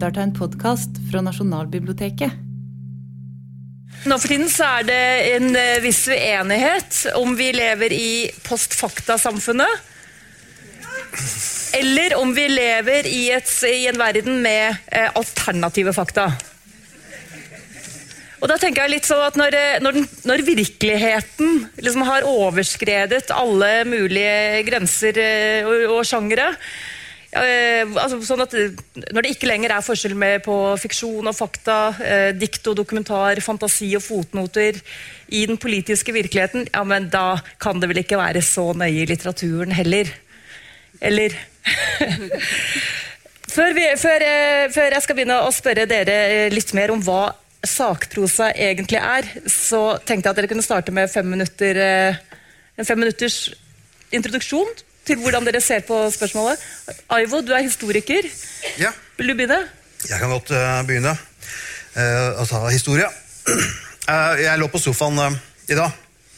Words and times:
lytter 0.00 0.14
til 0.16 0.24
en 0.24 0.32
podkast 0.32 0.98
fra 1.10 1.20
Nasjonalbiblioteket. 1.20 2.32
Nå 4.08 4.16
for 4.16 4.32
tiden 4.32 4.48
så 4.48 4.64
er 4.78 4.84
det 4.88 5.00
en 5.34 5.48
eh, 5.60 5.80
viss 5.84 6.06
uenighet 6.08 7.00
om 7.18 7.34
vi 7.36 7.50
lever 7.52 7.92
i 7.92 8.12
postfakta-samfunnet. 8.46 9.82
Eller 11.76 12.14
om 12.16 12.32
vi 12.32 12.46
lever 12.48 13.08
i, 13.10 13.26
et, 13.34 13.52
i 13.68 13.90
en 13.90 14.00
verden 14.00 14.40
med 14.40 14.78
eh, 14.88 15.10
alternative 15.20 15.92
fakta. 15.92 16.30
Og 18.40 18.48
da 18.48 18.56
tenker 18.56 18.86
jeg 18.86 18.94
litt 18.94 19.10
sånn 19.10 19.26
at 19.26 19.36
Når, 19.36 19.58
eh, 19.58 19.82
når, 19.84 19.98
den, 19.98 20.06
når 20.30 20.44
virkeligheten 20.48 21.66
liksom 21.76 22.06
har 22.08 22.24
overskredet 22.24 23.28
alle 23.36 23.82
mulige 23.84 24.64
grenser 24.70 25.20
eh, 25.20 25.68
og, 25.68 25.84
og 25.98 26.08
sjangere 26.08 26.54
eh, 27.38 27.86
altså 27.86 28.18
sånn 28.26 28.42
at 28.42 28.54
Når 29.14 29.22
det 29.22 29.32
ikke 29.34 29.48
lenger 29.50 29.74
er 29.74 29.84
forskjell 29.86 30.16
med 30.18 30.42
på 30.46 30.56
fiksjon 30.82 31.30
og 31.30 31.36
fakta, 31.36 31.78
eh, 32.02 32.30
dikt 32.36 32.66
og 32.70 32.78
dokumentar, 32.80 33.40
fantasi 33.44 33.92
og 33.98 34.04
fotnoter 34.04 34.80
i 35.30 35.44
den 35.46 35.60
politiske 35.60 36.14
virkeligheten, 36.14 36.66
ja, 36.72 36.82
men 36.84 37.08
da 37.12 37.40
kan 37.62 37.80
det 37.80 37.90
vel 37.90 38.02
ikke 38.02 38.18
være 38.18 38.42
så 38.42 38.72
nøye 38.74 39.04
i 39.04 39.08
litteraturen 39.10 39.72
heller. 39.74 40.10
Eller 41.00 41.36
før, 43.54 43.76
vi, 43.76 43.86
før, 44.00 44.26
eh, 44.26 44.66
før 44.74 44.96
jeg 44.96 45.06
skal 45.06 45.18
begynne 45.18 45.38
å 45.44 45.54
spørre 45.54 45.86
dere 45.90 46.18
eh, 46.26 46.50
litt 46.52 46.74
mer 46.76 46.92
om 46.94 47.02
hva 47.04 47.30
sakprosa 47.66 48.50
egentlig 48.56 49.00
er, 49.00 49.26
så 49.46 49.98
tenkte 49.98 50.28
jeg 50.28 50.32
at 50.32 50.38
dere 50.38 50.50
kunne 50.50 50.64
starte 50.64 50.94
med 50.94 51.10
fem 51.12 51.28
minutter, 51.28 51.78
eh, 51.78 52.46
en 52.80 52.88
fem 52.88 52.98
minutters 53.00 53.50
introduksjon 54.10 54.70
til 55.06 55.18
hvordan 55.22 55.46
dere 55.48 55.60
ser 55.64 55.84
på 55.86 56.02
spørsmålet. 56.12 56.60
Aivo, 57.16 57.40
du 57.44 57.52
er 57.56 57.64
historiker. 57.66 58.28
Ja, 58.78 58.92
Vil 59.18 59.32
du 59.32 59.34
begynne? 59.34 59.64
jeg 60.08 60.16
kan 60.18 60.30
godt 60.32 60.50
uh, 60.56 60.80
begynne 60.88 61.12
Uh, 61.90 62.38
å 62.38 62.44
ta 62.46 62.60
historie. 62.70 63.06
Uh, 64.06 64.34
jeg 64.44 64.58
lå 64.60 64.68
på 64.70 64.78
sofaen 64.78 65.18
uh, 65.18 65.34
i 65.66 65.74
dag, 65.74 65.90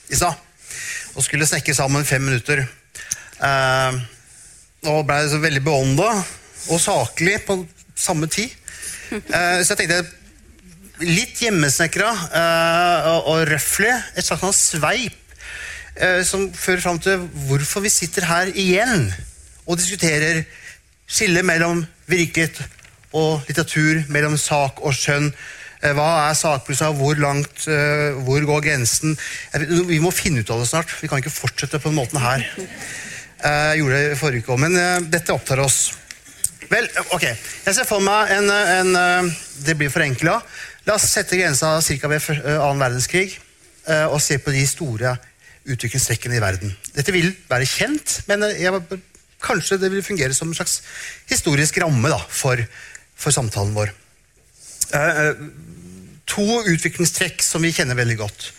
i 0.08 0.16
stad, 0.16 0.38
og 1.12 1.24
skulle 1.26 1.44
snakke 1.48 1.74
sammen 1.76 2.06
fem 2.08 2.24
minutter. 2.24 2.62
Uh, 3.36 4.00
og 4.88 5.04
ble 5.06 5.18
så 5.28 5.42
veldig 5.42 5.60
beånda 5.66 6.08
og 6.72 6.80
saklig 6.80 7.36
på 7.44 7.58
samme 7.94 8.30
tid. 8.32 8.50
Så 9.12 9.74
jeg 9.74 9.78
tenkte 9.78 11.04
litt 11.04 11.38
hjemmesnekra 11.42 12.08
og, 12.08 13.28
og 13.28 13.42
røffelig, 13.50 13.92
et 14.16 14.26
slags 14.26 14.42
sånn 14.42 14.56
sveip 14.56 15.21
som 16.24 16.46
fører 16.56 16.80
fram 16.80 16.98
til 17.04 17.26
hvorfor 17.46 17.82
vi 17.84 17.90
sitter 17.92 18.24
her 18.24 18.48
igjen 18.58 19.10
og 19.66 19.76
diskuterer 19.78 20.42
skillet 21.12 21.44
mellom 21.44 21.82
virkelighet 22.08 22.62
og 23.12 23.42
litteratur, 23.48 24.04
mellom 24.08 24.38
sak 24.40 24.80
og 24.80 24.94
skjønn. 24.96 25.28
Eh, 25.82 25.92
Hva 25.96 26.30
er 26.30 26.38
sakprosa, 26.38 26.88
hvor 26.96 27.18
langt, 27.20 27.66
eh, 27.68 28.16
hvor 28.24 28.40
går 28.48 28.62
grensen? 28.64 29.16
Vi 29.88 29.98
må 30.00 30.12
finne 30.14 30.40
ut 30.40 30.50
av 30.50 30.62
det 30.62 30.68
snart. 30.70 30.94
Vi 31.02 31.08
kan 31.10 31.20
ikke 31.20 31.34
fortsette 31.34 31.80
på 31.82 31.90
den 31.90 31.98
måten 31.98 32.20
her. 32.22 32.44
Eh, 33.44 33.74
Jeg 33.74 33.82
gjorde 33.82 33.98
det 34.08 34.18
forrige 34.18 34.44
uke 34.46 34.52
òg, 34.54 34.60
men 34.64 34.76
eh, 34.78 35.00
dette 35.12 35.34
opptar 35.34 35.60
oss. 35.60 35.92
Vel, 36.70 36.88
ok. 37.12 37.26
Jeg 37.66 37.74
ser 37.74 37.84
for 37.84 38.00
meg 38.00 38.30
en, 38.32 38.48
en 38.50 38.96
eh, 38.96 39.32
Det 39.66 39.76
blir 39.76 39.90
forenkla. 39.92 40.40
La 40.86 40.94
oss 40.96 41.10
sette 41.12 41.36
grensa 41.36 41.80
ca. 41.82 42.08
ved 42.08 42.30
eh, 42.30 42.56
annen 42.56 42.80
verdenskrig 42.80 43.36
eh, 43.86 44.06
og 44.06 44.20
se 44.22 44.38
på 44.38 44.54
de 44.54 44.64
store 44.66 45.18
utviklingstrekkene 45.68 46.38
i 46.38 46.42
verden. 46.42 46.72
Dette 46.96 47.14
vil 47.14 47.30
være 47.50 47.68
kjent, 47.68 48.20
men 48.30 48.46
eh, 48.48 48.62
jeg, 48.64 49.02
kanskje 49.42 49.80
det 49.82 49.90
vil 49.92 50.04
fungere 50.06 50.34
som 50.36 50.50
en 50.50 50.56
slags 50.56 50.80
historisk 51.30 51.80
ramme 51.82 52.10
da, 52.12 52.18
for, 52.18 52.62
for 53.18 53.34
samtalen 53.34 53.74
vår. 53.76 53.92
Eh, 54.92 55.22
eh, 55.26 55.46
to 56.28 56.46
utviklingstrekk 56.70 57.42
som 57.44 57.64
vi 57.64 57.74
kjenner 57.74 57.98
veldig 57.98 58.18
godt. 58.20 58.50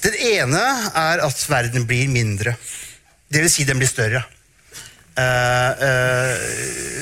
Den 0.00 0.16
ene 0.16 0.60
er 0.96 1.20
at 1.24 1.42
verden 1.50 1.84
blir 1.88 2.08
mindre. 2.12 2.54
Vil 3.30 3.50
si 3.52 3.66
den 3.68 3.80
blir 3.80 3.90
større. 3.90 4.24
Eh, 5.20 5.70
eh, 5.86 6.36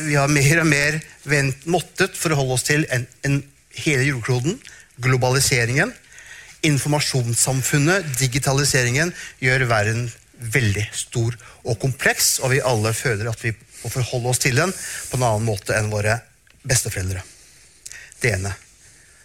vi 0.09 0.17
har 0.19 0.31
mer 0.33 0.63
og 0.63 0.69
mer 0.69 0.99
vent, 1.29 1.67
måttet 1.71 2.17
forholde 2.19 2.57
oss 2.57 2.67
til 2.67 2.87
en, 2.95 3.07
en 3.25 3.39
hele 3.79 4.09
jordkloden. 4.09 4.59
Globaliseringen, 4.99 5.93
informasjonssamfunnet, 6.67 8.07
digitaliseringen 8.19 9.13
gjør 9.43 9.67
verden 9.71 10.09
veldig 10.39 10.85
stor 10.95 11.35
og 11.65 11.79
kompleks, 11.83 12.39
og 12.43 12.55
vi 12.55 12.65
alle 12.65 12.93
føler 12.95 13.31
at 13.31 13.43
vi 13.43 13.53
må 13.83 13.91
forholde 13.93 14.33
oss 14.33 14.43
til 14.43 14.59
den 14.59 14.73
på 14.73 15.19
en 15.19 15.27
annen 15.27 15.47
måte 15.47 15.77
enn 15.77 15.93
våre 15.93 16.19
besteforeldre. 16.67 17.23
Det 18.19 18.33
ene. 18.35 18.55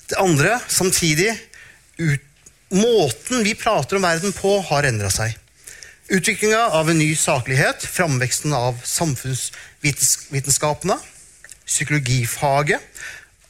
Det 0.10 0.20
andre, 0.22 0.60
samtidig, 0.68 1.32
ut, 1.98 2.22
måten 2.74 3.44
vi 3.46 3.56
prater 3.58 3.98
om 3.98 4.06
verden 4.06 4.34
på, 4.36 4.60
har 4.70 4.90
endra 4.90 5.10
seg. 5.14 5.34
Utviklinga 6.14 6.68
av 6.78 6.90
en 6.92 7.00
ny 7.00 7.14
saklighet, 7.18 7.86
framveksten 7.88 8.54
av 8.54 8.82
samfunnsvitenskapene, 8.86 10.98
psykologifaget, 11.64 12.82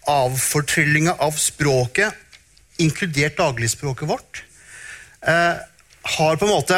avfortryllinga 0.08 1.16
av 1.24 1.36
språket, 1.40 2.23
inkludert 2.84 3.38
dagligspråket 3.40 4.10
vårt, 4.10 4.44
eh, 5.28 5.56
har 6.18 6.38
på 6.38 6.48
en 6.48 6.52
måte 6.52 6.78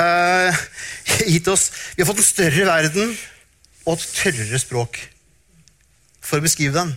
eh, 0.00 0.62
gitt 1.32 1.48
oss 1.48 1.70
Vi 1.96 2.02
har 2.02 2.08
fått 2.10 2.20
en 2.20 2.28
større 2.28 2.66
verden 2.68 3.14
og 3.86 3.96
et 3.96 4.08
tørrere 4.18 4.60
språk 4.60 4.98
for 6.26 6.40
å 6.40 6.44
beskrive 6.44 6.74
den. 6.74 6.90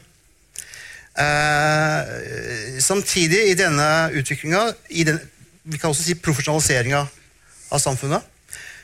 Eh, 1.20 2.80
samtidig, 2.82 3.44
i 3.52 3.58
denne 3.60 4.10
utviklinga, 4.18 4.64
i 4.90 5.06
den, 5.06 5.20
vi 5.70 5.78
kan 5.78 5.94
også 5.94 6.08
si 6.08 6.18
profesjonaliseringa 6.18 7.04
av 7.70 7.84
samfunnet, 7.84 8.26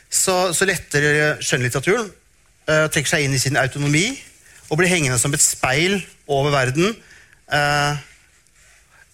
så, 0.06 0.52
så 0.54 0.68
letter 0.68 1.42
skjønnlitteraturen 1.42 2.06
eh, 2.70 2.86
trekker 2.92 3.10
seg 3.10 3.26
inn 3.26 3.34
i 3.34 3.42
sin 3.42 3.58
autonomi 3.58 4.06
og 4.70 4.78
blir 4.78 4.90
hengende 4.90 5.18
som 5.18 5.34
et 5.34 5.42
speil 5.42 5.98
over 6.30 6.54
verden 6.54 6.92
eh, 7.50 8.04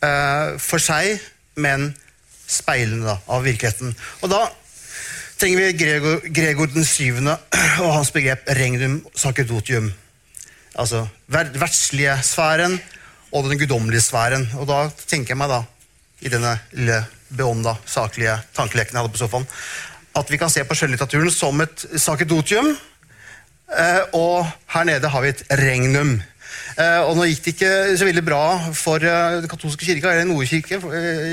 eh, 0.03 0.59
for 0.63 0.83
seg, 0.83 1.23
men 1.57 1.93
speilende 2.49 3.09
da, 3.13 3.19
av 3.33 3.47
virkeligheten. 3.47 3.95
Og 4.23 4.33
da 4.33 4.45
trenger 5.41 5.59
vi 5.59 5.79
Gregor, 5.79 6.21
Gregor 6.35 6.71
den 6.73 6.87
syvende 6.87 7.37
og 7.85 7.95
hans 7.97 8.13
begrep 8.15 8.49
regnum 8.59 9.01
sacerdotium. 9.15 9.91
Altså 10.79 11.05
ver 11.33 11.51
verdslige 11.59 12.15
sfæren 12.25 12.79
og 13.33 13.49
den 13.49 13.59
guddommelige 13.61 14.05
sfæren. 14.05 14.47
Og 14.61 14.69
da 14.69 14.85
tenker 15.07 15.35
jeg 15.35 15.41
meg 15.41 15.51
da, 15.53 15.63
i 16.23 16.31
denne 16.31 16.55
lille 16.77 17.01
beånda, 17.33 17.75
saklige 17.89 18.37
tankeleken 18.55 18.95
jeg 18.95 19.03
hadde 19.03 19.15
på 19.15 19.23
sofaen, 19.23 19.47
at 20.15 20.31
vi 20.31 20.39
kan 20.39 20.53
se 20.53 20.65
på 20.69 20.77
skjønnlitteraturen 20.77 21.33
som 21.33 21.61
et 21.65 21.87
sacerdotium, 21.97 22.75
eh, 23.73 24.03
og 24.13 24.45
her 24.75 24.84
nede 24.84 25.09
har 25.09 25.25
vi 25.25 25.33
et 25.33 25.45
regnum. 25.59 26.19
Eh, 26.81 27.00
og 27.05 27.16
nå 27.16 27.27
gikk 27.28 27.43
det 27.44 27.55
ikke 27.55 27.72
så 28.00 28.09
veldig 28.09 28.25
bra 28.27 28.43
for 28.77 29.05
eh, 29.05 29.38
den 29.43 29.50
katolske 29.50 29.87
kirka 29.87 30.12
eller 30.12 30.28
Nordkirke, 30.28 30.78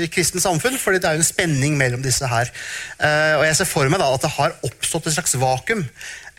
i 0.04 0.08
kristent 0.12 0.44
samfunn, 0.44 0.78
for 0.80 0.96
det 0.96 1.04
er 1.04 1.16
jo 1.16 1.24
en 1.24 1.30
spenning 1.30 1.78
mellom 1.80 2.02
disse 2.04 2.28
her. 2.28 2.50
Eh, 2.98 3.36
og 3.38 3.46
jeg 3.48 3.60
ser 3.60 3.70
for 3.70 3.92
meg 3.92 4.02
da 4.02 4.10
at 4.14 4.26
det 4.26 4.34
har 4.36 4.58
oppstått 4.66 5.08
et 5.10 5.16
slags 5.16 5.38
vakuum. 5.40 5.86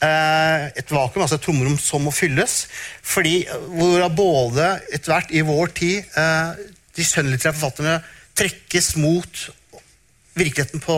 Eh, 0.02 0.68
et 0.82 0.90
vakuum, 0.90 1.22
altså 1.22 1.38
et 1.38 1.46
tomrom 1.46 1.78
som 1.78 2.02
må 2.02 2.14
fylles. 2.14 2.66
fordi 3.02 3.44
eh, 3.46 3.66
hvor 3.78 4.08
både 4.10 4.70
etter 4.90 5.14
hvert 5.14 5.34
i 5.34 5.46
vår 5.46 5.74
tid 5.78 5.98
eh, 6.18 6.62
de 6.98 7.06
skjønnlitterære 7.06 7.58
forfatterne 7.58 8.00
trekkes 8.38 8.96
mot 8.98 9.44
virkeligheten 10.34 10.82
på 10.82 10.96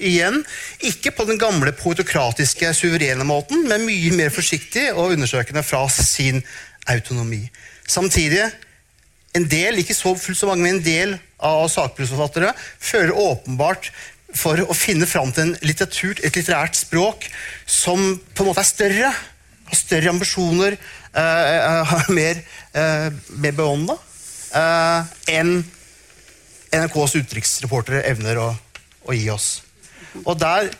igjen. 0.00 0.40
Ikke 0.88 1.12
på 1.14 1.26
den 1.28 1.38
gamle 1.38 1.72
poetokratiske, 1.76 2.72
suverene 2.74 3.26
måten, 3.28 3.68
men 3.68 3.84
mye 3.86 4.10
mer 4.16 4.32
forsiktig 4.34 4.88
og 4.94 5.14
undersøkende 5.14 5.62
fra 5.62 5.84
sin 5.92 6.42
autonomi. 6.90 7.42
Samtidig, 7.88 8.44
en 9.36 9.46
del, 9.50 9.80
ikke 9.80 9.96
så 9.96 10.14
fullt 10.18 10.38
så 10.38 10.50
mange, 10.50 10.64
men 10.66 10.78
en 10.78 10.86
del 10.86 11.16
av 11.40 11.68
sakprosforfattere 11.72 12.52
føler 12.82 13.16
åpenbart 13.16 13.90
for 14.36 14.60
å 14.62 14.76
finne 14.76 15.08
fram 15.10 15.32
til 15.34 15.48
en 15.48 15.56
litteratur, 15.66 16.20
et 16.22 16.36
litterært 16.36 16.78
språk 16.78 17.26
som 17.66 18.18
på 18.34 18.44
en 18.44 18.50
måte 18.50 18.62
er 18.62 18.68
større, 18.68 19.10
har 19.70 19.78
større 19.78 20.12
ambisjoner, 20.12 20.76
uh, 21.14 21.86
uh, 21.86 22.10
mer, 22.18 22.42
uh, 22.74 23.08
mer 23.42 23.56
beånda 23.58 23.96
uh, 24.54 25.10
enn 25.30 25.60
NRKs 26.70 27.16
utenriksreportere 27.18 28.04
evner 28.10 28.38
å, 28.38 28.48
å 29.06 29.16
gi 29.16 29.26
oss. 29.34 29.48
Og 30.22 30.36
der 30.38 30.70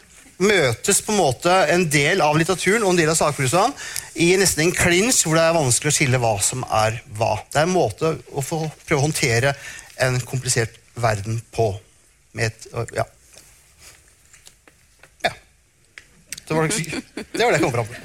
møtes 0.41 1.03
på 1.05 1.13
en 1.13 1.19
måte 1.21 1.53
en 1.75 1.85
del 1.93 2.21
av 2.25 2.39
litteraturen 2.41 2.85
og 2.85 2.91
en 2.95 3.01
del 3.01 3.11
av 3.13 3.19
sakprosaen 3.19 3.73
i 4.25 4.27
nesten 4.41 4.61
en 4.67 4.73
klinsj 4.77 5.21
hvor 5.27 5.35
det 5.37 5.45
er 5.45 5.59
vanskelig 5.59 5.91
å 5.93 5.97
skille 5.99 6.19
hva 6.23 6.35
som 6.45 6.61
er 6.65 6.93
hva. 7.19 7.33
Det 7.53 7.59
er 7.61 7.67
en 7.69 7.77
måte 7.77 8.07
å 8.33 8.41
få 8.45 8.59
prøve 8.87 9.01
å 9.01 9.07
håndtere 9.07 9.51
en 10.01 10.15
komplisert 10.25 10.73
verden 11.01 11.35
på. 11.55 11.67
Med 12.37 12.45
et, 12.51 12.61
ja. 12.97 13.05
ja. 15.27 15.33
Det 16.47 16.53
var 16.57 16.63
det, 16.67 16.71
det 17.35 17.43
var 17.45 17.51
det 17.53 17.59
jeg 17.59 17.65
kom 17.65 17.75
fram 17.75 17.89
til. 17.91 18.01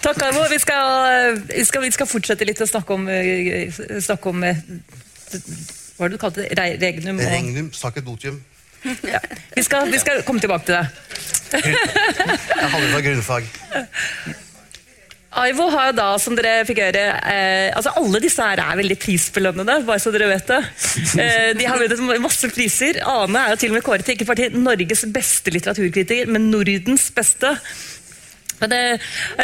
Takk, 0.00 0.16
Arvo. 0.24 0.46
Vi 0.48 0.56
skal, 0.58 1.34
vi, 1.50 1.64
skal, 1.92 2.06
fortsette 2.08 2.44
litt 2.48 2.60
å 2.64 2.66
snakke 2.68 2.94
om, 2.96 3.02
eh, 3.12 3.68
snakke 4.00 4.28
om 4.32 4.40
eh, 4.48 4.56
Hva 5.30 6.00
var 6.00 6.08
det 6.08 6.16
du 6.16 6.20
kalte 6.22 6.40
det? 6.40 6.48
Re- 6.56 6.78
Regnum? 6.80 7.18
og- 7.20 7.28
Regnum 7.28 7.68
sacerdotium. 7.76 8.38
Ja. 9.04 9.20
Vi, 9.54 9.62
skal, 9.62 9.90
vi 9.92 9.98
skal 10.00 10.22
komme 10.26 10.40
tilbake 10.40 10.68
til 10.68 10.78
det. 10.78 10.86
Jeg 11.52 12.70
hadde 12.72 12.92
på 12.94 13.02
grunnfag. 13.04 13.50
Aivo 15.40 15.68
har 15.70 15.90
jo 15.90 15.94
da, 15.94 16.06
som 16.18 16.34
dere 16.34 16.64
fikk 16.66 16.80
høre 16.82 17.02
eh, 17.30 17.68
altså 17.76 17.92
Alle 18.00 18.18
disse 18.22 18.42
her 18.42 18.58
er 18.64 18.78
veldig 18.80 18.96
prisbelønnede, 18.98 19.76
bare 19.86 20.02
så 20.02 20.10
dere 20.14 20.26
vet 20.32 20.48
det. 20.50 20.58
Eh, 21.22 21.52
de 21.58 21.68
har 21.68 21.78
vunnet 21.78 22.22
masse 22.22 22.50
priser. 22.50 22.98
Ane 23.06 23.44
er 23.44 23.54
jo 23.54 23.60
til 23.62 23.70
og 23.70 23.78
med 23.78 23.84
kåret 23.86 24.06
til 24.06 24.18
ikke 24.18 24.26
bare 24.26 24.48
til 24.48 24.58
Norges 24.58 25.04
beste 25.14 25.54
litteraturkritiker, 25.54 26.30
men 26.34 26.50
Nordens 26.50 27.06
beste. 27.14 27.54
Men 28.60 28.74
det, 28.74 28.82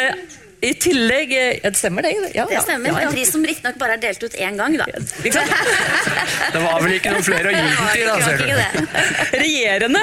eh, 0.01 0.19
i 0.61 0.73
tillegg 0.73 1.33
eh, 1.37 1.59
Ja, 1.63 1.69
det 1.69 1.77
stemmer, 1.77 2.01
det? 2.01 2.11
Ja, 2.33 2.45
Det 2.49 2.61
stemmer. 2.63 2.89
Ja, 2.89 3.01
ja. 3.01 3.07
En 3.07 3.13
pris 3.13 3.31
som 3.31 3.43
riktignok 3.45 3.77
bare 3.77 3.97
er 3.97 4.01
delt 4.01 4.23
ut 4.23 4.33
én 4.41 4.57
gang, 4.57 4.77
da. 4.79 4.87
Det 6.53 6.61
var 6.63 6.81
vel 6.81 6.95
ikke 6.97 7.13
noen 7.13 7.25
flere 7.25 7.51
å 7.51 7.53
gi 7.53 7.61
den 7.61 7.75
til, 7.93 8.07
da, 8.07 8.15
ser 8.25 8.37
du. 8.41 8.45
Regjerende! 9.43 10.01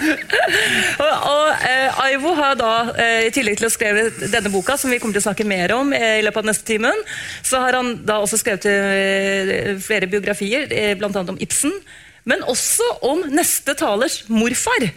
og 1.06 1.28
og 1.30 1.66
eh, 1.66 2.02
Aivo 2.06 2.34
har 2.38 2.56
da, 2.60 2.72
eh, 2.94 3.26
i 3.28 3.32
tillegg 3.34 3.58
til 3.60 3.68
å 3.68 3.72
skrive 3.72 4.06
denne 4.22 4.52
boka, 4.52 4.76
som 4.78 4.92
vi 4.92 5.00
kommer 5.02 5.16
til 5.16 5.24
å 5.24 5.28
snakke 5.28 5.46
mer 5.48 5.74
om 5.74 5.94
eh, 5.96 6.20
i 6.20 6.24
løpet 6.26 6.44
av 6.44 6.50
neste 6.52 6.66
timen, 6.70 7.06
så 7.42 7.62
har 7.64 7.78
han 7.80 7.96
da 8.06 8.20
også 8.22 8.38
skrevet 8.40 8.68
eh, 8.70 9.72
flere 9.82 10.10
biografier, 10.10 10.70
eh, 10.70 10.94
blant 11.00 11.16
annet 11.16 11.34
om 11.34 11.40
Ibsen, 11.42 11.74
men 12.28 12.44
også 12.46 12.86
om 13.08 13.24
neste 13.32 13.74
talers 13.78 14.22
morfar. 14.30 14.90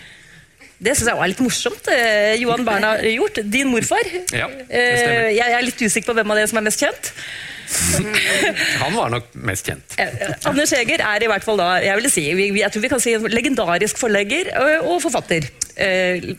Det 0.84 0.98
syns 0.98 1.10
jeg 1.14 1.20
var 1.20 1.32
litt 1.32 1.44
morsomt. 1.44 1.88
Eh, 1.94 2.34
Johan 2.42 2.66
Berna 2.68 2.96
har 2.98 3.08
gjort. 3.08 3.40
Din 3.54 3.72
morfar. 3.72 4.10
Ja, 4.36 4.50
Eh, 4.74 5.30
jeg 5.38 5.54
er 5.56 5.64
litt 5.64 5.80
usikker 5.80 6.12
på 6.12 6.16
hvem 6.18 6.32
av 6.34 6.40
dere 6.40 6.50
som 6.52 6.60
er 6.60 6.66
mest 6.68 6.82
kjent. 6.84 7.14
Han 8.84 8.94
var 8.94 9.10
nok 9.14 9.30
mest 9.48 9.66
kjent. 9.70 9.96
Eh, 9.98 10.34
Anders 10.50 10.74
Heger 10.76 11.02
er 11.02 11.24
i 11.26 11.30
hvert 11.32 11.46
fall 11.46 11.58
da, 11.58 11.70
jeg 11.82 11.98
vil 12.00 12.10
si, 12.12 12.24
jeg 12.60 12.70
tror 12.74 12.84
vi 12.84 12.92
kan 12.92 13.02
si 13.02 13.14
en 13.18 13.26
legendarisk 13.32 13.98
forlegger 14.02 14.52
og 14.84 15.00
forfatter. 15.06 15.48
Eh, 15.78 16.34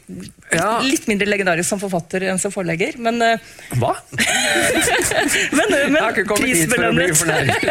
Ja. 0.54 0.76
Litt 0.84 1.08
mindre 1.10 1.26
legendarisk 1.26 1.66
som 1.72 1.80
forfatter 1.82 2.22
enn 2.28 2.38
som 2.38 2.52
forlegger, 2.54 2.94
men, 3.02 3.16
Hva? 3.80 3.94
men, 5.56 5.72
men, 5.72 5.96
Jeg 5.96 6.04
har 6.04 6.12
ikke 6.12 6.28
kommet 6.30 6.52
hit 6.52 6.70
for 6.70 6.84
å 6.86 6.92
bli 6.94 7.08
fornærmet. 7.18 7.64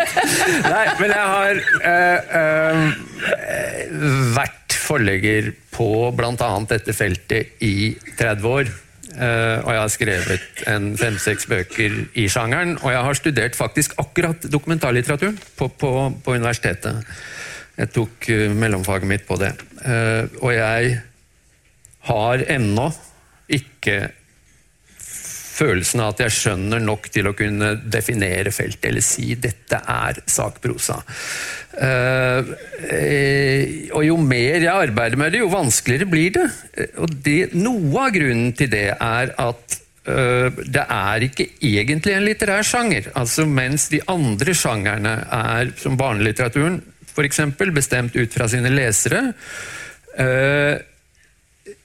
Nei, 0.66 0.84
men 1.00 1.14
jeg 1.14 1.26
har 1.38 1.62
eh, 1.94 2.20
eh, 2.42 3.88
vært 4.36 4.63
forlegger 4.84 5.52
på 5.74 5.90
bl.a. 6.16 6.50
dette 6.70 6.96
feltet 6.96 7.64
i 7.66 7.94
30 8.20 8.50
år. 8.50 8.72
Eh, 9.14 9.58
og 9.62 9.70
jeg 9.70 9.82
har 9.82 9.92
skrevet 9.94 10.64
en 10.72 10.92
fem-seks 10.98 11.48
bøker 11.50 11.98
i 12.18 12.28
sjangeren. 12.32 12.76
Og 12.82 12.94
jeg 12.94 13.06
har 13.08 13.20
studert 13.20 13.58
faktisk 13.58 13.96
akkurat 14.02 14.48
dokumentarlitteraturen 14.52 15.38
på, 15.58 15.70
på, 15.70 15.94
på 16.24 16.36
universitetet. 16.38 17.04
Jeg 17.78 17.94
tok 17.94 18.30
eh, 18.34 18.50
mellomfaget 18.54 19.10
mitt 19.10 19.28
på 19.30 19.38
det. 19.42 19.54
Eh, 19.86 20.26
og 20.42 20.54
jeg 20.56 20.98
har 22.10 22.46
ennå 22.52 22.90
ikke 23.54 23.98
følelsen 25.54 26.02
av 26.04 26.14
at 26.14 26.24
jeg 26.26 26.36
skjønner 26.38 26.82
nok 26.84 27.10
til 27.14 27.30
å 27.30 27.36
kunne 27.38 27.76
definere 27.82 28.54
feltet 28.54 28.90
eller 28.90 29.06
si 29.06 29.36
dette 29.40 29.80
er 29.90 30.20
sakprosa. 30.30 31.00
Eh, 31.74 32.42
og 33.94 34.04
jo 34.06 34.18
mer 34.22 34.60
jeg 34.62 34.72
arbeider 34.72 35.20
med 35.20 35.34
det, 35.34 35.44
jo 35.44 35.52
vanskeligere 35.54 36.10
blir 36.10 36.36
det. 36.38 36.48
Og 37.02 37.16
det, 37.26 37.40
noe 37.58 38.08
av 38.08 38.14
grunnen 38.16 38.54
til 38.58 38.72
det 38.74 38.90
er 38.94 39.34
at 39.42 39.78
eh, 40.10 40.64
det 40.64 40.86
er 40.86 41.28
ikke 41.30 41.50
egentlig 41.60 42.18
en 42.18 42.28
litterær 42.28 42.66
sjanger. 42.68 43.12
Altså 43.20 43.46
Mens 43.50 43.90
de 43.94 44.02
andre 44.12 44.58
sjangerne 44.58 45.20
er, 45.30 45.74
som 45.82 46.00
barnelitteraturen 46.00 46.82
f.eks., 47.14 47.44
bestemt 47.74 48.16
ut 48.18 48.34
fra 48.34 48.50
sine 48.50 48.74
lesere. 48.74 49.28
eh, 50.18 50.82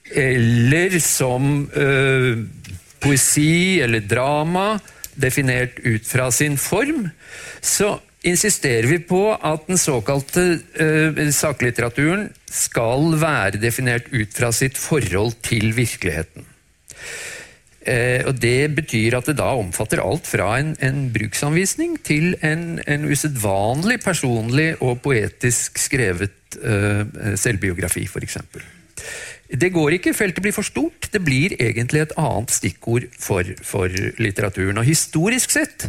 eller 0.09 0.95
som 1.05 1.69
poesi 3.01 3.79
eller 3.83 4.03
drama, 4.05 4.79
definert 5.19 5.79
ut 5.83 6.05
fra 6.07 6.29
sin 6.31 6.57
form, 6.57 7.09
så 7.61 7.97
insisterer 8.27 8.87
vi 8.89 8.99
på 8.99 9.21
at 9.33 9.67
den 9.69 9.79
såkalte 9.79 10.45
uh, 10.59 11.19
saklitteraturen 11.31 12.27
skal 12.51 13.13
være 13.21 13.61
definert 13.61 14.09
ut 14.11 14.33
fra 14.35 14.51
sitt 14.55 14.79
forhold 14.79 15.37
til 15.45 15.71
virkeligheten. 15.77 16.47
Uh, 17.87 18.27
og 18.27 18.35
Det 18.43 18.75
betyr 18.75 19.15
at 19.17 19.29
det 19.31 19.37
da 19.39 19.53
omfatter 19.55 20.03
alt 20.03 20.27
fra 20.27 20.51
en, 20.59 20.73
en 20.83 21.07
bruksanvisning 21.15 21.95
til 22.03 22.35
en, 22.43 22.81
en 22.83 23.07
usedvanlig 23.07 24.01
personlig 24.03 24.73
og 24.83 24.99
poetisk 25.05 25.79
skrevet 25.79 26.59
uh, 26.59 27.07
selvbiografi, 27.39 28.03
f.eks. 28.03 28.37
Det 29.49 29.71
går 29.73 29.97
ikke, 29.97 30.13
feltet 30.13 30.43
blir 30.45 30.53
for 30.53 30.67
stort. 30.67 31.09
Det 31.09 31.21
blir 31.25 31.55
egentlig 31.57 32.03
et 32.03 32.17
annet 32.21 32.53
stikkord 32.53 33.07
for, 33.17 33.47
for 33.65 33.89
litteraturen. 34.21 34.77
Og 34.77 34.85
historisk 34.85 35.55
sett 35.55 35.87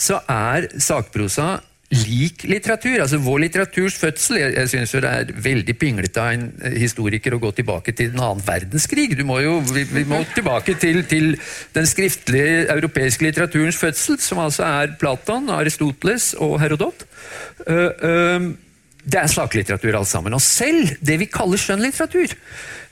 så 0.00 0.20
er 0.30 0.68
sakprosa 0.80 1.58
lik 1.90 2.44
litteratur. 2.46 3.00
Altså 3.02 3.18
vår 3.22 3.42
litteraturs 3.44 3.96
fødsel 3.98 4.38
Jeg, 4.38 4.54
jeg 4.54 4.70
synes 4.70 4.94
jo 4.94 5.02
det 5.02 5.10
er 5.10 5.32
veldig 5.42 5.74
pinglete 5.80 6.22
av 6.22 6.36
en 6.36 6.46
historiker 6.78 7.34
å 7.34 7.40
gå 7.42 7.50
tilbake 7.58 7.94
til 7.98 8.12
den 8.12 8.22
annen 8.22 8.44
verdenskrig. 8.46 9.10
Du 9.18 9.24
må 9.26 9.40
jo, 9.42 9.58
vi, 9.72 9.84
vi 9.90 10.06
må 10.08 10.22
tilbake 10.36 10.76
til, 10.78 11.02
til 11.10 11.34
den 11.74 11.90
skriftlige 11.90 12.68
europeiske 12.70 13.26
litteraturens 13.26 13.80
fødsel, 13.80 14.20
som 14.22 14.42
altså 14.46 14.68
er 14.68 14.94
Platon, 15.02 15.50
Aristoteles 15.50 16.32
og 16.38 16.60
Herodot. 16.62 17.06
Uh, 17.66 17.88
uh, 18.06 18.50
det 19.00 19.18
er 19.18 19.32
saklitteratur 19.32 19.96
alt 19.98 20.10
sammen. 20.10 20.36
Og 20.36 20.44
selv 20.44 20.94
det 21.02 21.18
vi 21.22 21.30
kaller 21.32 21.58
skjønnlitteratur, 21.58 22.36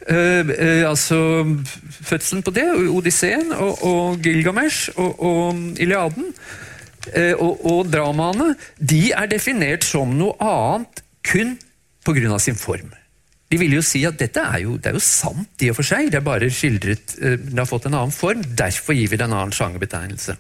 altså 0.09 1.19
fødselen 2.09 2.43
på 2.43 2.55
det, 2.57 2.65
Odysseen 2.89 3.53
og, 3.53 3.83
og 3.85 4.23
Gilgamesh 4.25 4.91
og, 4.97 5.19
og 5.21 5.59
Iliaden 5.77 6.31
øh, 7.15 7.35
og, 7.37 7.67
og 7.67 7.91
dramaene, 7.93 8.55
de 8.81 9.11
er 9.13 9.29
definert 9.29 9.85
som 9.85 10.15
noe 10.17 10.37
annet 10.41 11.03
kun 11.29 11.59
pga. 12.05 12.39
sin 12.39 12.57
form. 12.57 12.95
De 13.49 13.59
vil 13.59 13.75
jo 13.79 13.83
si 13.85 14.05
at 14.05 14.19
dette 14.21 14.41
er 14.41 14.63
jo, 14.65 14.77
det 14.77 14.91
er 14.91 14.97
jo 14.97 15.05
sant 15.05 15.65
i 15.65 15.71
og 15.71 15.77
for 15.77 15.89
seg, 15.89 16.11
det 16.13 16.21
er 16.21 16.25
bare 16.25 16.51
skildret 16.53 17.15
Det 17.17 17.57
har 17.57 17.69
fått 17.69 17.89
en 17.89 17.97
annen 17.97 18.13
form, 18.13 18.43
derfor 18.45 18.97
gir 18.97 19.09
vi 19.09 19.17
det 19.17 19.25
en 19.25 19.37
annen 19.37 19.53
sjangerbetegnelse. 19.57 20.37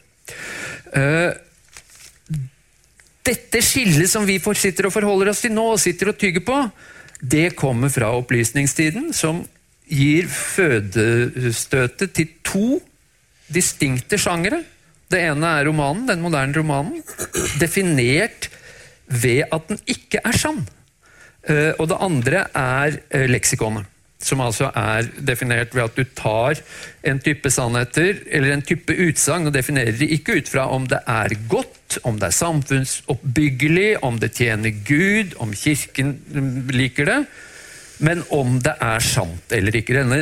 Dette 3.29 3.61
skillet 3.65 4.09
som 4.09 4.25
vi 4.29 4.39
sitter 4.41 4.89
og 4.89 4.93
forholder 4.93 5.33
oss 5.33 5.45
til 5.45 5.53
nå, 5.53 5.65
og 5.73 5.81
sitter 5.81 6.13
og 6.13 6.19
tygger 6.21 6.45
på, 6.45 6.59
det 7.21 7.57
kommer 7.57 7.89
fra 7.93 8.13
opplysningstiden, 8.17 9.13
som 9.13 9.43
gir 9.89 10.29
fødestøtet 10.29 12.13
til 12.17 12.33
to 12.45 12.79
distinkte 13.49 14.19
sjangere. 14.21 14.63
Det 15.09 15.21
ene 15.25 15.53
er 15.59 15.69
romanen, 15.69 16.07
den 16.09 16.21
moderne 16.21 16.57
romanen, 16.59 17.03
definert 17.61 18.51
ved 19.09 19.47
at 19.53 19.71
den 19.71 19.81
ikke 19.89 20.21
er 20.25 20.37
sann. 20.37 20.67
Eh, 21.49 21.73
Og 21.79 21.89
det 21.89 21.97
andre 22.01 22.45
er 22.53 22.99
eh, 23.11 23.25
leksikonet, 23.31 23.87
som 24.21 24.43
altså 24.45 24.69
er 24.77 25.09
definert 25.25 25.75
ved 25.75 25.87
at 25.87 25.97
du 25.97 26.05
tar 26.19 26.61
en 27.07 27.21
type 27.23 27.51
sannheter 27.51 28.19
eller 28.27 28.53
en 28.53 28.63
type 28.67 28.93
utsagn 28.93 29.47
og 29.47 29.55
definerer 29.55 29.97
det 29.97 30.11
ikke 30.13 30.41
ut 30.43 30.49
fra 30.51 30.67
om 30.75 30.89
det 30.91 31.01
er 31.07 31.37
godt, 31.49 32.01
om 32.05 32.19
det 32.19 32.29
er 32.29 32.37
samfunnsoppbyggelig, 32.37 34.03
om 34.05 34.19
det 34.19 34.35
tjener 34.37 34.75
Gud, 34.85 35.39
om 35.39 35.55
kirken 35.57 36.19
mm, 36.29 36.69
liker 36.75 37.09
det, 37.09 37.21
men 38.05 38.23
om 38.35 38.59
det 38.63 38.75
er 38.85 39.03
sant 39.05 39.55
eller 39.55 39.79
ikke. 39.79 39.97
Denne 39.99 40.21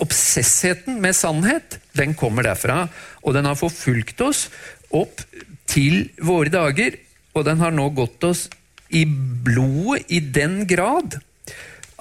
obsessheten 0.00 1.00
med 1.02 1.16
sannhet, 1.16 1.78
den 1.96 2.14
kommer 2.18 2.46
derfra, 2.46 2.84
og 3.22 3.36
den 3.36 3.48
har 3.48 3.58
forfulgt 3.58 4.20
oss 4.24 4.46
opp 4.90 5.22
til 5.70 6.08
våre 6.24 6.52
dager, 6.52 6.96
og 7.36 7.46
den 7.46 7.60
har 7.62 7.74
nå 7.74 7.90
gått 7.94 8.24
oss 8.26 8.48
i 8.90 9.04
blodet 9.06 10.08
i 10.10 10.20
den 10.34 10.64
grad 10.68 11.20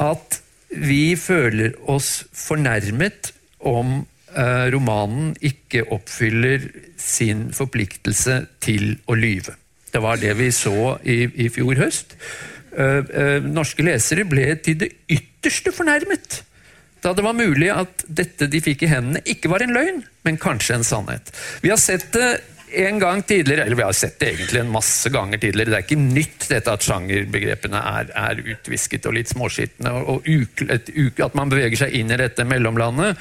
at 0.01 0.39
vi 0.69 1.15
føler 1.19 1.75
oss 1.89 2.23
fornærmet 2.35 3.31
om 3.67 3.99
eh, 3.99 4.65
romanen 4.73 5.33
ikke 5.41 5.85
oppfyller 5.93 6.65
sin 6.99 7.49
forpliktelse 7.55 8.43
til 8.63 8.95
å 9.09 9.17
lyve. 9.17 9.55
Det 9.89 10.01
var 10.01 10.21
det 10.21 10.35
vi 10.37 10.51
så 10.53 10.95
i, 11.01 11.23
i 11.45 11.49
fjor 11.53 11.79
høst. 11.81 12.13
Eh, 12.69 13.01
eh, 13.21 13.39
norske 13.45 13.85
lesere 13.85 14.27
ble 14.29 14.51
til 14.61 14.77
det 14.83 14.91
ytterste 15.09 15.73
fornærmet 15.73 16.43
da 16.99 17.13
det 17.15 17.23
var 17.23 17.38
mulig 17.38 17.69
at 17.71 18.03
dette 18.11 18.49
de 18.51 18.59
fikk 18.59 18.83
i 18.83 18.89
hendene, 18.91 19.21
ikke 19.23 19.47
var 19.47 19.63
en 19.63 19.71
løgn, 19.71 20.01
men 20.27 20.39
kanskje 20.41 20.75
en 20.75 20.83
sannhet. 20.83 21.31
Vi 21.63 21.71
har 21.71 21.79
sett 21.79 22.09
det 22.11 22.41
en 22.83 22.99
gang 22.99 23.23
tidligere, 23.23 23.63
eller 23.65 23.79
vi 23.79 23.85
har 23.85 23.95
sett 23.95 24.19
det 24.19 24.33
egentlig 24.33 24.59
en 24.61 24.73
masse 24.73 25.09
ganger 25.09 25.39
tidligere, 25.41 25.71
det 25.71 25.77
er 25.77 25.85
ikke 25.88 26.01
nytt 26.01 26.49
dette 26.51 26.73
at 26.75 26.85
sjangerbegrepene 26.85 27.81
er, 27.93 28.11
er 28.19 28.43
utvisket 28.43 29.07
og 29.09 29.15
litt 29.15 29.31
småskitne, 29.31 29.95
og, 29.95 30.27
og 30.27 31.23
at 31.25 31.39
man 31.39 31.55
beveger 31.55 31.85
seg 31.85 31.95
inn 31.97 32.11
i 32.13 32.19
dette 32.19 32.45
mellomlandet. 32.45 33.17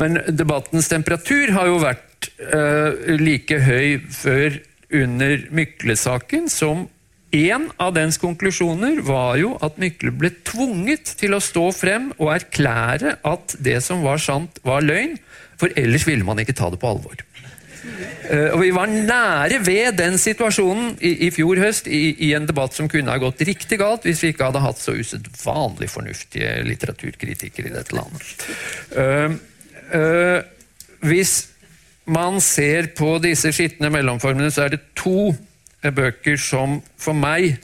Men 0.00 0.22
debattens 0.32 0.88
temperatur 0.88 1.52
har 1.52 1.68
jo 1.68 1.78
vært 1.82 2.30
øh, 2.48 3.12
like 3.20 3.60
høy 3.60 4.00
før 4.08 4.56
under 5.02 5.46
Mykle-saken 5.52 6.48
som 6.52 6.86
en 7.32 7.70
av 7.80 7.94
dens 7.96 8.18
konklusjoner 8.20 9.00
var 9.06 9.38
jo 9.40 9.54
at 9.64 9.78
Mykle 9.80 10.12
ble 10.12 10.30
tvunget 10.44 11.14
til 11.20 11.32
å 11.32 11.40
stå 11.42 11.70
frem 11.74 12.10
og 12.18 12.32
erklære 12.34 13.16
at 13.24 13.54
det 13.56 13.78
som 13.84 14.04
var 14.04 14.20
sant, 14.20 14.60
var 14.66 14.84
løgn, 14.84 15.16
for 15.60 15.72
ellers 15.78 16.04
ville 16.08 16.26
man 16.26 16.40
ikke 16.42 16.56
ta 16.58 16.68
det 16.72 16.80
på 16.82 16.90
alvor. 16.92 17.22
Uh, 17.82 18.52
og 18.54 18.60
Vi 18.62 18.70
var 18.74 18.90
nære 18.92 19.58
ved 19.66 19.96
den 19.98 20.18
situasjonen 20.20 20.92
i, 21.02 21.26
i 21.26 21.30
fjor 21.34 21.58
høst 21.58 21.88
i, 21.90 22.12
i, 22.14 22.30
en 22.36 22.46
debatt 22.46 22.76
som 22.76 22.90
kunne 22.90 23.10
ha 23.10 23.18
gått 23.18 23.42
riktig 23.48 23.80
galt 23.80 24.06
hvis 24.06 24.22
vi 24.22 24.30
ikke 24.30 24.50
hadde 24.50 24.62
hatt 24.62 24.78
så 24.78 24.94
usedvanlig 24.94 25.88
fornuftige 25.90 26.60
litteraturkritikere 26.68 27.72
i 27.72 27.74
dette 27.74 27.96
landet. 27.96 28.46
Uh, 28.94 29.34
uh, 29.96 30.38
hvis 31.02 31.34
man 32.06 32.38
ser 32.42 32.92
på 32.98 33.16
disse 33.22 33.50
skitne 33.54 33.90
mellomformene, 33.94 34.50
så 34.54 34.66
er 34.66 34.76
det 34.76 34.84
to 34.98 35.32
bøker 35.90 36.38
som 36.38 36.78
for 36.96 37.18
meg 37.18 37.58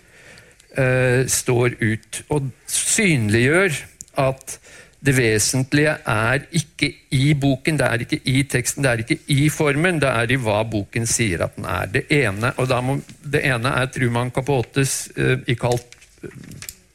står 1.29 1.73
ut 1.81 2.19
og 2.35 2.51
synliggjør 2.71 3.79
at 4.21 4.59
det 4.99 5.15
vesentlige 5.17 5.95
er 6.07 6.43
ikke 6.53 6.91
i 7.15 7.35
boken, 7.39 7.79
det 7.79 7.87
er 7.87 8.03
ikke 8.03 8.19
i 8.25 8.43
teksten, 8.51 8.83
det 8.85 8.91
er 8.91 9.03
ikke 9.05 9.19
i 9.31 9.49
formen, 9.49 10.01
det 10.03 10.11
er 10.11 10.33
i 10.35 10.39
hva 10.43 10.63
boken 10.67 11.07
sier 11.07 11.45
at 11.47 11.55
den 11.57 11.69
er. 11.71 11.87
Det 11.93 12.05
ene, 12.11 12.51
må, 12.83 12.99
det 13.23 13.45
ene 13.47 13.75
er 13.79 13.93
Truman 13.95 14.33
Capotes 14.35 14.97
uh, 15.17 15.39
kaldt, 15.61 15.95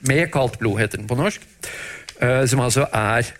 med 0.04 0.28
kaldt 0.34 0.60
blod, 0.60 0.82
heter 0.82 1.00
den 1.00 1.08
på 1.08 1.16
norsk. 1.16 1.42
eh, 2.20 2.46
som 2.48 2.60
altså 2.60 2.86
er 2.94 3.32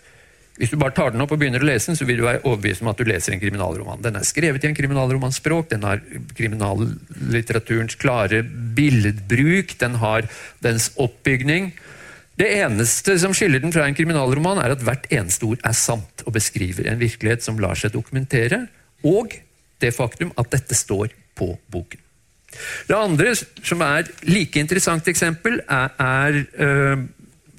Hvis 0.54 0.70
du 0.70 0.76
bare 0.78 0.94
tar 0.94 1.10
den 1.10 1.22
opp 1.24 1.32
og 1.34 1.40
begynner 1.40 1.64
å 1.64 1.66
lese 1.66 1.90
den, 1.90 1.96
så 1.98 2.06
vil 2.06 2.20
du 2.20 2.26
være 2.28 2.44
overbevist 2.44 2.84
om 2.84 2.92
at 2.92 3.00
du 3.00 3.08
leser 3.08 3.34
en 3.34 3.40
kriminalroman. 3.42 4.02
Den 4.04 4.20
er 4.20 4.26
skrevet 4.26 4.62
i 4.62 4.68
en 4.68 4.76
kriminalromanspråk, 4.78 5.66
den 5.72 5.86
har 5.86 6.02
kriminallitteraturens 6.38 7.98
klare 7.98 8.44
billedbruk, 8.46 9.74
den 9.80 9.98
har 9.98 10.28
dens 10.62 10.92
oppbygning. 10.94 11.72
Det 12.38 12.52
eneste 12.60 13.16
som 13.22 13.34
skiller 13.34 13.62
den 13.62 13.74
fra 13.74 13.88
en 13.88 13.98
kriminalroman, 13.98 14.62
er 14.62 14.76
at 14.76 14.86
hvert 14.86 15.10
eneste 15.10 15.50
ord 15.50 15.66
er 15.66 15.74
sant 15.78 16.22
og 16.22 16.34
beskriver 16.38 16.86
en 16.90 17.02
virkelighet 17.02 17.42
som 17.46 17.58
lar 17.62 17.78
seg 17.78 17.94
dokumentere, 17.94 18.64
og 19.06 19.34
det 19.82 19.90
faktum 19.94 20.32
at 20.38 20.54
dette 20.54 20.78
står 20.78 21.14
på 21.34 21.50
boken. 21.74 22.00
Det 22.86 22.94
andre, 22.94 23.34
som 23.34 23.82
er 23.82 24.06
like 24.30 24.60
interessant 24.62 25.08
eksempel, 25.10 25.58
er, 25.66 25.90
er 25.98 26.44
øh, 26.62 27.06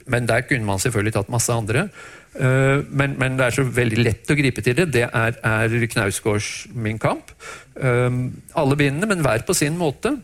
Men 0.07 0.27
der 0.27 0.41
kunne 0.45 0.65
man 0.65 0.79
selvfølgelig 0.79 1.13
tatt 1.13 1.29
masse 1.33 1.51
andre. 1.51 1.89
Øh, 2.35 2.83
men, 2.91 3.15
men, 3.19 3.37
det 3.39 3.45
er 3.45 3.57
så 3.57 3.63
veldig 3.63 4.01
lett 4.03 4.31
å 4.31 4.37
gripe 4.37 4.63
til 4.63 4.75
det. 4.77 4.89
Det 4.93 5.05
er, 5.07 5.37
er 5.39 5.89
Knausgårds 5.93 6.67
Min 6.75 6.99
kamp. 6.99 7.31
Øh, 7.75 8.09
alle 8.55 8.79
bindene, 8.79 9.09
men 9.11 9.23
hver 9.25 9.45
på 9.47 9.55
sin 9.57 9.77
måte 9.79 10.17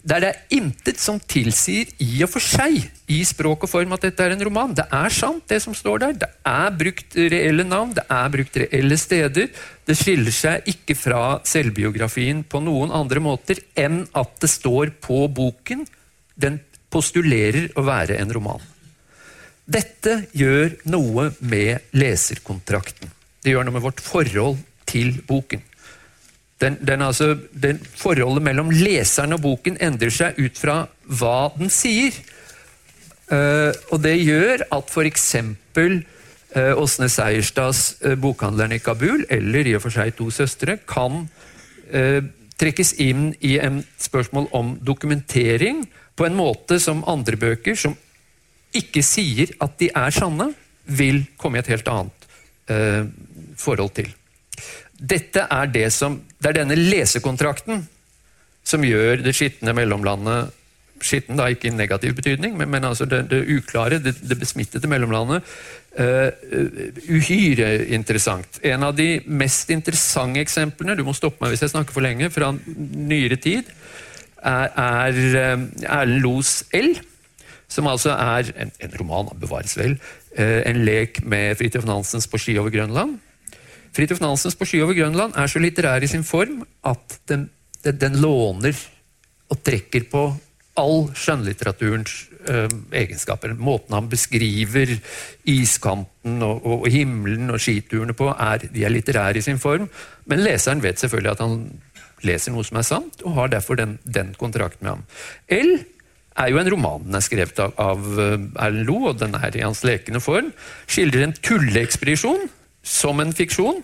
der 0.00 0.22
det 0.22 0.28
er 0.30 0.56
intet 0.56 1.00
som 1.00 1.18
tilsier 1.20 1.90
i 2.00 2.22
og 2.24 2.30
for 2.32 2.40
seg 2.40 2.78
i 3.10 3.18
språk 3.26 3.66
og 3.66 3.70
form 3.70 3.92
at 3.92 4.06
dette 4.06 4.24
er 4.24 4.32
en 4.32 4.44
roman. 4.48 4.72
Det 4.76 4.86
er 4.96 5.12
sant, 5.12 5.44
det 5.50 5.60
som 5.60 5.76
står 5.76 6.00
der. 6.00 6.14
Det 6.22 6.28
er 6.48 6.78
brukt 6.80 7.16
reelle 7.20 7.66
navn, 7.68 7.92
det 7.98 8.06
er 8.08 8.32
brukt 8.32 8.56
reelle 8.62 8.96
steder. 9.00 9.50
Det 9.84 9.98
skiller 9.98 10.32
seg 10.32 10.72
ikke 10.72 10.96
fra 10.96 11.22
selvbiografien 11.44 12.42
på 12.48 12.62
noen 12.64 12.94
andre 12.96 13.20
måter 13.20 13.60
enn 13.76 14.06
at 14.16 14.40
det 14.40 14.52
står 14.52 14.94
på 15.04 15.26
boken. 15.36 15.84
Den 16.40 16.62
postulerer 16.90 17.68
å 17.76 17.84
være 17.84 18.16
en 18.22 18.32
roman. 18.32 18.64
Dette 19.70 20.24
gjør 20.34 20.72
noe 20.90 21.28
med 21.46 21.92
leserkontrakten. 21.94 23.10
Det 23.40 23.52
gjør 23.52 23.68
noe 23.68 23.76
med 23.76 23.84
vårt 23.84 24.02
forhold 24.02 24.58
til 24.90 25.20
boken. 25.26 25.62
Den, 26.60 26.76
den, 26.84 27.02
altså, 27.02 27.36
den 27.52 27.78
forholdet 27.96 28.44
mellom 28.44 28.72
leseren 28.74 29.36
og 29.36 29.44
boken 29.46 29.78
endrer 29.80 30.12
seg 30.12 30.40
ut 30.42 30.58
fra 30.60 30.82
hva 31.06 31.52
den 31.54 31.70
sier. 31.72 32.16
Uh, 33.30 33.70
og 33.94 34.02
det 34.02 34.16
gjør 34.18 34.66
at 34.74 34.90
f.eks. 34.90 35.28
Uh, 36.50 36.74
Åsne 36.82 37.06
Seierstads 37.08 38.02
uh, 38.02 38.16
'Bokhandleren 38.18 38.74
i 38.74 38.82
Kabul', 38.82 39.24
eller 39.30 39.70
i 39.70 39.76
og 39.78 39.84
for 39.86 39.94
seg 39.94 40.16
'To 40.18 40.28
søstre', 40.34 40.80
kan 40.82 41.22
uh, 41.94 42.20
trekkes 42.60 42.96
inn 42.98 43.30
i 43.40 43.54
en 43.62 43.84
spørsmål 44.02 44.50
om 44.52 44.74
dokumentering 44.82 45.86
på 46.18 46.26
en 46.26 46.36
måte 46.36 46.80
som 46.82 47.06
andre 47.08 47.38
bøker, 47.38 47.78
som 47.78 47.94
ikke 48.76 49.02
sier 49.06 49.54
at 49.60 49.76
de 49.80 49.90
er 49.90 50.14
sanne, 50.14 50.52
vil 50.90 51.22
komme 51.38 51.58
i 51.58 51.62
et 51.62 51.70
helt 51.70 51.88
annet 51.90 52.28
forhold 53.58 53.92
til. 53.96 54.08
Dette 55.00 55.46
er 55.50 55.70
det 55.72 55.88
som 55.94 56.20
Det 56.40 56.50
er 56.50 56.60
denne 56.60 56.76
lesekontrakten 56.76 57.82
som 58.64 58.84
gjør 58.84 59.22
det 59.24 59.34
skitne 59.36 59.74
mellomlandet 59.76 60.56
Skitten, 61.00 61.38
da, 61.38 61.46
ikke 61.48 61.70
i 61.70 61.72
negativ 61.72 62.12
betydning, 62.18 62.56
men, 62.58 62.68
men 62.68 62.84
altså 62.84 63.06
det, 63.08 63.22
det, 63.30 63.38
uklare, 63.48 63.98
det, 64.04 64.18
det 64.20 64.36
besmittede 64.36 64.88
mellomlandet, 64.90 65.46
uh, 65.96 66.28
uhyre 67.08 67.70
interessant. 67.96 68.60
En 68.60 68.84
av 68.84 68.92
de 68.98 69.22
mest 69.24 69.72
interessante 69.72 70.42
eksemplene, 70.44 70.98
du 70.98 71.00
må 71.06 71.14
stoppe 71.16 71.40
meg 71.40 71.54
hvis 71.54 71.64
jeg 71.64 71.72
snakker 71.72 71.96
for 71.96 72.04
lenge, 72.04 72.28
fra 72.34 72.52
nyere 72.52 73.40
tid, 73.40 73.72
er, 74.44 74.68
Erlend 74.76 76.20
Los 76.20 76.52
L. 76.76 76.92
Som 77.70 77.88
altså 77.90 78.16
er 78.16 78.50
en, 78.58 78.72
en 78.82 78.96
roman, 79.00 79.32
bevares 79.40 79.76
vel, 79.78 79.96
uh, 80.38 80.60
en 80.66 80.84
lek 80.86 81.22
med 81.24 81.58
Fridtjof 81.60 81.86
Nansens 81.88 82.26
'På 82.26 82.40
ski 82.42 82.58
over 82.58 82.74
Grønland'. 82.74 83.18
Fridtjof 83.96 84.20
Nansens 84.22 84.58
'På 84.58 84.66
ski 84.66 84.82
over 84.82 84.94
Grønland' 84.98 85.38
er 85.38 85.46
så 85.46 85.62
litterær 85.62 86.02
i 86.02 86.10
sin 86.10 86.26
form 86.26 86.64
at 86.84 87.20
den, 87.28 87.48
den, 87.84 87.98
den 87.98 88.20
låner 88.22 88.74
og 89.50 89.62
trekker 89.66 90.06
på 90.10 90.24
all 90.78 91.08
skjønnlitteraturens 91.18 92.14
eh, 92.48 92.70
egenskaper. 93.02 93.54
Måten 93.58 93.96
han 93.96 94.08
beskriver 94.10 94.94
iskanten 95.48 96.42
og, 96.46 96.64
og, 96.64 96.88
himmelen 96.92 97.50
og 97.52 97.60
skiturene 97.62 98.14
på, 98.16 98.30
er, 98.32 98.66
de 98.70 98.84
er 98.86 98.94
litterære 98.94 99.40
i 99.40 99.44
sin 99.44 99.60
form. 99.62 99.88
Men 100.30 100.44
leseren 100.44 100.82
vet 100.84 101.02
selvfølgelig 101.02 101.34
at 101.34 101.44
han 101.44 101.64
leser 102.26 102.54
noe 102.54 102.66
som 102.66 102.78
er 102.80 102.86
sant, 102.86 103.22
og 103.24 103.36
har 103.38 103.52
derfor 103.52 103.78
den, 103.80 103.96
den 104.04 104.34
kontrakten 104.38 104.84
med 104.84 104.94
ham. 104.94 105.04
L 105.56 105.78
er 106.38 106.50
jo 106.52 106.60
en 106.60 106.70
roman. 106.72 107.04
Den 107.06 107.18
er 107.18 107.24
skrevet 107.24 107.58
av, 107.62 107.74
av 107.80 108.06
Erlend 108.20 108.86
Lo, 108.88 108.98
og 109.10 109.20
den 109.20 109.34
er 109.38 109.56
i 109.56 109.64
hans 109.64 109.82
lekende 109.86 110.22
form. 110.22 110.52
Skildrer 110.90 111.26
en 111.26 111.36
tulleekspedisjon 111.36 112.48
som 112.86 113.20
en 113.22 113.34
fiksjon. 113.36 113.82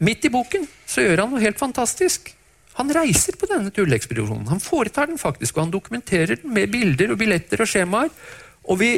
Midt 0.00 0.24
i 0.24 0.32
boken 0.32 0.64
så 0.88 1.04
gjør 1.04 1.24
han 1.24 1.34
noe 1.34 1.44
helt 1.44 1.60
fantastisk. 1.60 2.32
Han 2.78 2.92
reiser 2.94 3.36
på 3.36 3.48
denne 3.50 3.72
tulleekspedisjonen. 3.74 4.48
Han 4.48 4.62
foretar 4.62 5.10
den 5.10 5.20
faktisk, 5.20 5.56
og 5.56 5.66
han 5.66 5.74
dokumenterer 5.74 6.40
den 6.40 6.54
med 6.54 6.72
bilder 6.72 7.12
og 7.12 7.20
billetter 7.20 7.60
og 7.60 7.68
skjemaer. 7.68 8.12
Og 8.70 8.80
vi 8.80 8.94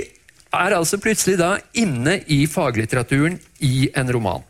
er 0.52 0.76
altså 0.76 1.00
plutselig 1.00 1.38
da 1.40 1.56
inne 1.80 2.20
i 2.30 2.44
faglitteraturen 2.50 3.38
i 3.64 3.88
en 3.96 4.12
roman. 4.14 4.44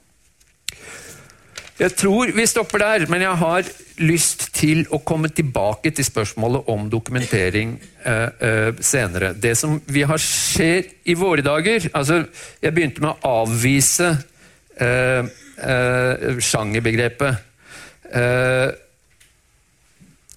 Jeg 1.81 1.95
tror 1.97 2.33
vi 2.37 2.45
stopper 2.47 2.83
der, 2.83 3.07
men 3.09 3.23
jeg 3.25 3.37
har 3.41 3.69
lyst 4.05 4.50
til 4.57 4.85
å 4.93 5.00
komme 5.05 5.31
tilbake 5.33 5.93
til 5.95 6.05
spørsmålet 6.05 6.69
om 6.73 6.88
dokumentering 6.93 7.79
uh, 8.05 8.29
uh, 8.29 8.81
senere. 8.85 9.33
Det 9.33 9.55
som 9.59 9.79
vi 9.88 10.05
har 10.09 10.21
skjer 10.21 10.91
i 11.09 11.17
våre 11.19 11.45
dager 11.45 11.88
altså 11.93 12.23
Jeg 12.62 12.75
begynte 12.75 13.05
med 13.05 13.14
å 13.14 13.33
avvise 13.43 14.12
uh, 14.83 15.25
sjangerbegrepet. 16.43 17.49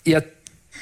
jeg 0.05 0.21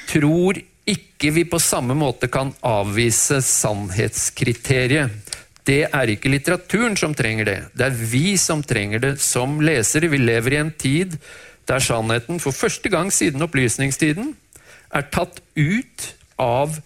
tror 0.06 0.58
ikke 0.86 1.30
vi 1.32 1.44
på 1.48 1.58
samme 1.58 1.94
måte 1.96 2.28
kan 2.28 2.52
avvise 2.60 3.40
sannhetskriteriet. 3.42 5.23
Det 5.64 5.84
er 5.88 6.12
ikke 6.12 6.28
litteraturen 6.32 6.96
som 7.00 7.14
trenger 7.16 7.48
det. 7.48 7.58
Det 7.72 7.86
er 7.86 8.00
vi 8.12 8.36
som 8.40 8.62
trenger 8.62 9.00
det 9.00 9.14
som 9.24 9.56
lesere. 9.64 10.10
Vi 10.12 10.20
lever 10.20 10.56
i 10.56 10.60
en 10.60 10.72
tid 10.76 11.16
der 11.68 11.80
sannheten 11.80 12.40
for 12.42 12.52
første 12.52 12.90
gang 12.92 13.08
siden 13.12 13.42
opplysningstiden 13.46 14.34
er 14.94 15.06
tatt 15.12 15.40
ut 15.56 16.10
av 16.40 16.76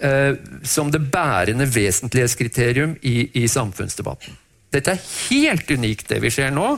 eh, 0.00 0.36
som 0.62 0.92
det 0.92 1.00
bærende 1.12 1.64
vesentlighetskriterium 1.72 2.98
i, 3.00 3.30
i 3.32 3.46
samfunnsdebatten. 3.48 4.36
Dette 4.74 4.92
er 4.92 5.06
helt 5.30 5.70
unikt, 5.72 6.10
det 6.12 6.20
vi 6.20 6.32
ser 6.32 6.52
nå. 6.52 6.74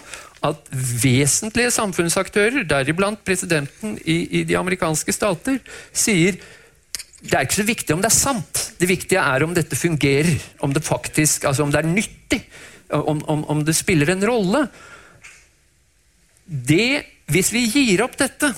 At 0.47 0.71
vesentlige 1.03 1.73
samfunnsaktører, 1.75 2.63
deriblant 2.65 3.21
presidenten 3.27 3.99
i, 4.07 4.23
i 4.41 4.45
de 4.49 4.57
amerikanske 4.57 5.13
stater, 5.13 5.59
sier 5.93 6.39
det 7.21 7.37
er 7.37 7.45
ikke 7.45 7.61
så 7.61 7.69
viktig 7.69 7.95
om 7.95 8.03
det 8.03 8.09
er 8.09 8.17
sant. 8.17 8.61
Det 8.81 8.89
viktige 8.89 9.21
er 9.21 9.45
om 9.45 9.53
dette 9.57 9.77
fungerer. 9.77 10.33
Om 10.65 10.73
det 10.73 10.85
faktisk, 10.87 11.45
altså 11.45 11.67
om 11.67 11.73
det 11.73 11.83
er 11.83 11.91
nyttig. 11.91 12.41
Om, 12.97 13.21
om, 13.31 13.45
om 13.53 13.65
det 13.65 13.77
spiller 13.77 14.15
en 14.15 14.25
rolle. 14.27 14.65
Det 16.47 17.05
hvis 17.31 17.53
vi 17.55 17.67
gir 17.71 18.03
opp 18.03 18.17
dette, 18.19 18.51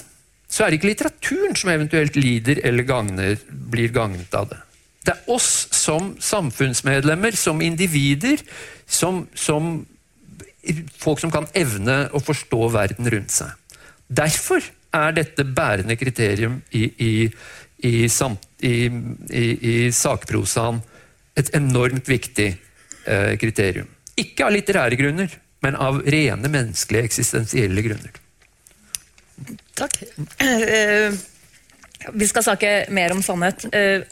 så 0.48 0.64
er 0.64 0.72
det 0.72 0.78
ikke 0.78 0.90
litteraturen 0.90 1.56
som 1.56 1.72
eventuelt 1.72 2.16
lider 2.16 2.60
eller 2.64 2.86
gagner, 2.88 3.38
blir 3.48 3.92
gagnet 3.92 4.32
av 4.36 4.50
det. 4.52 4.60
Det 5.02 5.14
er 5.14 5.32
oss 5.34 5.50
som 5.74 6.12
samfunnsmedlemmer, 6.22 7.34
som 7.36 7.60
individer, 7.64 8.40
som, 8.86 9.24
som 9.34 9.80
folk 11.02 11.20
som 11.20 11.32
kan 11.34 11.48
evne 11.58 12.04
å 12.14 12.22
forstå 12.22 12.68
verden 12.72 13.10
rundt 13.12 13.34
seg. 13.34 13.50
Derfor 14.06 14.62
er 14.94 15.16
dette 15.16 15.44
bærende 15.48 15.96
kriterium 15.98 16.60
i, 16.70 16.84
i, 17.00 17.12
i, 17.88 17.94
i, 18.62 18.88
i 19.30 19.76
sakprosaen 19.92 20.80
et 21.38 21.50
enormt 21.56 22.08
viktig 22.08 22.48
eh, 22.52 23.34
kriterium. 23.40 23.88
Ikke 24.20 24.46
av 24.46 24.52
litterære 24.54 24.98
grunner, 25.00 25.32
men 25.64 25.78
av 25.80 26.02
rene 26.04 26.50
menneskelige, 26.52 27.08
eksistensielle 27.08 27.84
grunner. 27.84 28.18
Takk. 29.78 30.02
Eh, 30.42 31.14
vi 32.12 32.28
skal 32.28 32.44
snakke 32.44 32.72
mer 32.92 33.14
om 33.14 33.22
sannhet. 33.24 33.64
Eh, 33.72 34.04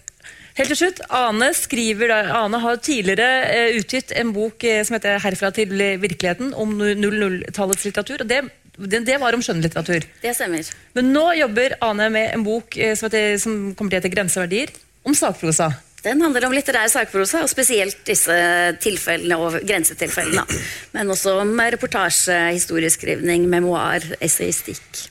helt 0.57 0.73
til 0.73 0.79
slutt, 0.79 1.03
Ane, 1.11 1.51
skriver, 1.55 2.15
Ane 2.39 2.63
har 2.63 2.81
tidligere 2.81 3.29
eh, 3.51 3.77
utgitt 3.81 4.15
en 4.17 4.33
bok 4.33 4.65
som 4.87 4.97
heter 4.97 5.21
'Herfra 5.21 5.53
til 5.55 5.75
virkeligheten', 6.01 6.55
om 6.55 6.79
00-tallets 6.81 7.85
litteratur. 7.85 8.23
og 8.23 8.29
det, 8.29 8.43
det, 8.81 9.03
det 9.09 9.19
var 9.21 9.37
om 9.37 9.45
skjønnlitteratur. 9.45 10.07
Det 10.23 10.33
stemmer. 10.37 10.73
Men 10.97 11.13
nå 11.15 11.27
jobber 11.41 11.77
Ane 11.85 12.09
med 12.13 12.35
en 12.35 12.47
bok 12.47 12.75
som, 12.75 13.09
heter, 13.09 13.37
som 13.43 13.61
kommer 13.77 13.93
til 13.93 13.99
å 13.99 14.03
hete 14.03 14.13
'Grenseverdier', 14.15 14.75
om 15.05 15.17
sakprosa. 15.17 15.73
Den 16.01 16.23
handler 16.25 16.47
om 16.49 16.55
litterær 16.57 16.89
sakprosa, 16.89 17.43
og 17.45 17.51
spesielt 17.53 17.99
disse 18.09 18.35
tilfellene 18.81 19.37
og 19.37 19.59
grensetilfellene. 19.69 20.47
Men 20.95 21.13
også 21.13 21.37
om 21.43 21.53
reportasje, 21.61 22.39
historieskrivning, 22.57 23.45
memoar, 23.53 24.05
essayistikk. 24.21 25.03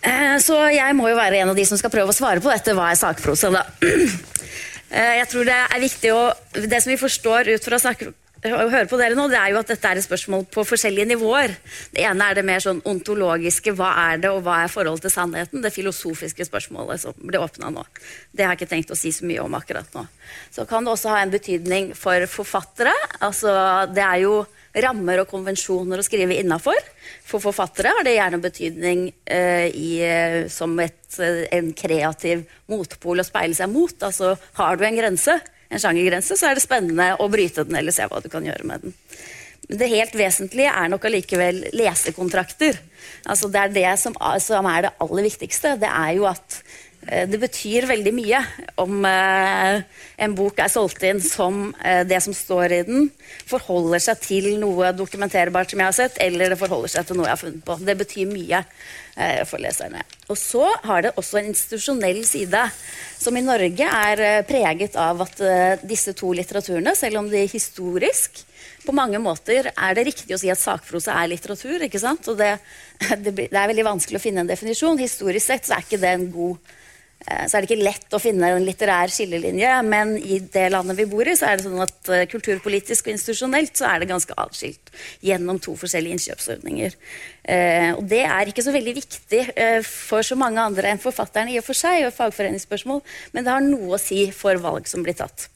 Eh, 0.00 0.36
så 0.42 0.56
jeg 0.72 0.96
må 0.96 1.10
jo 1.10 1.18
være 1.18 1.42
en 1.42 1.52
av 1.52 1.58
de 1.58 1.66
som 1.68 1.78
skal 1.78 1.92
prøve 1.92 2.10
å 2.10 2.16
svare 2.16 2.42
på 2.42 2.50
dette. 2.50 2.74
Hva 2.74 2.90
er 2.90 3.00
sakprosa, 3.00 3.52
da? 3.54 3.66
Eh, 4.90 5.20
jeg 5.20 5.26
tror 5.30 5.44
Det 5.46 5.54
er 5.54 5.78
viktig 5.84 6.10
å, 6.10 6.22
det 6.66 6.80
som 6.82 6.90
vi 6.90 6.96
forstår 6.98 7.52
ut 7.52 7.62
fra 7.62 7.78
sak, 7.78 8.00
å 8.48 8.68
høre 8.72 8.88
på 8.88 8.96
dere 8.96 9.16
nå, 9.18 9.26
det 9.28 9.36
er 9.36 9.52
jo 9.52 9.58
at 9.60 9.68
dette 9.68 9.88
er 9.88 9.98
et 10.00 10.06
spørsmål 10.06 10.46
på 10.52 10.64
forskjellige 10.64 11.10
nivåer. 11.10 11.52
Det 11.92 12.06
ene 12.08 12.30
er 12.30 12.38
det 12.38 12.44
mer 12.48 12.62
sånn 12.64 12.80
ontologiske. 12.88 13.74
Hva 13.76 13.90
er 14.06 14.22
det, 14.22 14.30
og 14.32 14.44
hva 14.46 14.62
er 14.64 14.72
forholdet 14.72 15.04
til 15.04 15.12
sannheten? 15.12 15.60
Det 15.60 15.72
filosofiske 15.74 16.46
spørsmålet 16.48 17.02
som 17.02 17.18
ble 17.20 17.42
åpna 17.42 17.72
nå. 17.74 17.84
Det 18.32 18.46
har 18.46 18.54
jeg 18.54 18.62
ikke 18.62 18.70
tenkt 18.72 18.94
å 18.94 18.98
si 18.98 19.12
så 19.12 19.28
mye 19.28 19.44
om 19.44 19.58
akkurat 19.58 19.92
nå. 19.96 20.06
Så 20.54 20.64
kan 20.70 20.86
det 20.86 20.94
også 20.94 21.12
ha 21.12 21.20
en 21.20 21.34
betydning 21.34 21.92
for 21.98 22.24
forfattere. 22.32 22.94
Altså, 23.20 23.52
det 23.92 24.06
er 24.06 24.24
jo 24.24 24.40
rammer 24.78 25.22
og 25.22 25.30
konvensjoner 25.30 26.00
å 26.00 26.06
skrive 26.06 26.36
innafor. 26.38 26.78
For 27.26 27.42
forfattere 27.42 27.92
har 27.96 28.06
det 28.06 28.16
gjerne 28.16 28.42
betydning 28.42 29.06
eh, 29.26 29.68
i, 29.68 29.90
eh, 30.06 30.42
som 30.52 30.76
et, 30.82 31.02
eh, 31.18 31.46
en 31.56 31.72
kreativ 31.76 32.44
motpol 32.70 33.20
å 33.20 33.26
speile 33.26 33.56
seg 33.58 33.72
mot. 33.72 33.96
Altså, 34.06 34.36
har 34.60 34.78
du 34.78 34.86
en 34.86 35.00
grense, 35.00 35.40
en 35.70 35.82
sjangergrense, 35.82 36.36
så 36.36 36.50
er 36.50 36.58
det 36.58 36.64
spennende 36.64 37.12
å 37.22 37.28
bryte 37.30 37.64
den 37.66 37.78
eller 37.78 37.94
se 37.94 38.06
hva 38.10 38.20
du 38.22 38.28
kan 38.32 38.46
gjøre 38.46 38.66
med 38.66 38.86
den. 38.86 38.96
Det 39.70 39.86
helt 39.92 40.16
vesentlige 40.18 40.72
er 40.74 40.88
nok 40.90 41.04
allikevel 41.06 41.62
lesekontrakter. 41.78 42.78
Altså 43.30 43.50
det 43.52 43.60
er 43.60 43.74
det 43.74 43.90
som, 44.02 44.16
som 44.42 44.66
er 44.66 44.88
det 44.88 44.94
aller 45.04 45.28
viktigste. 45.28 45.76
Det 45.78 45.90
er 45.90 46.16
jo 46.16 46.26
at 46.30 46.58
det 47.00 47.38
betyr 47.40 47.86
veldig 47.88 48.10
mye 48.12 48.38
om 48.82 49.06
eh, 49.08 49.80
en 50.20 50.34
bok 50.36 50.58
er 50.60 50.68
solgt 50.68 51.00
inn 51.08 51.22
som 51.24 51.70
eh, 51.80 52.02
det 52.04 52.18
som 52.20 52.34
står 52.36 52.74
i 52.76 52.80
den, 52.84 53.06
forholder 53.48 54.02
seg 54.04 54.20
til 54.20 54.48
noe 54.60 54.92
dokumenterbart 54.92 55.72
som 55.72 55.80
jeg 55.80 55.88
har 55.88 55.96
sett, 55.96 56.18
eller 56.20 56.52
det 56.52 56.58
forholder 56.60 56.92
seg 56.92 57.08
til 57.08 57.16
noe 57.16 57.30
jeg 57.30 57.34
har 57.34 57.40
funnet 57.40 57.64
på. 57.64 57.78
Det 57.88 57.96
betyr 58.04 58.34
mye 58.34 58.64
for 59.44 59.60
leserne. 59.60 60.00
Og 60.32 60.38
så 60.38 60.62
har 60.86 61.02
det 61.04 61.10
også 61.18 61.40
en 61.40 61.48
institusjonell 61.50 62.22
side, 62.24 62.60
som 63.20 63.36
i 63.36 63.42
Norge 63.44 63.84
er 63.84 64.44
preget 64.48 64.94
av 64.96 65.18
at 65.26 65.42
disse 65.84 66.14
to 66.16 66.30
litteraturene, 66.38 66.94
selv 66.96 67.18
om 67.20 67.28
de 67.28 67.42
historisk 67.50 68.38
på 68.86 68.94
mange 68.96 69.18
måter 69.20 69.72
er 69.74 69.98
det 69.98 70.06
riktig 70.06 70.32
å 70.32 70.40
si 70.40 70.48
at 70.48 70.62
sakprosa 70.62 71.18
er 71.20 71.34
litteratur. 71.34 71.82
ikke 71.84 72.00
sant? 72.00 72.30
Og 72.32 72.38
det, 72.38 72.54
det, 73.26 73.34
det 73.34 73.50
er 73.50 73.72
veldig 73.74 73.88
vanskelig 73.90 74.22
å 74.22 74.24
finne 74.24 74.46
en 74.46 74.52
definisjon. 74.52 75.02
Historisk 75.02 75.50
sett 75.50 75.68
så 75.68 75.76
er 75.76 75.84
ikke 75.84 76.00
det 76.00 76.14
en 76.14 76.30
god 76.32 76.70
Eh, 76.70 76.89
så 77.20 77.56
er 77.56 77.62
det 77.62 77.68
ikke 77.68 77.84
lett 77.84 78.14
å 78.16 78.20
finne 78.22 78.48
en 78.54 78.64
litterær 78.64 79.12
skillelinje, 79.12 79.74
men 79.86 80.14
i 80.18 80.40
det 80.40 80.66
landet 80.72 80.98
vi 80.98 81.06
bor 81.10 81.28
i, 81.28 81.36
så 81.36 81.50
er 81.50 81.58
det 81.58 81.66
sånn 81.66 81.82
at 81.84 82.10
eh, 82.10 82.26
kulturpolitisk 82.30 83.06
og 83.06 83.14
institusjonelt 83.14 83.76
så 83.76 83.90
er 83.90 84.00
det 84.00 84.10
ganske 84.10 84.36
atskilt 84.40 84.92
gjennom 85.26 85.60
to 85.62 85.76
forskjellige 85.78 86.16
innkjøpsordninger. 86.16 86.96
Eh, 87.44 87.90
og 87.92 88.04
det 88.10 88.24
er 88.24 88.50
ikke 88.50 88.64
så 88.64 88.74
veldig 88.74 88.96
viktig 88.96 89.42
for 89.86 90.26
så 90.26 90.38
mange 90.40 90.64
andre 90.64 90.94
enn 90.94 91.02
forfatterne 91.02 91.52
i 91.52 91.60
og 91.60 91.66
for 91.66 91.76
seg, 91.76 92.06
og 92.08 92.16
fagforeningsspørsmål, 92.16 93.04
men 93.34 93.46
det 93.46 93.54
har 93.54 93.64
noe 93.68 93.96
å 93.96 94.00
si 94.00 94.26
for 94.34 94.56
valg 94.64 94.88
som 94.90 95.04
blir 95.04 95.18
tatt. 95.20 95.50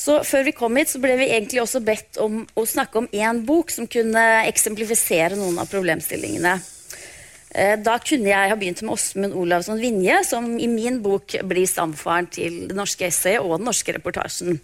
Så 0.00 0.22
Før 0.24 0.46
vi 0.46 0.56
kom 0.56 0.76
hit, 0.80 0.88
så 0.88 1.00
ble 1.02 1.12
vi 1.20 1.28
egentlig 1.28 1.60
også 1.60 1.82
bedt 1.84 2.16
om 2.24 2.40
å 2.56 2.64
snakke 2.64 3.02
om 3.02 3.08
én 3.12 3.44
bok 3.44 3.72
som 3.74 3.88
kunne 3.90 4.22
eksemplifisere 4.48 5.36
noen 5.36 5.60
av 5.60 5.68
problemstillingene. 5.68 6.56
Eh, 7.50 7.76
da 7.82 7.98
kunne 7.98 8.30
jeg 8.30 8.50
ha 8.52 8.58
begynt 8.58 8.82
med 8.84 8.94
Åsmund 8.94 9.34
Olavsson 9.34 9.80
Vinje, 9.82 10.20
som 10.26 10.52
i 10.58 10.68
min 10.70 11.00
bok 11.02 11.34
blir 11.50 11.66
stamfaren 11.66 12.30
til 12.30 12.66
det 12.70 12.76
norske 12.78 13.08
essayet 13.08 13.42
og 13.42 13.58
den 13.58 13.66
norske 13.72 13.96
reportasjen. 13.96 14.60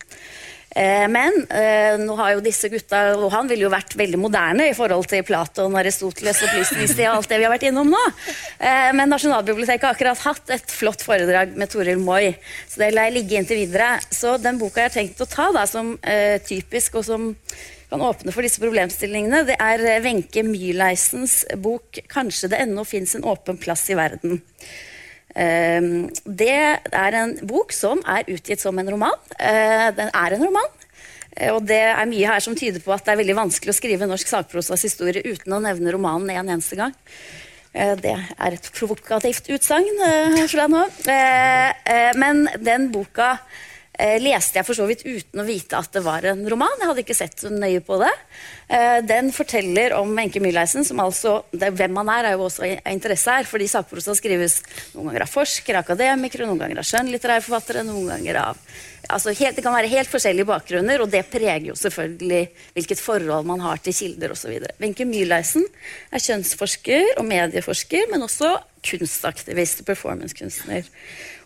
Eh, 0.77 1.07
men 1.11 1.35
eh, 1.51 1.97
nå 1.99 2.15
har 2.21 2.37
jo 2.37 2.45
disse 2.45 2.71
gutta, 2.71 3.17
og 3.17 3.31
han 3.35 3.51
ville 3.51 3.67
jo 3.67 3.73
vært 3.73 3.97
veldig 3.99 4.21
moderne 4.23 4.69
i 4.71 4.77
forhold 4.77 5.09
til 5.11 5.27
Platon, 5.27 5.75
Aristoteles, 5.81 6.45
opplysningstid 6.47 7.09
og 7.09 7.17
alt 7.17 7.33
det 7.33 7.41
vi 7.41 7.49
har 7.49 7.55
vært 7.57 7.67
innom 7.71 7.91
nå. 7.91 8.03
Men 8.95 9.11
Nasjonalbiblioteket 9.11 9.89
har 9.89 9.97
akkurat 9.97 10.27
hatt 10.29 10.53
et 10.55 10.71
flott 10.71 11.03
foredrag 11.03 11.57
med 11.59 11.73
Toril 11.73 11.99
Moi, 11.99 12.37
så 12.69 12.85
det 12.85 12.93
lar 12.95 13.09
jeg 13.09 13.19
ligge 13.19 13.41
inntil 13.41 13.65
videre. 13.65 13.97
Så 14.15 14.37
den 14.43 14.61
boka 14.61 14.85
jeg 14.85 14.93
har 14.93 14.99
tenkt 15.01 15.25
å 15.25 15.31
ta 15.31 15.49
da, 15.57 15.65
som 15.71 15.97
typisk 16.47 17.01
og 17.01 17.09
som 17.09 17.33
kan 17.91 18.03
åpne 18.03 18.35
for 18.35 18.47
disse 18.47 18.63
problemstillingene, 18.63 19.45
det 19.47 19.57
er 19.63 19.85
eh, 19.87 20.03
Wenche 20.05 20.43
Myhleisens 20.47 21.45
bok 21.63 22.01
'Kanskje 22.11 22.51
det 22.51 22.61
ennå 22.65 22.85
fins 22.85 23.15
en 23.15 23.27
åpen 23.29 23.59
plass 23.59 23.87
i 23.91 23.99
verden'. 23.99 24.41
Ehm, 25.37 26.09
det 26.25 26.81
er 26.93 27.19
en 27.21 27.37
bok 27.47 27.73
som 27.73 28.01
er 28.09 28.27
utgitt 28.33 28.61
som 28.61 28.79
en 28.79 28.91
roman. 28.91 29.15
Eh, 29.39 29.91
den 29.95 30.11
er 30.11 30.35
en 30.35 30.45
roman. 30.49 30.71
Eh, 31.37 31.53
og 31.53 31.67
det 31.69 31.83
er 31.93 32.11
mye 32.11 32.27
her 32.27 32.41
som 32.41 32.57
tyder 32.57 32.81
på 32.81 32.93
at 32.93 33.05
det 33.05 33.13
er 33.13 33.23
veldig 33.23 33.37
vanskelig 33.37 33.75
å 33.75 33.79
skrive 33.79 34.09
norsk 34.09 34.27
sakprosas 34.27 34.83
historie 34.83 35.23
uten 35.23 35.53
å 35.53 35.63
nevne 35.63 35.93
romanen 35.93 36.31
en 36.31 36.55
eneste 36.57 36.77
gang. 36.77 36.95
Det 37.77 38.15
er 38.17 38.55
et 38.57 38.71
provokativt 38.73 39.51
utsagn 39.53 39.99
fra 40.49 40.65
nå. 40.65 40.87
Men 42.17 42.47
den 42.57 42.87
boka 42.89 43.35
eh, 43.99 44.17
leste 44.23 44.61
jeg 44.61 44.67
for 44.69 44.79
så 44.79 44.87
vidt 44.89 45.05
uten 45.07 45.43
å 45.43 45.47
vite 45.47 45.79
at 45.79 45.93
det 45.95 46.03
var 46.05 46.27
en 46.29 46.43
roman. 46.51 46.75
Jeg 46.81 46.91
hadde 46.91 47.05
ikke 47.05 47.17
sett 47.17 47.43
så 47.43 47.51
nøye 47.53 47.83
på 47.85 47.99
det. 48.03 48.13
Eh, 48.69 48.99
den 49.07 49.33
forteller 49.35 49.97
om 49.99 50.13
Wenche 50.17 50.43
Myhleisen, 50.43 50.87
som 50.87 51.01
altså 51.05 51.39
det, 51.53 51.73
Hvem 51.77 51.97
han 52.03 52.13
er, 52.13 52.31
er 52.31 52.37
jo 52.37 52.47
også 52.49 52.67
av 52.67 52.93
interesse 52.93 53.39
her. 53.39 53.49
fordi 53.49 53.69
sakprosa 53.71 54.17
skrives 54.17 54.61
noen 54.95 55.11
ganger 55.11 55.27
av 55.27 55.33
forskere, 55.33 55.85
akademikere, 55.85 56.49
noen 56.49 56.63
ganger 56.65 56.83
av 56.83 56.91
skjønnlitterære 56.91 57.47
forfattere, 57.47 57.87
noen 57.87 58.13
ganger 58.13 58.43
av 58.43 58.63
altså 59.09 59.31
helt, 59.31 59.57
Det 59.57 59.63
kan 59.63 59.75
være 59.75 59.91
helt 59.91 60.11
forskjellige 60.11 60.49
bakgrunner, 60.49 61.03
og 61.03 61.11
det 61.11 61.23
preger 61.31 61.69
jo 61.71 61.77
selvfølgelig 61.79 62.49
hvilket 62.75 63.01
forhold 63.01 63.47
man 63.47 63.63
har 63.63 63.79
til 63.79 63.95
kilder 63.95 64.35
osv. 64.35 64.59
Wenche 64.83 65.07
Myhleisen 65.07 65.67
er 66.11 66.23
kjønnsforsker 66.23 67.17
og 67.21 67.25
medieforsker, 67.29 68.11
men 68.11 68.27
også 68.27 68.57
kunstaktivist, 68.87 69.85
performancekunstner. 69.87 70.87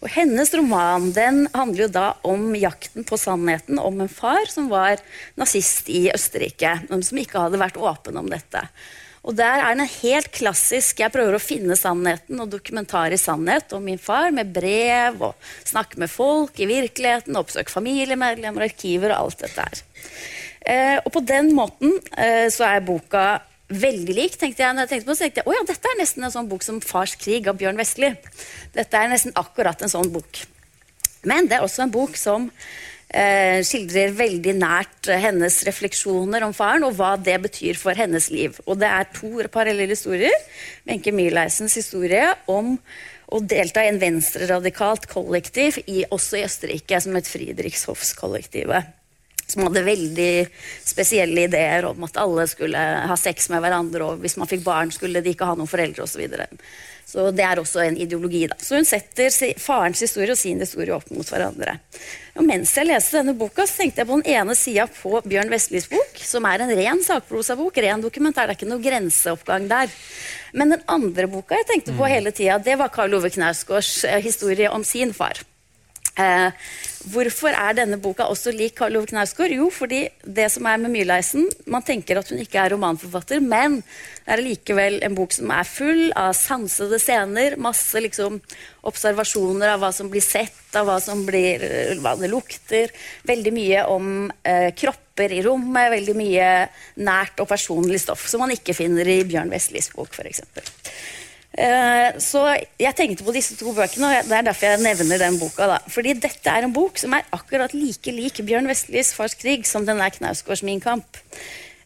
Og 0.00 0.08
hennes 0.14 0.48
roman 0.56 1.10
den 1.12 1.42
handler 1.52 1.84
jo 1.84 1.90
da 1.92 2.06
om 2.24 2.54
jakten 2.56 3.04
på 3.04 3.18
sannheten 3.20 3.80
om 3.80 4.00
en 4.00 4.08
far 4.08 4.48
som 4.48 4.70
var 4.72 5.02
nazist 5.36 5.90
i 5.92 6.06
Østerrike, 6.14 6.78
men 6.88 7.04
som 7.04 7.20
ikke 7.20 7.42
hadde 7.44 7.60
vært 7.60 7.76
åpen 7.76 8.16
om 8.16 8.30
dette. 8.32 8.64
Og 9.20 9.36
der 9.36 9.60
er 9.60 9.76
den 9.76 9.84
helt 9.84 10.30
klassisk 10.32 11.02
Jeg 11.02 11.12
prøver 11.12 11.36
å 11.36 11.42
finne 11.42 11.76
sannheten 11.76 12.40
og 12.40 12.48
dokumentarisk 12.54 13.28
sannhet 13.28 13.74
om 13.76 13.84
min 13.84 14.00
far 14.00 14.32
med 14.32 14.54
brev 14.54 15.20
og 15.28 15.50
snakke 15.68 16.00
med 16.00 16.08
folk 16.08 16.56
i 16.56 16.68
virkeligheten, 16.70 17.36
oppsøke 17.36 17.72
familiemedlemmer, 17.72 18.70
arkiver 18.70 19.12
og 19.12 19.26
alt 19.26 19.44
dette 19.44 19.66
her. 19.66 19.84
Eh, 20.60 20.96
og 21.04 21.12
på 21.12 21.20
den 21.28 21.52
måten 21.56 21.92
eh, 22.16 22.48
så 22.52 22.64
er 22.70 22.84
boka 22.84 23.26
veldig 23.70 24.14
lik. 24.16 24.37
tenkte 24.38 24.64
jeg, 24.64 24.74
når 24.74 24.87
jeg 24.87 24.92
tenkte 24.94 25.11
på 25.11 25.16
så 25.16 25.26
tenkte 25.26 25.42
jeg, 25.42 25.48
oh 25.48 25.56
ja, 25.56 25.64
Dette 25.66 25.90
er 25.90 25.98
nesten 26.00 26.26
en 26.26 26.35
sånn 26.35 26.50
bok 26.50 26.66
som 26.66 26.80
'Fars 26.80 27.16
krig' 27.16 27.48
av 27.48 27.59
Bjørn 27.59 27.78
Vestli. 27.78 28.12
Dette 28.74 28.96
er 28.96 29.11
nesten 29.11 29.37
akkurat 29.38 29.83
en 29.83 29.92
sånn 29.92 30.12
bok. 30.12 30.44
Men 31.22 31.46
det 31.46 31.59
er 31.59 31.66
også 31.66 31.85
en 31.85 31.92
bok 31.92 32.16
som 32.16 32.48
eh, 33.12 33.61
skildrer 33.66 34.14
veldig 34.16 34.54
nært 34.59 35.09
eh, 35.09 35.20
hennes 35.20 35.62
refleksjoner 35.68 36.44
om 36.46 36.54
faren, 36.56 36.85
og 36.85 36.96
hva 36.98 37.16
det 37.20 37.38
betyr 37.42 37.78
for 37.78 37.94
hennes 37.94 38.30
liv. 38.30 38.59
Og 38.66 38.80
det 38.80 38.88
er 38.88 39.11
to 39.14 39.44
parallelle 39.52 39.94
historier. 39.94 40.37
Wenche 40.88 41.12
Myhleisens 41.12 41.76
historie 41.76 42.33
om 42.50 42.78
å 43.30 43.38
delta 43.40 43.85
i 43.85 43.90
en 43.92 44.00
venstreradikalt 44.02 45.06
kollektiv, 45.06 45.78
i, 45.87 46.02
også 46.11 46.40
i 46.40 46.46
Østerrike, 46.48 46.98
som 46.98 47.14
het 47.14 47.30
Friedrichshofskollektivet 47.30 48.99
som 49.50 49.66
hadde 49.66 49.82
veldig 49.86 50.32
spesielle 50.86 51.48
ideer 51.48 51.88
om 51.88 52.06
at 52.06 52.20
alle 52.20 52.46
skulle 52.50 52.84
ha 53.10 53.16
sex 53.18 53.50
med 53.52 53.64
hverandre, 53.64 54.06
og 54.06 54.22
hvis 54.22 54.38
man 54.40 54.50
fikk 54.50 54.64
barn, 54.66 54.94
skulle 54.94 55.22
de 55.24 55.34
ikke 55.34 55.48
ha 55.48 55.58
noen 55.58 55.70
foreldre 55.70 56.06
osv. 56.06 56.14
Så, 56.14 56.22
videre. 56.22 56.46
så 57.08 57.28
det 57.32 57.44
er 57.46 57.60
også 57.60 57.84
en 57.84 57.96
ideologi. 57.96 58.46
da. 58.50 58.58
Så 58.60 58.76
hun 58.76 58.88
setter 58.88 59.32
farens 59.60 60.02
historie 60.04 60.34
og 60.34 60.38
sin 60.38 60.60
historie 60.60 60.94
opp 60.94 61.08
mot 61.14 61.28
hverandre. 61.28 61.78
Og 62.38 62.46
mens 62.46 62.72
jeg 62.76 62.88
leste 62.88 63.18
denne 63.18 63.34
boka, 63.36 63.66
så 63.66 63.82
tenkte 63.82 64.02
jeg 64.02 64.08
på 64.08 64.18
den 64.20 64.34
ene 64.36 64.56
sida 64.56 64.86
på 64.90 65.20
Bjørn 65.26 65.50
Vestlis 65.52 65.88
bok, 65.90 66.20
som 66.24 66.46
er 66.48 66.64
en 66.64 66.74
ren 66.78 67.02
sakprosabok, 67.04 67.80
ren 67.82 68.04
dokumentar. 68.04 68.48
Det 68.48 68.54
er 68.54 68.60
ikke 68.60 68.70
noe 68.70 68.84
grenseoppgang 68.84 69.68
der. 69.70 69.92
Men 70.56 70.76
den 70.76 70.84
andre 70.90 71.28
boka 71.30 71.58
jeg 71.58 71.68
tenkte 71.68 71.96
på 71.98 72.08
hele 72.10 72.32
tida, 72.34 72.58
det 72.62 72.78
var 72.80 72.92
Karl 72.94 73.18
Ove 73.18 73.30
Knausgårds 73.32 74.04
eh, 74.08 74.20
historie 74.24 74.70
om 74.70 74.86
sin 74.86 75.14
far. 75.16 75.42
Eh, 76.18 76.51
hvorfor 77.12 77.55
er 77.55 77.77
denne 77.79 77.96
boka 78.03 78.27
også 78.29 78.51
lik 78.53 78.75
Karl 78.81 78.99
Ove 78.99 79.09
Knausgård? 79.09 79.53
Jo, 79.55 79.68
fordi 79.73 80.03
det 80.27 80.49
som 80.53 80.66
er 80.66 80.81
med 80.83 80.90
Myrleisen 80.90 81.46
Man 81.70 81.85
tenker 81.87 82.18
at 82.18 82.33
hun 82.33 82.40
ikke 82.42 82.59
er 82.59 82.75
romanforfatter, 82.75 83.40
men 83.40 83.79
det 83.81 84.35
er 84.35 84.42
likevel 84.42 84.99
en 85.07 85.14
bok 85.14 85.33
som 85.35 85.53
er 85.55 85.68
full 85.68 86.11
av 86.18 86.35
sansede 86.37 86.99
scener. 87.01 87.57
Masse 87.62 88.03
liksom 88.03 88.40
observasjoner 88.87 89.75
av 89.75 89.85
hva 89.85 89.92
som 89.94 90.11
blir 90.11 90.25
sett, 90.25 90.59
av 90.75 90.88
hva, 90.88 90.99
som 91.03 91.23
blir, 91.27 91.62
hva 92.03 92.16
det 92.18 92.31
lukter. 92.33 92.92
Veldig 93.31 93.55
mye 93.55 93.87
om 93.90 94.11
eh, 94.42 94.70
kropper 94.75 95.35
i 95.37 95.42
rommet, 95.46 95.92
veldig 95.94 96.18
mye 96.18 96.51
nært 97.07 97.42
og 97.42 97.51
personlig 97.51 98.03
stoff 98.03 98.27
som 98.31 98.42
man 98.44 98.55
ikke 98.55 98.77
finner 98.77 99.09
i 99.09 99.23
Bjørn 99.29 99.51
Westlis 99.53 99.92
bok, 99.94 100.14
f.eks. 100.14 100.44
Eh, 101.58 102.18
Så 102.22 102.42
jeg 102.78 102.94
tenkte 102.96 103.24
på 103.26 103.34
disse 103.34 103.56
to 103.58 103.72
bøkene, 103.74 104.06
og 104.06 104.28
det 104.28 104.36
er 104.36 104.46
derfor 104.46 104.70
jeg 104.70 104.82
nevner 104.84 105.18
den 105.18 105.38
boka. 105.40 105.66
da. 105.66 105.78
Fordi 105.88 106.14
dette 106.14 106.50
er 106.50 106.64
en 106.64 106.72
bok 106.72 106.98
som 106.98 107.14
er 107.14 107.26
akkurat 107.32 107.74
like 107.74 108.12
lik 108.14 108.38
Bjørn 108.46 108.68
Vestlis 108.70 109.12
Fars 109.14 109.34
krig 109.34 109.66
som 109.66 109.84
den 109.86 110.00
er 110.00 110.10
Knausgårds 110.14 110.62
Min 110.62 110.80
kamp. 110.80 111.18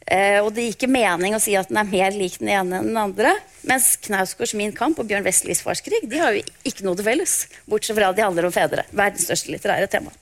Eh, 0.07 0.37
og 0.45 0.53
det 0.53 0.67
gir 0.67 0.75
ikke 0.77 0.93
mening 0.93 1.33
å 1.35 1.41
si 1.41 1.55
at 1.57 1.71
den 1.71 1.79
er 1.81 1.89
mer 1.89 2.13
lik 2.13 2.37
den 2.39 2.51
ene 2.53 2.81
enn 2.83 2.91
den 2.93 3.01
andre. 3.01 3.33
Mens 3.65 3.97
Knausgårds 4.05 4.53
Min 4.55 4.75
kamp 4.77 4.99
og 5.01 5.09
Bjørn 5.09 5.25
Vestlis 5.25 5.63
Fars 5.65 5.81
krig 5.81 6.05
de 6.11 6.21
har 6.21 6.37
jo 6.37 6.43
ikke 6.69 6.85
noe 6.85 6.99
til 6.99 7.09
felles. 7.09 7.37
Bortsett 7.65 7.97
fra 7.97 8.11
at 8.13 8.19
de 8.19 8.27
handler 8.27 8.45
om 8.45 8.53
fedre. 8.53 8.85
Verdens 8.93 9.25
største 9.25 9.55
litterære 9.55 9.89
tema. 9.89 10.13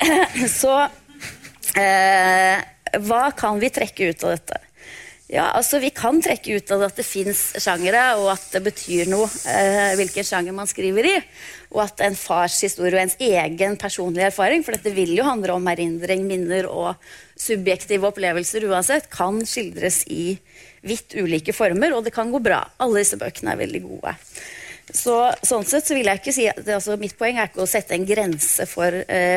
Så 0.60 0.72
eh, 1.76 2.56
hva 3.04 3.26
kan 3.36 3.60
vi 3.60 3.68
trekke 3.68 4.08
ut 4.08 4.24
av 4.24 4.32
dette? 4.38 4.62
Ja, 5.26 5.48
altså 5.58 5.80
Vi 5.82 5.90
kan 5.90 6.20
trekke 6.22 6.60
ut 6.60 6.70
av 6.70 6.84
at 6.86 6.98
det 7.00 7.04
fins 7.06 7.48
sjangere, 7.58 8.02
og 8.20 8.30
at 8.36 8.44
det 8.54 8.62
betyr 8.68 9.08
noe 9.10 9.26
eh, 9.50 9.96
hvilken 9.98 10.26
sjanger 10.26 10.54
man 10.54 10.70
skriver 10.70 11.08
i. 11.10 11.14
Og 11.74 11.82
at 11.82 12.02
en 12.06 12.14
fars 12.14 12.60
historie 12.62 12.94
og 12.94 13.02
ens 13.02 13.18
egen 13.18 13.74
personlige 13.80 14.28
erfaring, 14.30 14.62
for 14.62 14.76
dette 14.76 14.94
vil 14.94 15.16
jo 15.16 15.26
handle 15.26 15.56
om 15.58 15.66
erindring, 15.72 16.22
minner 16.30 16.70
og 16.70 16.94
subjektive 17.34 18.06
opplevelser 18.06 18.68
uansett, 18.70 19.10
kan 19.10 19.42
skildres 19.42 20.04
i 20.14 20.36
vidt 20.86 21.18
ulike 21.18 21.54
former, 21.56 21.96
og 21.96 22.06
det 22.06 22.14
kan 22.14 22.30
gå 22.30 22.38
bra. 22.42 22.62
Alle 22.78 23.02
disse 23.02 23.18
bøkene 23.18 23.56
er 23.56 23.64
veldig 23.64 23.82
gode. 23.82 24.14
Så, 24.94 25.14
sånn 25.42 25.64
sett 25.66 25.88
så 25.88 25.96
vil 25.96 26.06
jeg 26.06 26.20
ikke 26.20 26.34
si 26.34 26.44
at, 26.46 26.60
altså, 26.62 26.94
Mitt 27.00 27.16
poeng 27.18 27.40
er 27.40 27.48
ikke 27.50 27.64
å 27.64 27.68
sette 27.68 27.96
en 27.96 28.06
grense 28.06 28.68
for 28.70 28.94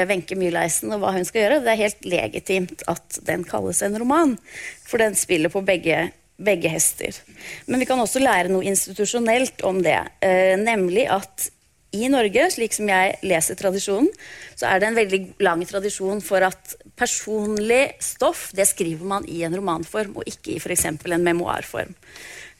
Wenche 0.09 0.37
uh, 0.37 0.39
Myhleisen 0.39 0.93
og 0.93 1.01
hva 1.01 1.15
hun 1.15 1.25
skal 1.25 1.41
gjøre. 1.43 1.61
Det 1.65 1.73
er 1.73 1.83
helt 1.83 2.05
legitimt 2.05 2.83
at 2.91 3.21
den 3.25 3.45
kalles 3.49 3.81
en 3.85 3.97
roman, 3.97 4.35
for 4.85 5.01
den 5.01 5.17
spiller 5.17 5.49
på 5.53 5.63
begge, 5.65 6.11
begge 6.37 6.69
hester. 6.69 7.17
Men 7.65 7.81
vi 7.81 7.89
kan 7.89 8.01
også 8.01 8.21
lære 8.21 8.53
noe 8.53 8.67
institusjonelt 8.69 9.65
om 9.65 9.81
det, 9.85 9.97
uh, 10.21 10.53
nemlig 10.61 11.07
at 11.17 11.49
i 11.97 12.05
Norge, 12.13 12.43
slik 12.53 12.75
som 12.75 12.89
jeg 12.91 13.15
leser 13.25 13.57
tradisjonen, 13.57 14.11
så 14.53 14.67
er 14.69 14.81
det 14.81 14.89
en 14.91 14.97
veldig 14.99 15.19
lang 15.41 15.63
tradisjon 15.65 16.21
for 16.21 16.45
at 16.45 16.75
personlig 16.99 17.95
stoff 18.03 18.51
det 18.53 18.67
skriver 18.69 19.09
man 19.09 19.25
i 19.25 19.41
en 19.47 19.55
romanform, 19.57 20.19
og 20.19 20.29
ikke 20.29 20.53
i 20.53 20.59
f.eks. 20.61 20.85
en 20.85 21.25
memoarform. 21.25 21.95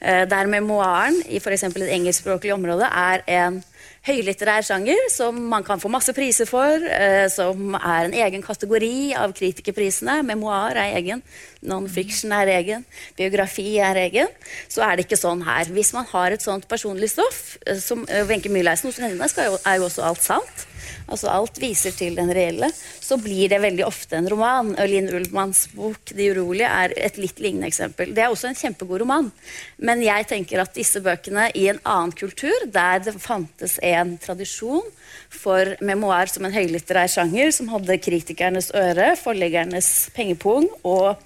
Eh, 0.00 0.24
Der 0.28 0.48
memoaren 0.48 1.18
i 1.28 1.36
f.eks. 1.36 1.66
et 1.68 1.82
engelskspråklig 1.92 2.54
område 2.54 2.86
er 2.88 3.20
en 3.28 3.58
høylitterær 4.06 4.64
sjanger 4.64 4.96
som 5.12 5.36
man 5.50 5.64
kan 5.64 5.80
få 5.80 5.90
masse 5.92 6.12
priser 6.16 6.48
for, 6.48 6.80
eh, 6.80 7.28
som 7.28 7.74
er 7.76 8.06
en 8.08 8.16
egen 8.16 8.42
kategori 8.42 9.12
av 9.20 9.34
kritikerprisene. 9.36 10.22
Memoar 10.24 10.78
er 10.80 10.96
egen, 10.96 11.22
non-fiction 11.60 12.32
er 12.32 12.48
egen, 12.56 12.86
biografi 13.18 13.76
er 13.76 14.00
egen. 14.06 14.32
Så 14.68 14.80
er 14.86 14.96
det 14.96 15.04
ikke 15.04 15.20
sånn 15.20 15.44
her. 15.44 15.68
Hvis 15.68 15.92
man 15.92 16.08
har 16.08 16.32
et 16.32 16.40
sånt 16.40 16.66
personlig 16.68 17.10
stoff, 17.12 17.58
eh, 17.66 17.76
som 17.76 18.06
Wenche 18.06 18.48
Myhleisen 18.48 18.88
hos 18.88 18.96
henne 18.96 19.20
er 19.20 19.76
jo 19.76 19.84
også 19.84 20.02
alt 20.02 20.22
sant, 20.22 20.66
altså 21.06 21.30
alt 21.32 21.60
viser 21.62 21.94
til 21.96 22.16
den 22.18 22.32
reelle, 22.34 22.70
så 22.74 23.18
blir 23.20 23.50
det 23.52 23.60
veldig 23.62 23.86
ofte 23.86 24.18
en 24.18 24.28
roman. 24.30 24.72
Linn 24.90 25.10
Ullmanns 25.12 25.66
bok 25.74 26.12
'De 26.14 26.30
urolige' 26.32 26.70
er 26.70 26.94
et 26.96 27.18
litt 27.18 27.40
lignende 27.40 27.68
eksempel. 27.70 28.14
Det 28.14 28.24
er 28.24 28.30
også 28.30 28.50
en 28.50 28.58
kjempegod 28.58 29.02
roman, 29.02 29.30
men 29.78 30.02
jeg 30.02 30.28
tenker 30.30 30.62
at 30.62 30.74
disse 30.74 31.00
bøkene 31.00 31.50
i 31.54 31.68
en 31.72 31.80
annen 31.84 32.12
kultur, 32.12 32.66
der 32.66 33.02
det 33.04 33.16
fantes 33.20 33.78
en 33.82 34.16
tradisjon 34.18 34.86
for 35.30 35.76
memoar 35.80 36.30
som 36.30 36.44
en 36.44 36.54
høylitterær 36.54 37.10
sjanger, 37.10 37.50
som 37.54 37.70
hadde 37.72 38.00
kritikernes 38.02 38.70
øre, 38.74 39.14
forleggernes 39.20 40.10
pengepung 40.14 40.66
og 40.82 41.16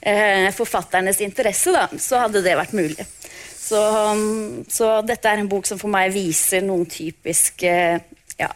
eh, 0.00 0.50
forfatternes 0.54 1.20
interesse, 1.24 1.74
da, 1.74 1.88
så 1.98 2.24
hadde 2.24 2.44
det 2.44 2.56
vært 2.58 2.76
mulig. 2.76 3.06
Så, 3.64 3.80
så 4.68 4.88
dette 5.06 5.30
er 5.30 5.40
en 5.40 5.48
bok 5.48 5.64
som 5.68 5.80
for 5.80 5.92
meg 5.92 6.12
viser 6.12 6.64
noen 6.66 6.84
typiske 6.90 7.72
ja, 8.40 8.50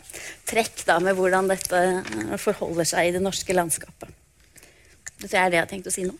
trekk 0.48 0.82
da, 0.88 0.98
med 1.02 1.16
hvordan 1.18 1.50
dette 1.50 1.82
eh, 2.00 2.38
forholder 2.40 2.88
seg 2.88 3.10
i 3.10 3.12
det 3.14 3.22
norske 3.22 3.54
landskapet. 3.54 4.14
Det 5.18 5.30
er 5.30 5.50
det 5.50 5.58
jeg 5.58 5.64
har 5.64 5.70
tenkt 5.70 5.90
å 5.90 5.94
si 5.94 6.06
nå. 6.06 6.14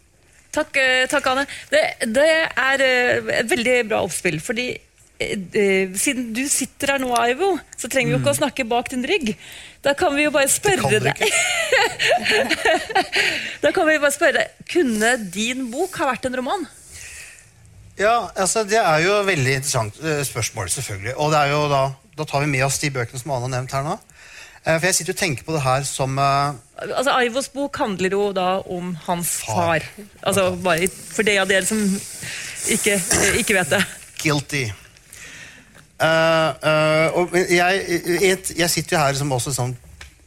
Takk, 0.55 0.77
eh, 0.81 1.07
takk 1.11 1.27
Anne. 1.31 1.47
Det, 1.71 1.83
det 2.15 2.29
er 2.49 2.85
eh, 2.85 3.33
et 3.41 3.51
veldig 3.51 3.81
bra 3.91 4.05
oppspill. 4.07 4.41
fordi 4.43 4.75
siden 5.19 6.29
du 6.31 6.45
sitter 6.47 6.93
her 6.93 7.01
nå, 7.03 7.09
Aivo, 7.19 7.57
så 7.75 7.89
trenger 7.91 8.13
vi 8.13 8.15
jo 8.15 8.19
ikke 8.21 8.37
å 8.37 8.39
snakke 8.39 8.67
bak 8.71 8.93
din 8.93 9.03
rygg. 9.03 9.33
Da 9.83 9.97
kan 9.99 10.15
vi 10.15 10.29
jo 10.29 10.31
bare 10.31 10.47
spørre 10.47 10.79
kan 10.79 10.95
du 10.95 11.09
deg 11.09 11.23
Da 13.65 13.73
kan 13.75 13.87
vi 13.87 13.95
bare 14.03 14.11
spørre 14.11 14.45
Kunne 14.67 15.13
din 15.35 15.69
bok 15.71 15.95
ha 16.01 16.09
vært 16.09 16.27
en 16.27 16.35
roman? 16.39 16.65
Ja, 17.99 18.31
altså 18.35 18.63
Det 18.67 18.79
er 18.79 19.03
jo 19.03 19.17
et 19.21 19.29
veldig 19.33 19.57
interessant 19.59 19.99
spørsmål, 20.31 20.71
selvfølgelig. 20.71 21.17
Og 21.19 21.35
det 21.35 21.43
er 21.43 21.55
jo 21.55 21.65
da, 21.71 21.83
da 22.19 22.27
tar 22.29 22.45
vi 22.45 22.51
med 22.53 22.65
oss 22.67 22.81
de 22.83 22.91
bøkene 22.95 23.21
som 23.21 23.31
Ane 23.35 23.47
har 23.49 23.55
nevnt 23.57 23.75
her 23.77 23.87
nå. 23.87 23.97
Eh, 24.65 24.75
For 24.79 24.87
jeg 24.89 24.97
sitter 24.99 25.15
og 25.15 25.21
tenker 25.21 25.47
på 25.47 25.55
det 25.55 25.63
her 25.65 25.87
som 25.87 26.19
eh, 26.19 26.59
Altså, 26.89 27.15
Aivos 27.15 27.49
bok 27.55 27.79
handler 27.79 28.15
jo 28.15 28.25
da 28.37 28.49
om 28.75 28.93
hans 29.07 29.37
Far. 29.47 29.55
far. 29.87 29.87
Altså, 30.27 30.51
bare 30.63 30.89
For 30.91 31.27
de 31.27 31.39
av 31.41 31.49
dere 31.51 31.67
som 31.67 31.81
ikke, 32.75 32.99
eh, 32.99 33.39
ikke 33.41 33.57
vet 33.61 33.71
det. 33.77 33.83
guilty. 34.23 34.67
Uh, 35.99 36.55
uh, 36.63 37.07
og 37.19 37.33
jeg, 37.35 37.81
jeg, 38.23 38.39
jeg 38.59 38.71
sitter 38.71 38.95
jo 38.97 39.01
her 39.03 39.17
som 39.19 39.33
også 39.35 39.51
sånn, 39.57 39.73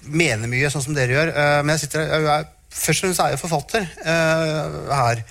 mener 0.04 0.50
mye, 0.52 0.68
sånn 0.72 0.84
som 0.84 0.96
dere 0.98 1.16
gjør. 1.16 1.32
Uh, 1.32 1.60
men 1.64 1.78
jeg 1.78 1.86
sitter, 1.86 2.10
jeg 2.12 2.28
er, 2.34 2.50
først 2.72 3.06
og 3.06 3.08
fremst 3.08 3.24
er 3.24 3.32
jeg 3.36 3.40
forfatter 3.40 3.88
her. 4.92 5.22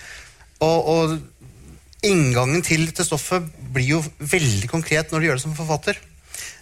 Og, 0.65 0.89
og 0.95 2.07
inngangen 2.09 2.65
til 2.65 2.87
dette 2.89 3.05
stoffet 3.05 3.45
blir 3.75 3.99
jo 3.99 4.01
veldig 4.19 4.69
konkret 4.73 5.13
når 5.13 5.21
du 5.21 5.29
gjør 5.29 5.41
det 5.41 5.45
som 5.45 5.57
forfatter. 5.57 6.01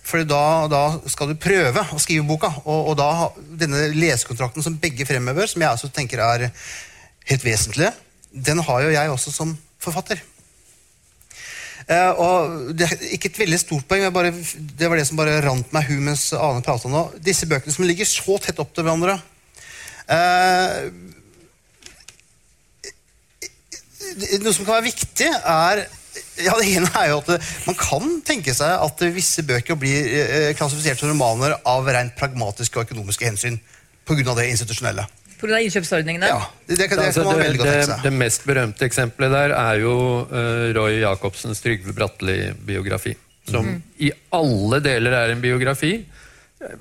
For 0.08 0.24
da, 0.24 0.66
da 0.72 0.82
skal 1.10 1.32
du 1.32 1.40
prøve 1.40 1.84
å 1.92 2.00
skrive 2.00 2.24
boka, 2.28 2.48
og, 2.64 2.92
og 2.92 2.96
da 2.96 3.10
denne 3.60 3.90
lesekontrakten 3.92 4.64
som 4.64 4.78
begge 4.80 5.04
fremhever, 5.08 5.50
som 5.50 5.64
jeg 5.64 5.74
også 5.74 5.92
tenker 5.92 6.22
er 6.24 6.48
helt 7.28 7.44
vesentlig, 7.44 7.90
den 8.32 8.62
har 8.64 8.84
jo 8.84 8.94
jeg 8.94 9.12
også 9.12 9.34
som 9.34 9.52
forfatter. 9.82 10.22
Eh, 11.88 12.20
og 12.20 12.72
det 12.76 12.84
er 12.84 13.04
ikke 13.16 13.30
et 13.30 13.42
veldig 13.44 13.58
stort 13.60 13.86
poeng, 13.88 14.06
bare, 14.12 14.32
det 14.32 14.88
var 14.88 15.00
det 15.00 15.06
som 15.08 15.20
bare 15.20 15.38
rant 15.44 15.72
meg 15.72 15.88
hu 15.88 15.96
mens 16.04 16.30
Ane 16.36 16.64
prata 16.64 16.90
nå. 16.92 17.06
Disse 17.24 17.48
bøkene 17.48 17.72
som 17.72 17.86
ligger 17.88 18.08
så 18.08 18.36
tett 18.44 18.60
opp 18.60 18.74
til 18.76 18.84
hverandre. 18.84 19.16
Eh, 20.08 20.88
noe 24.40 24.52
som 24.56 24.64
kan 24.64 24.78
være 24.78 24.88
viktig, 24.88 25.30
er 25.32 25.86
ja, 26.46 26.54
Det 26.58 26.68
ene 26.78 26.90
er 27.00 27.12
jo 27.12 27.20
at 27.22 27.30
det, 27.32 27.38
man 27.66 27.78
kan 27.78 28.18
tenke 28.26 28.54
seg 28.56 28.84
at 28.84 29.04
visse 29.14 29.44
bøker 29.46 29.78
blir 29.80 30.10
eh, 30.22 30.50
klassifisert 30.58 31.00
som 31.00 31.10
romaner 31.12 31.56
av 31.68 31.88
rent 31.88 32.16
pragmatiske 32.18 32.78
og 32.78 32.88
økonomiske 32.88 33.28
hensyn. 33.28 33.58
Pga. 34.08 34.34
det 34.38 34.48
institusjonelle. 34.54 35.04
Pga. 35.38 35.58
innkjøpsordningene. 35.62 36.28
Ja, 36.30 36.42
det, 36.66 36.78
det, 36.80 36.88
kan- 36.88 36.98
det 36.98 37.10
Altså, 37.10 37.24
kan 37.24 37.38
man 37.38 37.58
det, 37.62 37.98
det, 38.04 38.12
mest 38.12 38.46
berømte 38.48 38.86
eksempelet 38.88 39.34
der 39.34 39.54
er 39.54 39.82
jo 39.82 39.96
uh, 40.26 40.68
Roy 40.76 41.00
Jacobsens 41.02 41.62
Trygve 41.64 41.94
Bratteli-biografi. 41.94 43.14
Som 43.48 43.68
mm. 43.68 43.76
i 44.04 44.12
alle 44.34 44.80
deler 44.84 45.14
er 45.16 45.32
en 45.32 45.44
biografi. 45.44 45.92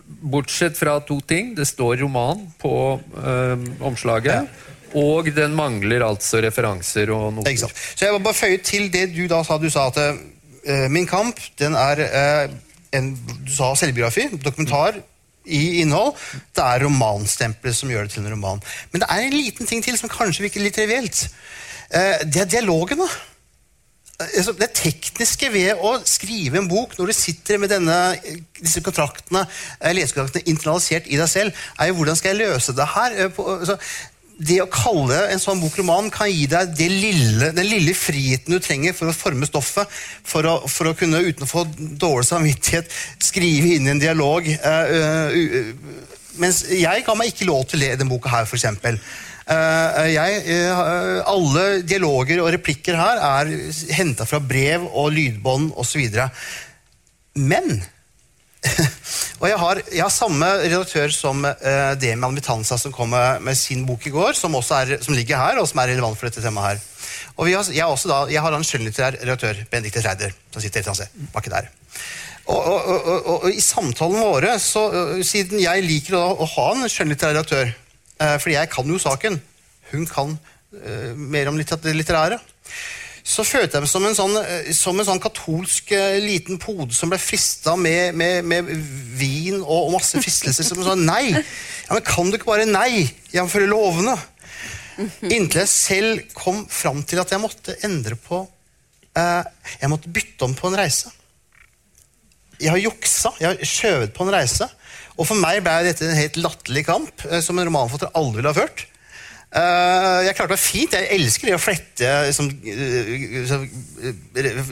Bortsett 0.06 0.78
fra 0.80 0.98
to 1.06 1.20
ting. 1.22 1.54
Det 1.56 1.68
står 1.70 2.02
roman 2.02 2.48
på 2.60 2.74
uh, 2.98 3.68
omslaget. 3.86 4.50
Og 4.96 5.28
den 5.36 5.56
mangler 5.58 6.06
altså 6.06 6.40
referanser 6.44 7.12
og. 7.12 7.44
Ikke 7.44 7.66
sant? 7.66 7.84
Så 7.96 8.06
jeg 8.06 8.16
vil 8.16 8.24
bare 8.24 8.40
føye 8.40 8.64
til 8.64 8.88
det 8.94 9.10
du 9.16 9.26
da 9.28 9.44
sa. 9.44 9.60
Du 9.60 9.70
sa 9.74 9.90
at 9.92 10.00
uh, 10.00 10.88
Min 10.92 11.08
kamp 11.08 11.40
den 11.60 11.76
er 11.76 12.02
uh, 12.08 12.56
en 12.96 13.14
du 13.18 13.52
sa 13.52 13.74
selvbiografi, 13.76 14.30
dokumentar 14.44 15.00
i 15.48 15.80
innhold. 15.82 16.16
Det 16.56 16.64
er 16.64 16.84
romanstempelet 16.86 17.76
som 17.76 17.92
gjør 17.92 18.08
det 18.08 18.16
til 18.16 18.26
en 18.26 18.36
roman. 18.36 18.62
Men 18.92 19.04
det 19.04 19.10
er 19.12 19.24
en 19.24 19.38
liten 19.38 19.70
ting 19.70 19.84
til 19.84 19.98
som 20.00 20.12
kanskje 20.12 20.48
virker 20.48 20.64
litt 20.64 20.78
trivielt. 20.78 21.24
Eh, 21.90 22.24
det 22.28 22.44
er 22.44 22.54
dialogene. 22.58 23.08
da. 23.08 24.54
det 24.60 24.72
tekniske 24.74 25.52
ved 25.54 25.78
å 25.78 25.94
skrive 26.04 26.58
en 26.58 26.68
bok 26.68 26.98
når 26.98 27.12
du 27.12 27.14
sitter 27.14 27.60
med 27.62 27.70
denne, 27.70 28.18
disse 28.58 28.82
kontraktene, 28.82 29.46
internalisert 29.86 31.08
i 31.08 31.20
deg 31.20 31.30
selv, 31.30 31.66
er 31.78 31.92
jo 31.92 32.00
hvordan 32.00 32.18
skal 32.18 32.34
jeg 32.34 32.48
løse 32.48 32.76
det 32.76 32.88
her? 32.96 33.28
På, 33.30 33.46
altså, 33.60 33.78
det 34.38 34.60
å 34.62 34.70
kalle 34.70 35.18
en 35.32 35.42
sånn 35.42 35.62
bok 35.62 35.78
roman 35.80 36.12
kan 36.14 36.30
gi 36.30 36.46
deg 36.50 36.78
lille, 36.78 37.50
den 37.58 37.70
lille 37.70 37.94
friheten 37.98 38.54
du 38.54 38.62
trenger 38.62 38.94
for 38.94 39.10
å 39.10 39.16
forme 39.16 39.50
stoffet, 39.50 39.90
for 40.28 40.46
å, 40.46 40.58
for 40.70 40.92
å 40.92 40.98
kunne, 40.98 41.24
uten 41.26 41.48
å 41.48 41.50
få 41.50 41.66
dårlig 41.78 42.28
samvittighet, 42.30 42.94
skrive 43.24 43.74
inn 43.76 43.90
i 43.90 43.96
en 43.96 44.04
dialog. 44.04 44.46
Uh, 44.62 44.94
uh, 44.94 46.22
mens 46.38 46.62
jeg 46.70 47.06
ga 47.06 47.18
meg 47.18 47.34
ikke 47.34 47.50
lov 47.50 47.66
til 47.72 47.82
det 47.82 47.96
i 47.96 47.98
denne 47.98 48.14
boka 48.14 48.30
her, 48.30 48.46
eksempel. 48.46 49.02
Uh, 49.48 50.06
jeg, 50.12 50.58
alle 51.26 51.68
dialoger 51.88 52.44
og 52.44 52.52
replikker 52.54 53.00
her 53.00 53.22
er 53.24 53.54
henta 53.98 54.28
fra 54.30 54.44
brev 54.44 54.86
og 54.92 55.14
lydbånd 55.18 55.72
osv. 55.82 56.20
Men 57.42 57.80
og 59.42 59.46
jeg 59.50 59.58
har, 59.62 59.82
jeg 59.92 60.04
har, 60.04 60.14
samme 60.14 60.50
redaktør 60.64 61.14
som 61.14 61.44
uh, 61.46 61.94
Demian 62.00 62.36
Mitanza, 62.36 62.78
som 62.80 62.94
kom 62.96 63.12
med, 63.14 63.44
med, 63.46 63.58
sin 63.60 63.86
bok 63.88 64.08
i 64.08 64.14
går, 64.14 64.38
som, 64.38 64.56
er, 64.58 64.98
som, 65.04 65.16
ligger 65.18 65.42
her, 65.42 65.62
og 65.62 65.68
som 65.70 65.82
er 65.82 65.92
relevant 65.94 66.20
for 66.20 66.30
dette 66.30 66.44
temaet 66.44 66.78
her. 66.78 66.86
Og 67.38 67.50
har, 67.52 67.72
jeg, 67.74 67.86
også 67.86 68.12
da, 68.12 68.20
jeg 68.34 68.44
har 68.44 68.56
en 68.56 68.66
skjønnlitterær 68.66 69.20
redaktør, 69.22 69.62
Benedicte 69.72 70.04
Reider, 70.06 70.36
som 70.54 70.64
sitter 70.64 70.82
rett 70.82 70.90
og 70.90 70.96
annet 70.96 71.12
sted 71.12 71.32
baki 71.36 71.54
der. 71.54 71.70
Og, 72.48 72.68
og, 72.72 73.10
og, 73.34 73.48
i 73.52 73.64
samtalene 73.64 74.24
våre, 74.24 74.58
så, 74.64 74.88
uh, 74.94 75.16
siden 75.26 75.62
jeg 75.64 75.86
liker 75.86 76.20
å, 76.20 76.26
å 76.44 76.52
ha 76.58 76.70
en 76.76 76.92
skjønnlitterær 76.92 77.36
redaktør, 77.36 77.74
uh, 78.22 78.36
fordi 78.38 78.58
jeg 78.58 78.74
kan 78.74 78.94
jo 78.94 79.02
saken, 79.02 79.42
hun 79.94 80.08
kan 80.10 80.38
uh, 80.38 81.12
mer 81.16 81.52
om 81.52 81.60
litt 81.60 81.74
litterære 81.88 82.40
så 83.28 83.44
følte 83.44 83.76
jeg 83.76 83.84
meg 83.84 83.92
som 83.92 84.06
en 84.08 84.16
sånn, 84.16 84.36
eh, 84.40 84.70
som 84.76 85.00
en 85.00 85.08
sånn 85.10 85.20
katolsk 85.20 85.92
uh, 85.92 86.16
liten 86.24 86.60
pode 86.64 86.96
som 86.96 87.12
ble 87.12 87.20
frista 87.20 87.74
med, 87.76 88.16
med, 88.16 88.46
med, 88.48 88.70
vin 89.20 89.58
og, 89.60 89.90
og 89.90 89.96
masse 89.98 90.22
fristelser. 90.24 90.64
Som 90.64 90.80
sa 90.86 90.96
nei. 90.96 91.34
Ja, 91.36 91.92
men 91.92 92.06
kan 92.08 92.32
du 92.32 92.38
ikke 92.38 92.54
bare 92.54 92.70
nei, 92.70 93.04
jf. 93.34 93.58
lovene? 93.68 94.16
Inntil 95.28 95.62
jeg 95.62 95.70
selv 95.70 96.24
kom 96.34 96.64
fram 96.72 97.04
til 97.06 97.20
at 97.22 97.34
jeg 97.34 97.44
måtte 97.44 97.76
endre 97.86 98.16
på 98.18 98.40
eh, 99.14 99.44
Jeg 99.78 99.92
måtte 99.92 100.10
bytte 100.10 100.48
om 100.48 100.56
på 100.58 100.72
en 100.72 100.80
reise. 100.80 101.12
Jeg 102.58 102.72
har 102.74 102.82
juksa, 102.82 103.36
jeg 103.38 103.52
har 103.52 103.70
skjøvet 103.76 104.16
på 104.16 104.26
en 104.26 104.34
reise. 104.34 104.66
Og 105.18 105.28
for 105.28 105.38
meg 105.38 105.60
ble 105.66 105.76
dette 105.86 106.08
en 106.08 106.18
helt 106.18 106.40
latterlig 106.40 106.88
kamp 106.88 107.28
uh, 107.28 107.42
som 107.44 107.60
en 107.60 107.68
romanforfatter 107.68 108.16
aldri 108.18 108.40
ville 108.40 108.56
ha 108.56 108.58
ført. 108.64 108.88
Uh, 109.48 110.26
jeg 110.28 110.36
klarte 110.36 110.52
meg 110.52 110.60
fint. 110.60 110.96
Jeg 110.98 111.08
elsker 111.16 111.48
det 111.48 111.56
å 111.56 111.62
flette 111.62 112.08
liksom, 112.28 112.50
uh, 112.68 113.64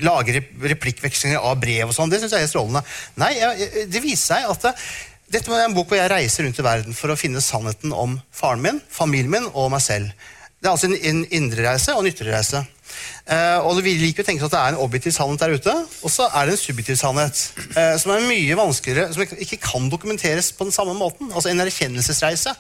Lage 0.04 0.42
replikkvekslinger 0.74 1.40
av 1.40 1.56
brev 1.62 1.88
og 1.88 1.96
sånn. 1.96 2.12
Det 2.12 2.20
syns 2.22 2.36
jeg 2.36 2.48
er 2.48 2.52
strålende. 2.52 2.82
Nei, 3.22 3.34
det 3.88 4.04
viser 4.04 4.36
seg 4.36 4.42
at 4.52 4.68
det, 4.68 4.74
dette 5.38 5.56
er 5.56 5.70
en 5.70 5.78
bok 5.78 5.88
hvor 5.90 6.02
jeg 6.02 6.12
reiser 6.12 6.46
rundt 6.46 6.60
i 6.60 6.68
verden 6.68 6.98
for 6.98 7.14
å 7.14 7.20
finne 7.20 7.44
sannheten 7.44 7.96
om 7.96 8.20
faren 8.36 8.64
min, 8.66 8.82
familien 8.92 9.32
min 9.32 9.48
og 9.54 9.72
meg 9.74 9.84
selv. 9.86 10.12
Det 10.60 10.68
er 10.68 10.76
altså 10.76 10.92
en, 10.92 11.00
indrereise 11.00 11.36
indre 11.40 11.68
reise 11.70 11.96
og 11.96 12.04
en 12.04 12.12
ytrereise. 12.12 12.60
Uh, 13.32 13.60
og 13.64 13.80
Vi 13.86 13.96
liker 14.02 14.26
å 14.26 14.28
tenke 14.28 14.46
at 14.46 14.54
det 14.54 14.60
er 14.60 14.76
en 14.76 14.84
objektiv 14.84 15.16
sannhet 15.16 15.40
der 15.40 15.56
ute, 15.56 15.74
og 16.04 16.12
så 16.12 16.28
er 16.28 16.50
det 16.50 16.58
en 16.58 16.66
subjektiv 16.66 17.00
sannhet. 17.00 17.36
som 18.04 18.12
er 18.12 18.28
mye 18.28 18.60
vanskeligere, 18.60 19.16
som 19.16 19.24
ikke 19.24 19.64
kan 19.64 19.88
dokumenteres 19.90 20.52
på 20.52 20.68
den 20.68 20.76
samme 20.76 21.00
måten. 21.00 21.32
Altså 21.32 21.54
en 21.54 21.64
erkjennelsesreise. 21.64 22.58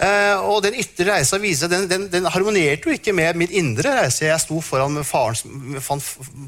Uh, 0.00 0.48
og 0.48 0.62
den 0.64 0.78
ytre 0.80 1.06
reisa 1.10 1.38
viser, 1.38 1.70
den, 1.70 1.84
den, 1.90 2.08
den, 2.10 2.26
harmonerte 2.32 2.88
jo 2.88 2.96
ikke 2.96 3.14
med 3.14 3.38
min 3.38 3.52
indre 3.60 3.92
reise. 4.00 4.24
Jeg 4.26 4.42
sto 4.42 4.58
foran 4.64 4.98
farens, 5.06 5.44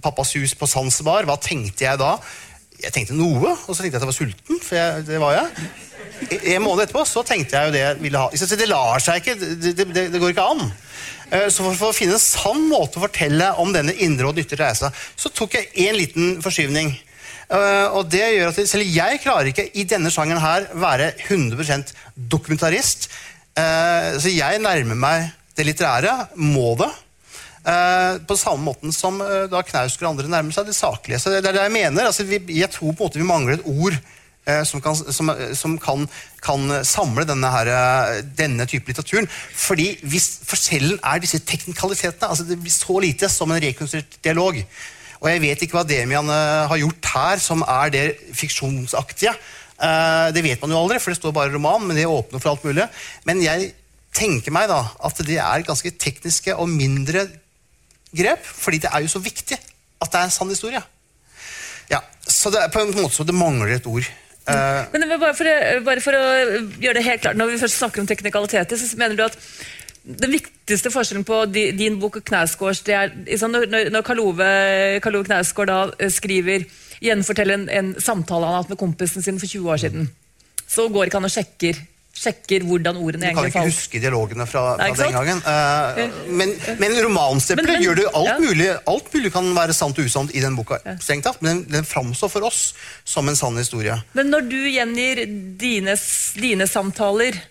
pappas 0.03 0.35
hus 0.39 0.57
på 0.59 0.69
Zanzibar. 0.71 1.29
Hva 1.29 1.37
tenkte 1.41 1.87
jeg 1.87 2.01
da? 2.01 2.17
Jeg 2.83 2.95
tenkte 2.95 3.17
noe, 3.17 3.55
og 3.55 3.71
så 3.71 3.83
tenkte 3.83 3.95
jeg 3.95 4.01
at 4.01 4.07
jeg 4.07 4.13
var 4.13 4.17
sulten. 4.17 4.61
for 4.61 4.79
jeg, 4.81 5.05
det 5.07 5.21
var 5.23 5.37
jeg. 5.37 5.69
En 6.55 6.65
måned 6.65 6.85
etterpå 6.85 7.05
så 7.09 7.23
tenkte 7.27 7.57
jeg 7.57 7.69
jo 7.69 7.75
det 7.75 7.85
jeg 7.85 8.01
ville 8.03 8.25
ha. 8.25 8.31
Så 8.35 8.59
det 8.59 8.71
lar 8.71 9.03
seg 9.03 9.21
ikke, 9.23 9.37
det, 9.39 9.75
det, 9.77 10.07
det 10.13 10.21
går 10.23 10.35
ikke 10.35 10.51
an. 10.55 10.67
Uh, 11.31 11.49
så 11.53 11.65
for, 11.69 11.91
å 11.93 11.97
finne 11.97 12.19
en 12.19 12.23
sann 12.23 12.67
måte 12.71 12.99
å 12.99 13.07
fortelle 13.07 13.55
om 13.63 13.73
denne 13.75 13.95
indre 14.05 14.31
og 14.31 14.41
ytre 14.41 14.65
reisa, 14.65 14.91
så 14.91 15.33
tok 15.33 15.61
jeg 15.61 15.71
en 15.87 16.01
liten 16.01 16.39
forskyvning. 16.45 16.95
Uh, 17.45 17.93
og 17.99 18.09
det 18.09 18.23
gjør 18.23 18.51
at 18.51 18.59
Selv 18.71 18.89
jeg 18.89 19.21
klarer 19.21 19.51
ikke 19.51 19.67
i 19.77 19.85
denne 19.85 20.09
sjangeren 20.13 20.41
her 20.41 20.65
være 20.81 21.11
100% 21.27 21.93
dokumentarist. 22.17 23.11
Uh, 23.55 24.17
så 24.19 24.33
jeg 24.35 24.59
nærmer 24.63 24.99
meg 24.99 25.29
det 25.55 25.69
litterære. 25.69 26.15
Må 26.35 26.75
det. 26.81 26.91
Uh, 27.65 28.19
på 28.29 28.37
samme 28.37 28.67
måten 28.67 28.93
som 28.93 29.23
uh, 29.23 29.47
da 29.49 29.63
Knausgård 29.65 30.09
og 30.09 30.17
andre 30.17 30.33
nærmer 30.33 30.57
seg 30.57 30.67
det 30.69 30.77
saklige. 30.77 31.21
Så 31.23 31.31
det, 31.33 31.45
er 31.45 31.55
det 31.55 31.63
jeg 31.63 31.77
mener. 31.77 32.11
Altså, 32.11 32.27
vi, 32.29 32.43
jeg 32.59 32.73
tror 32.75 32.91
på 32.93 33.05
en 33.05 33.07
måte 33.07 33.23
vi 33.23 33.31
mangler 33.31 33.59
et 33.59 33.71
ord 33.71 33.97
som, 34.69 34.77
kan, 34.85 34.93
som, 34.93 35.31
som 35.57 35.79
kan, 35.81 36.03
kan, 36.45 36.73
samle 36.85 37.23
denne, 37.25 37.49
her, 37.49 37.69
denne 38.37 38.67
type 38.69 38.91
litteraturen. 38.91 39.25
Fordi 39.57 39.87
hvis 40.05 40.27
forskjellen 40.45 40.99
er 41.01 41.23
disse 41.23 41.41
teknikalitetene 41.49 42.29
altså 42.29 42.45
Det 42.45 42.59
blir 42.61 42.75
så 42.75 42.99
lite 43.01 43.31
som 43.33 43.55
en 43.55 43.63
rekonstruert 43.65 44.19
dialog. 44.21 44.59
Og 45.23 45.31
jeg 45.31 45.41
vet 45.47 45.65
ikke 45.65 45.79
hva 45.79 45.87
Demian 45.89 46.29
har 46.29 46.77
gjort 46.77 47.09
her, 47.15 47.41
som 47.41 47.65
er 47.65 47.95
det 47.95 48.05
fiksjonsaktige. 48.37 49.33
Uh, 49.75 50.31
det 50.35 50.45
vet 50.45 50.61
man 50.63 50.71
jo 50.71 50.81
aldri, 50.85 51.01
for 51.03 51.11
det 51.11 51.19
står 51.19 51.35
bare 51.35 51.53
roman, 51.55 51.83
men 51.87 51.99
det 51.99 52.07
åpner 52.07 52.43
for 52.43 52.55
alt 52.55 52.67
mulig. 52.67 52.87
Men 53.27 53.43
jeg 53.43 53.73
tenker 54.15 54.55
meg 54.55 54.69
da 54.71 54.81
at 55.05 55.23
det 55.27 55.39
er 55.43 55.67
ganske 55.67 55.91
tekniske 55.99 56.55
og 56.55 56.71
mindre 56.71 57.27
grep, 58.15 58.45
fordi 58.47 58.85
det 58.85 58.93
er 58.95 59.03
jo 59.05 59.11
så 59.17 59.23
viktig 59.23 59.59
at 59.59 60.11
det 60.11 60.21
er 60.21 60.29
en 60.29 60.35
sann 60.35 60.53
historie. 60.53 60.83
Ja, 61.91 62.01
Så 62.27 62.51
det 62.51 62.63
er 62.63 62.73
på 62.73 62.81
en 62.81 62.95
måte 62.95 63.17
så 63.17 63.27
det 63.27 63.35
mangler 63.37 63.75
et 63.75 63.87
ord. 63.87 64.07
Uh, 64.45 64.85
men 64.93 65.09
bare 65.19 65.35
for, 65.37 65.49
bare 65.87 66.03
for, 66.05 66.17
å 66.17 66.25
gjøre 66.77 66.99
det 66.99 67.05
helt 67.07 67.23
klart, 67.25 67.37
Når 67.41 67.55
vi 67.55 67.61
først 67.63 67.79
snakker 67.81 68.03
om 68.03 68.09
teknikaliteter, 68.09 68.77
så 68.77 68.99
mener 69.01 69.17
du 69.17 69.25
at 69.25 69.39
den 70.05 70.35
viktigste 70.35 70.93
forskjellen 70.93 71.25
på 71.25 71.39
din 71.49 71.97
bok 72.01 72.19
og 72.21 72.27
Knausgårds 72.29 72.83
det 72.85 72.97
er 72.99 73.15
når, 73.49 73.89
når 73.89 74.05
Karl 74.05 74.21
Ove 74.21 74.49
Knausgård 75.01 75.73
eh, 75.73 76.11
skriver 76.13 76.67
gjenfortelle 77.05 77.59
en, 77.61 77.67
en 77.69 77.97
samtale 78.01 78.47
han 78.47 78.57
har 78.57 78.65
hatt 78.65 78.73
med 78.73 78.81
kompisen 78.81 79.25
sin 79.25 79.41
for 79.41 79.51
20 79.51 79.75
år 79.75 79.83
siden. 79.87 80.09
Så 80.67 80.89
går 80.93 81.09
ikke 81.09 81.21
han 81.21 81.29
og 81.29 81.35
sjekker, 81.35 81.79
sjekker 82.15 82.65
hvordan 82.65 82.99
ordene 83.03 83.29
egentlig 83.29 83.53
falt. 83.53 83.53
Du 83.53 83.59
kan 83.59 83.69
ikke 83.69 83.77
huske 83.77 84.03
dialogene 84.03 84.47
fra, 84.49 84.65
fra 84.81 84.91
den 85.01 85.17
gangen. 85.17 85.43
Uh, 85.45 86.29
men, 86.41 86.55
men 86.81 86.99
romanstempelet 87.05 87.85
gjør 87.85 88.01
det 88.01 88.07
alt 88.13 88.31
ja. 88.33 88.37
mulig. 88.41 88.69
Alt 88.91 89.11
mulig 89.15 89.33
kan 89.35 89.51
være 89.57 89.77
sant 89.77 90.01
og 90.01 90.09
usant 90.09 90.35
i 90.35 90.43
den 90.45 90.57
boka. 90.59 90.81
Ja. 90.87 90.97
tatt, 90.99 91.43
Men 91.43 91.65
den, 91.65 91.65
den 91.79 91.89
framstår 91.89 92.33
for 92.33 92.49
oss 92.49 92.67
som 93.05 93.29
en 93.29 93.39
sann 93.39 93.59
historie. 93.61 93.99
Men 94.17 94.33
når 94.33 94.49
du 94.49 94.61
gjengir 94.73 95.25
dine, 95.61 95.99
dine 96.41 96.71
samtaler 96.71 97.43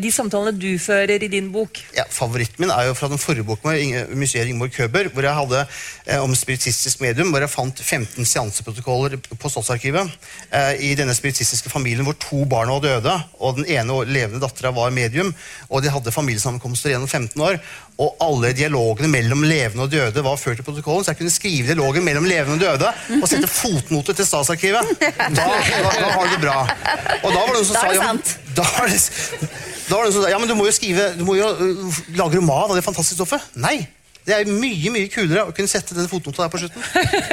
de 0.00 0.10
samtalene 0.12 0.56
du 0.56 0.70
fører 0.80 1.20
i 1.20 1.28
din 1.28 1.50
bok? 1.52 1.76
Ja, 1.92 2.06
Favoritten 2.08 2.62
min 2.62 2.72
er 2.72 2.86
jo 2.88 2.94
fra 2.96 3.08
den 3.12 3.20
forrige 3.20 3.44
boken 3.44 3.68
med 3.72 4.14
museet 4.16 4.48
Ingeborg 4.48 4.72
Køber, 4.72 5.10
hvor 5.12 5.26
jeg 5.26 5.36
hadde 5.36 5.60
eh, 6.06 6.22
om 6.22 6.32
spiritistisk 6.36 7.02
medium, 7.04 7.28
hvor 7.32 7.44
jeg 7.44 7.52
fant 7.52 7.82
15 7.84 8.28
seanseprotokoller 8.28 9.18
på 9.20 9.50
Slottsarkivet. 9.52 10.08
Eh, 10.48 10.72
I 10.88 10.94
denne 10.96 11.16
spiritistiske 11.16 11.72
familien 11.72 12.08
hvor 12.08 12.16
to 12.16 12.46
barn 12.48 12.72
var 12.72 12.84
døde, 12.84 13.16
og 13.40 13.60
den 13.60 13.68
ene 13.68 13.98
levende 14.08 14.40
dattera 14.40 14.72
var 14.72 14.94
medium. 14.94 15.34
Og 15.68 15.84
de 15.84 15.92
hadde 15.92 16.14
familiesammenkomster 16.14 16.94
gjennom 16.94 17.10
15 17.10 17.44
år. 17.44 17.60
Og 18.00 18.16
alle 18.24 18.52
dialogene 18.56 19.10
mellom 19.12 19.44
levende 19.44 19.84
og 19.84 19.92
døde 19.92 20.24
var 20.24 20.38
ført 20.40 20.62
i 20.62 20.64
protokollen, 20.64 21.04
så 21.04 21.12
jeg 21.12 21.20
kunne 21.20 21.34
skrive 21.34 21.68
dialogen 21.68 22.04
mellom 22.06 22.24
levende 22.26 22.56
og 22.56 22.62
døde 22.62 22.92
og 23.20 23.26
sette 23.28 23.50
fotnote 23.50 24.16
til 24.16 24.26
Statsarkivet. 24.26 24.94
Da, 25.02 25.26
da, 25.36 25.46
da 25.92 26.08
har 26.14 26.26
du 26.26 26.32
det 26.32 26.40
bra. 26.42 26.56
Og 27.20 27.28
da 27.28 27.36
var 27.36 27.52
det 27.52 27.58
noen 27.58 27.68
som 27.68 27.76
sa 27.76 27.92
ja, 27.92 28.12
da 28.56 28.68
er 28.82 28.92
det, 28.92 29.50
da 29.88 29.98
var 29.98 30.08
det 30.08 30.14
sånn, 30.16 30.30
ja, 30.32 30.38
men 30.40 30.50
du 30.50 30.56
må 30.58 30.66
jo 30.68 30.74
skrive, 30.74 31.10
du 31.18 31.26
må 31.28 31.36
jo 31.36 31.50
uh, 31.52 31.98
lage 32.16 32.40
roman 32.40 32.70
av 32.70 32.78
det 32.78 32.86
fantastiske 32.86 33.20
stoffet. 33.20 33.52
Nei! 33.60 33.80
Det 34.22 34.36
er 34.36 34.46
mye 34.46 34.90
mye 34.94 35.08
kulere 35.10 35.48
å 35.50 35.54
kunne 35.54 35.70
sette 35.70 35.96
den 35.96 36.06
fotnota 36.06 36.44
der 36.44 36.50
på 36.52 36.60
slutten. 36.62 36.84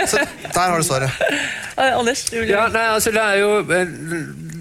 Så 0.10 0.18
der 0.18 0.58
har 0.58 0.74
du 0.74 0.86
svaret. 0.88 1.22
Anders, 1.78 2.24
du 2.32 2.40
vil... 2.40 2.50
Ja, 2.50 2.66
nei, 2.74 2.88
altså 2.96 3.14
Det 3.14 3.22
er 3.22 3.38
jo 3.44 3.52
eh, 3.62 3.92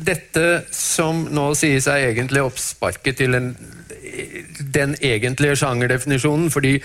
dette 0.08 0.44
som 0.74 1.24
nå 1.32 1.46
sies 1.56 1.88
er 1.88 2.10
egentlig 2.10 2.44
oppsparket 2.44 3.22
til 3.22 3.38
en, 3.38 3.48
den 4.74 4.96
egentlige 5.00 5.58
sjangerdefinisjonen. 5.62 6.50
Fordi 6.54 6.78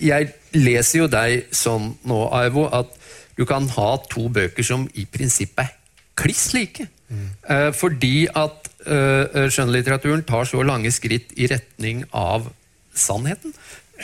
jeg 0.00 0.32
leser 0.56 1.04
jo 1.04 1.10
deg 1.12 1.52
sånn 1.54 1.94
nå, 2.08 2.24
Aivo, 2.36 2.68
at 2.72 2.92
du 3.38 3.46
kan 3.48 3.68
ha 3.76 3.92
to 4.12 4.28
bøker 4.32 4.66
som 4.66 4.88
i 4.98 5.06
prinsippet 5.08 5.64
er 5.64 5.78
kliss 6.18 6.50
like. 6.56 6.88
Mm. 7.12 7.28
Eh, 7.54 7.68
fordi 7.76 8.26
at 8.28 8.68
uh, 8.86 9.46
skjønnlitteraturen 9.52 10.24
tar 10.28 10.48
så 10.48 10.60
lange 10.64 10.92
skritt 10.92 11.32
i 11.40 11.48
retning 11.50 12.04
av 12.16 12.50
sannheten. 12.92 13.54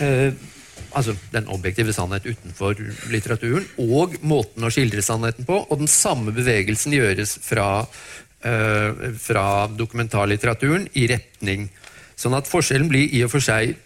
Uh, 0.01 0.33
altså 0.97 1.15
den 1.33 1.49
objektive 1.53 1.93
sannhet 1.93 2.27
utenfor 2.27 2.79
litteraturen, 3.13 3.67
og 3.83 4.17
måten 4.25 4.65
å 4.65 4.71
skildre 4.73 5.05
sannheten 5.05 5.49
på. 5.49 5.61
Og 5.69 5.83
den 5.83 5.91
samme 5.91 6.33
bevegelsen 6.37 6.97
gjøres 6.97 7.37
fra 7.45 7.69
eh, 8.47 9.09
fra 9.19 9.45
dokumentarlitteraturen 9.75 10.89
i 10.99 11.07
retning. 11.11 11.69
Sånn 12.19 12.37
at 12.37 12.51
forskjellen 12.51 12.91
blir 12.91 13.13
i 13.15 13.23
og 13.27 13.33
for 13.33 13.45
seg 13.45 13.77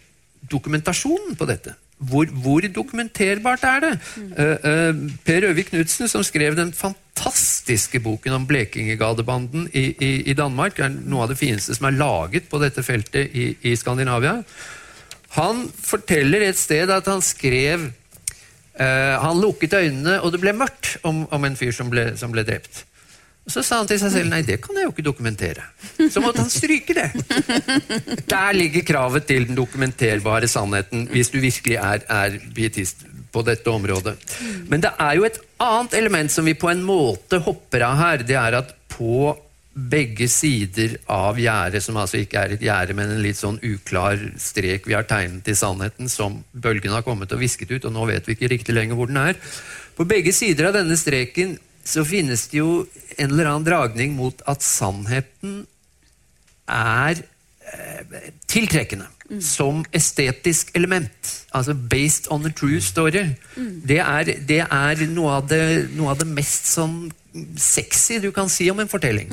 dokumentasjonen 0.50 1.36
på 1.38 1.48
dette. 1.48 1.76
Hvor, 2.02 2.26
hvor 2.42 2.64
dokumenterbart 2.66 3.62
er 3.68 3.82
det? 3.84 3.92
Mm. 4.18 4.30
Uh, 4.34 4.64
uh, 4.66 5.18
per 5.22 5.46
Øvik 5.46 5.70
Knutsen, 5.70 6.08
som 6.10 6.24
skrev 6.26 6.56
den 6.58 6.72
fantastiske 6.74 8.00
boken 8.02 8.34
om 8.40 8.46
Blekingegadebanden 8.48 9.68
i, 9.70 9.84
i, 9.92 10.12
i 10.32 10.34
Danmark, 10.34 10.80
er 10.82 10.90
noe 10.90 11.26
av 11.26 11.34
det 11.34 11.38
fineste 11.38 11.76
som 11.78 11.86
er 11.86 11.98
laget 12.00 12.48
på 12.50 12.58
dette 12.62 12.82
feltet 12.82 13.36
i, 13.38 13.52
i 13.70 13.76
Skandinavia. 13.78 14.40
Han 15.38 15.68
forteller 15.78 16.48
et 16.48 16.58
sted 16.58 16.90
at 16.90 17.10
han 17.10 17.22
skrev 17.24 17.92
Uh, 18.72 19.20
Han 19.20 19.36
lukket 19.36 19.74
øynene, 19.76 20.14
og 20.24 20.32
det 20.32 20.38
ble 20.40 20.54
mørkt 20.56 20.94
om, 21.04 21.26
om 21.28 21.44
en 21.44 21.56
fyr 21.60 21.74
som 21.76 21.90
ble, 21.92 22.06
som 22.16 22.32
ble 22.32 22.40
drept. 22.48 22.86
Så 23.50 23.62
sa 23.66 23.80
han 23.80 23.88
til 23.90 23.98
seg 23.98 24.12
selv 24.14 24.30
nei, 24.30 24.42
det 24.46 24.60
kan 24.62 24.76
jeg 24.78 24.86
jo 24.86 24.92
ikke 24.92 25.04
dokumentere. 25.04 25.64
Så 25.98 26.22
måtte 26.22 26.44
han 26.44 26.52
stryke 26.52 26.94
det. 26.94 27.08
Der 28.30 28.52
ligger 28.54 28.84
kravet 28.86 29.26
til 29.26 29.48
den 29.48 29.58
dokumenterbare 29.58 30.48
sannheten, 30.50 31.08
hvis 31.10 31.32
du 31.32 31.40
virkelig 31.42 31.80
er, 31.82 32.04
er 32.06 32.36
pietist 32.54 33.02
på 33.32 33.42
dette 33.46 33.72
området. 33.72 34.14
Men 34.70 34.84
det 34.84 34.92
er 35.00 35.16
jo 35.18 35.26
et 35.26 35.40
annet 35.62 35.96
element 35.98 36.32
som 36.32 36.46
vi 36.46 36.54
på 36.54 36.70
en 36.70 36.84
måte 36.86 37.40
hopper 37.42 37.86
av 37.88 37.98
her. 37.98 38.26
Det 38.28 38.38
er 38.38 38.60
at 38.60 38.70
på 38.92 39.32
begge 39.72 40.28
sider 40.28 40.98
av 41.10 41.38
gjerdet, 41.40 41.80
som 41.82 41.96
altså 41.96 42.20
ikke 42.20 42.38
er 42.38 42.54
et 42.54 42.64
gjerde, 42.64 42.94
men 42.96 43.14
en 43.14 43.22
litt 43.24 43.40
sånn 43.40 43.58
uklar 43.64 44.20
strek 44.40 44.86
vi 44.86 44.94
har 44.94 45.06
tegnet 45.08 45.48
i 45.48 45.56
sannheten, 45.56 46.12
som 46.12 46.42
bølgen 46.52 46.92
har 46.92 47.04
kommet 47.06 47.32
og 47.32 47.40
visket 47.40 47.72
ut, 47.72 47.86
og 47.88 47.94
nå 47.96 48.06
vet 48.10 48.28
vi 48.28 48.36
ikke 48.36 48.52
riktig 48.52 48.76
lenger 48.76 49.00
hvor 49.00 49.08
den 49.08 49.22
er. 49.22 49.40
På 49.96 50.06
begge 50.08 50.34
sider 50.36 50.68
av 50.68 50.76
denne 50.76 50.98
streken 51.00 51.56
så 51.84 52.04
finnes 52.06 52.46
det 52.52 52.60
jo 52.60 52.84
en 53.16 53.30
eller 53.30 53.50
annen 53.50 53.66
dragning 53.66 54.14
mot 54.16 54.42
at 54.48 54.64
sannheten 54.64 55.64
er 56.70 57.24
eh, 57.72 58.30
tiltrekkende. 58.50 59.08
Som 59.40 59.78
estetisk 59.96 60.74
element. 60.76 61.28
Altså 61.56 61.72
'based 61.72 62.26
on 62.30 62.44
a 62.44 62.50
true 62.52 62.80
story'. 62.80 63.32
Det, 63.56 63.98
er, 63.98 64.24
det 64.48 64.60
er 64.60 65.06
noe 65.08 65.38
av 65.38 65.46
det, 65.48 65.88
noe 65.96 66.10
av 66.12 66.18
det 66.20 66.26
mest 66.28 66.68
sånn 66.68 67.06
sexy 67.56 68.18
du 68.20 68.28
kan 68.32 68.50
si 68.52 68.68
om 68.70 68.82
en 68.82 68.90
fortelling. 68.92 69.30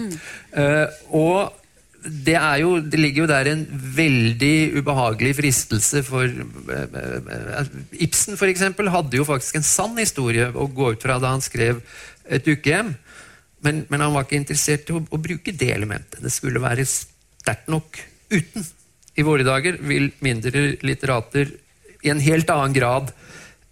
Eh, 0.55 0.85
og 1.11 1.51
det, 1.99 2.35
er 2.35 2.61
jo, 2.61 2.77
det 2.79 2.99
ligger 2.99 3.25
jo 3.25 3.29
der 3.31 3.49
en 3.51 3.65
veldig 3.95 4.79
ubehagelig 4.79 5.33
fristelse 5.39 6.03
for 6.07 6.23
uh, 6.23 6.85
uh, 6.95 7.65
Ibsen 7.91 8.39
for 8.39 8.47
eksempel, 8.47 8.91
hadde 8.93 9.19
jo 9.19 9.27
faktisk 9.27 9.59
en 9.59 9.67
sann 9.67 9.97
historie 9.99 10.47
å 10.53 10.69
gå 10.71 10.93
ut 10.93 11.03
fra 11.03 11.19
da 11.19 11.33
han 11.35 11.43
skrev 11.43 11.81
et 12.29 12.47
ukehjem. 12.47 12.93
Men, 13.65 13.83
men 13.91 14.03
han 14.03 14.13
var 14.15 14.25
ikke 14.25 14.39
interessert 14.39 14.89
i 14.89 14.95
å, 14.95 15.01
å 15.03 15.21
bruke 15.21 15.53
det 15.55 15.71
elementet. 15.75 16.21
Det 16.23 16.31
skulle 16.31 16.61
være 16.63 16.85
sterkt 16.87 17.67
nok 17.71 17.99
uten. 18.31 18.67
I 19.19 19.25
våre 19.27 19.43
dager 19.43 19.79
vil 19.83 20.11
mindre 20.23 20.77
litterater 20.85 21.51
i 22.05 22.11
en 22.13 22.21
helt 22.23 22.51
annen 22.53 22.75
grad 22.75 23.11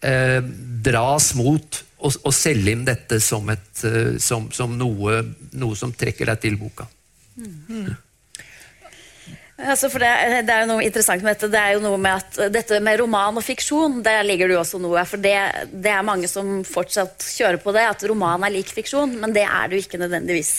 eh, 0.03 0.41
dras 0.83 1.31
mot 1.39 1.83
å, 1.97 2.11
å 2.11 2.33
selge 2.35 2.73
inn 2.73 2.83
dette 2.87 3.21
som, 3.23 3.47
et, 3.53 3.69
eh, 3.87 4.17
som, 4.19 4.49
som 4.51 4.75
noe, 4.77 5.21
noe 5.55 5.79
som 5.79 5.93
trekker 5.95 6.33
deg 6.33 6.43
til 6.43 6.59
boka. 6.59 6.89
Altså 9.57 9.89
det, 9.89 10.09
det 10.45 10.53
er 10.53 10.63
jo 10.63 10.69
noe 10.69 10.83
interessant 10.85 11.23
med 11.25 11.33
dette. 11.33 11.49
Det 11.49 11.57
er 11.57 11.71
jo 11.73 11.81
noe 11.81 11.97
med 11.97 12.19
at 12.19 12.51
dette 12.53 12.77
med 12.83 12.99
roman 13.01 13.39
og 13.39 13.45
fiksjon, 13.45 14.03
der 14.05 14.21
ligger 14.27 14.51
det 14.51 14.53
jo 14.53 14.61
også 14.61 14.77
noe. 14.83 15.01
For 15.09 15.17
det, 15.21 15.33
det 15.73 15.89
er 15.89 16.05
mange 16.05 16.29
som 16.29 16.59
fortsatt 16.67 17.25
kjører 17.25 17.57
på 17.63 17.73
det, 17.73 17.87
at 17.89 18.05
roman 18.09 18.45
er 18.45 18.53
lik 18.53 18.69
fiksjon. 18.75 19.15
Men 19.17 19.33
det 19.33 19.47
er 19.47 19.65
det 19.65 19.79
jo 19.79 19.87
ikke 19.87 20.01
nødvendigvis. 20.03 20.53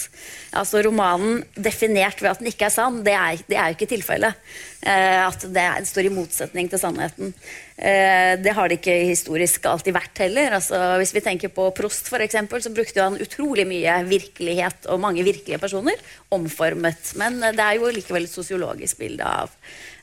Altså 0.56 0.80
Romanen 0.84 1.42
definert 1.54 2.22
ved 2.22 2.30
at 2.30 2.40
den 2.40 2.48
ikke 2.48 2.68
er 2.68 2.72
sann, 2.72 3.02
det 3.04 3.12
er, 3.12 3.40
det 3.48 3.56
er 3.58 3.70
jo 3.70 3.76
ikke 3.76 3.90
tilfellet. 3.90 4.38
Eh, 4.78 5.18
at 5.26 5.42
det, 5.52 5.64
står 5.90 6.06
i 6.08 6.12
motsetning 6.14 6.70
til 6.70 6.80
sannheten. 6.80 7.34
Eh, 7.76 8.32
det 8.40 8.54
har 8.56 8.70
det 8.70 8.78
ikke 8.78 8.94
historisk 9.10 9.66
alltid 9.68 9.96
vært 9.96 10.22
heller. 10.22 10.54
Altså, 10.60 10.78
hvis 11.02 11.12
vi 11.16 11.24
tenker 11.24 11.52
på 11.52 11.68
Prost, 11.76 12.08
for 12.08 12.22
eksempel, 12.24 12.62
så 12.64 12.72
brukte 12.72 13.02
han 13.02 13.18
utrolig 13.20 13.66
mye 13.68 13.98
virkelighet 14.08 14.88
og 14.88 15.02
mange 15.02 15.26
virkelige 15.26 15.60
personer 15.60 16.00
omformet. 16.34 17.12
Men 17.20 17.42
eh, 17.42 17.56
det 17.58 17.66
er 17.66 17.76
jo 17.76 17.92
likevel 17.92 18.28
et 18.28 18.38
sosiologisk 18.38 19.02
bilde 19.02 19.26
av 19.26 19.52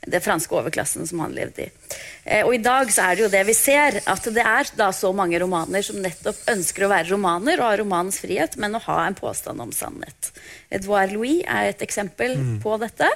det 0.06 0.22
franske 0.24 0.54
overklassen 0.54 1.06
som 1.08 1.20
han 1.24 1.34
levde 1.36 1.66
i. 1.66 1.70
Eh, 2.24 2.44
og 2.46 2.54
i 2.54 2.62
dag 2.62 2.90
så 2.94 3.08
er 3.08 3.18
det 3.18 3.26
jo 3.26 3.32
det 3.32 3.42
vi 3.48 3.56
ser, 3.58 4.00
at 4.06 4.28
det 4.34 4.44
er 4.46 4.70
da 4.78 4.92
så 4.94 5.10
mange 5.16 5.40
romaner 5.42 5.82
som 5.86 5.98
nettopp 6.02 6.46
ønsker 6.54 6.86
å 6.86 6.92
være 6.92 7.10
romaner 7.12 7.58
og 7.60 7.68
ha 7.70 7.74
romanens 7.82 8.20
frihet, 8.22 8.56
men 8.62 8.78
å 8.78 8.84
ha 8.86 9.02
en 9.06 9.18
påstand 9.18 9.62
om 9.62 9.74
sannhet. 9.74 10.32
Edouard 10.70 11.12
Louis 11.14 11.42
er 11.46 11.72
et 11.74 11.84
eksempel 11.86 12.38
på 12.62 12.78
dette. 12.82 13.10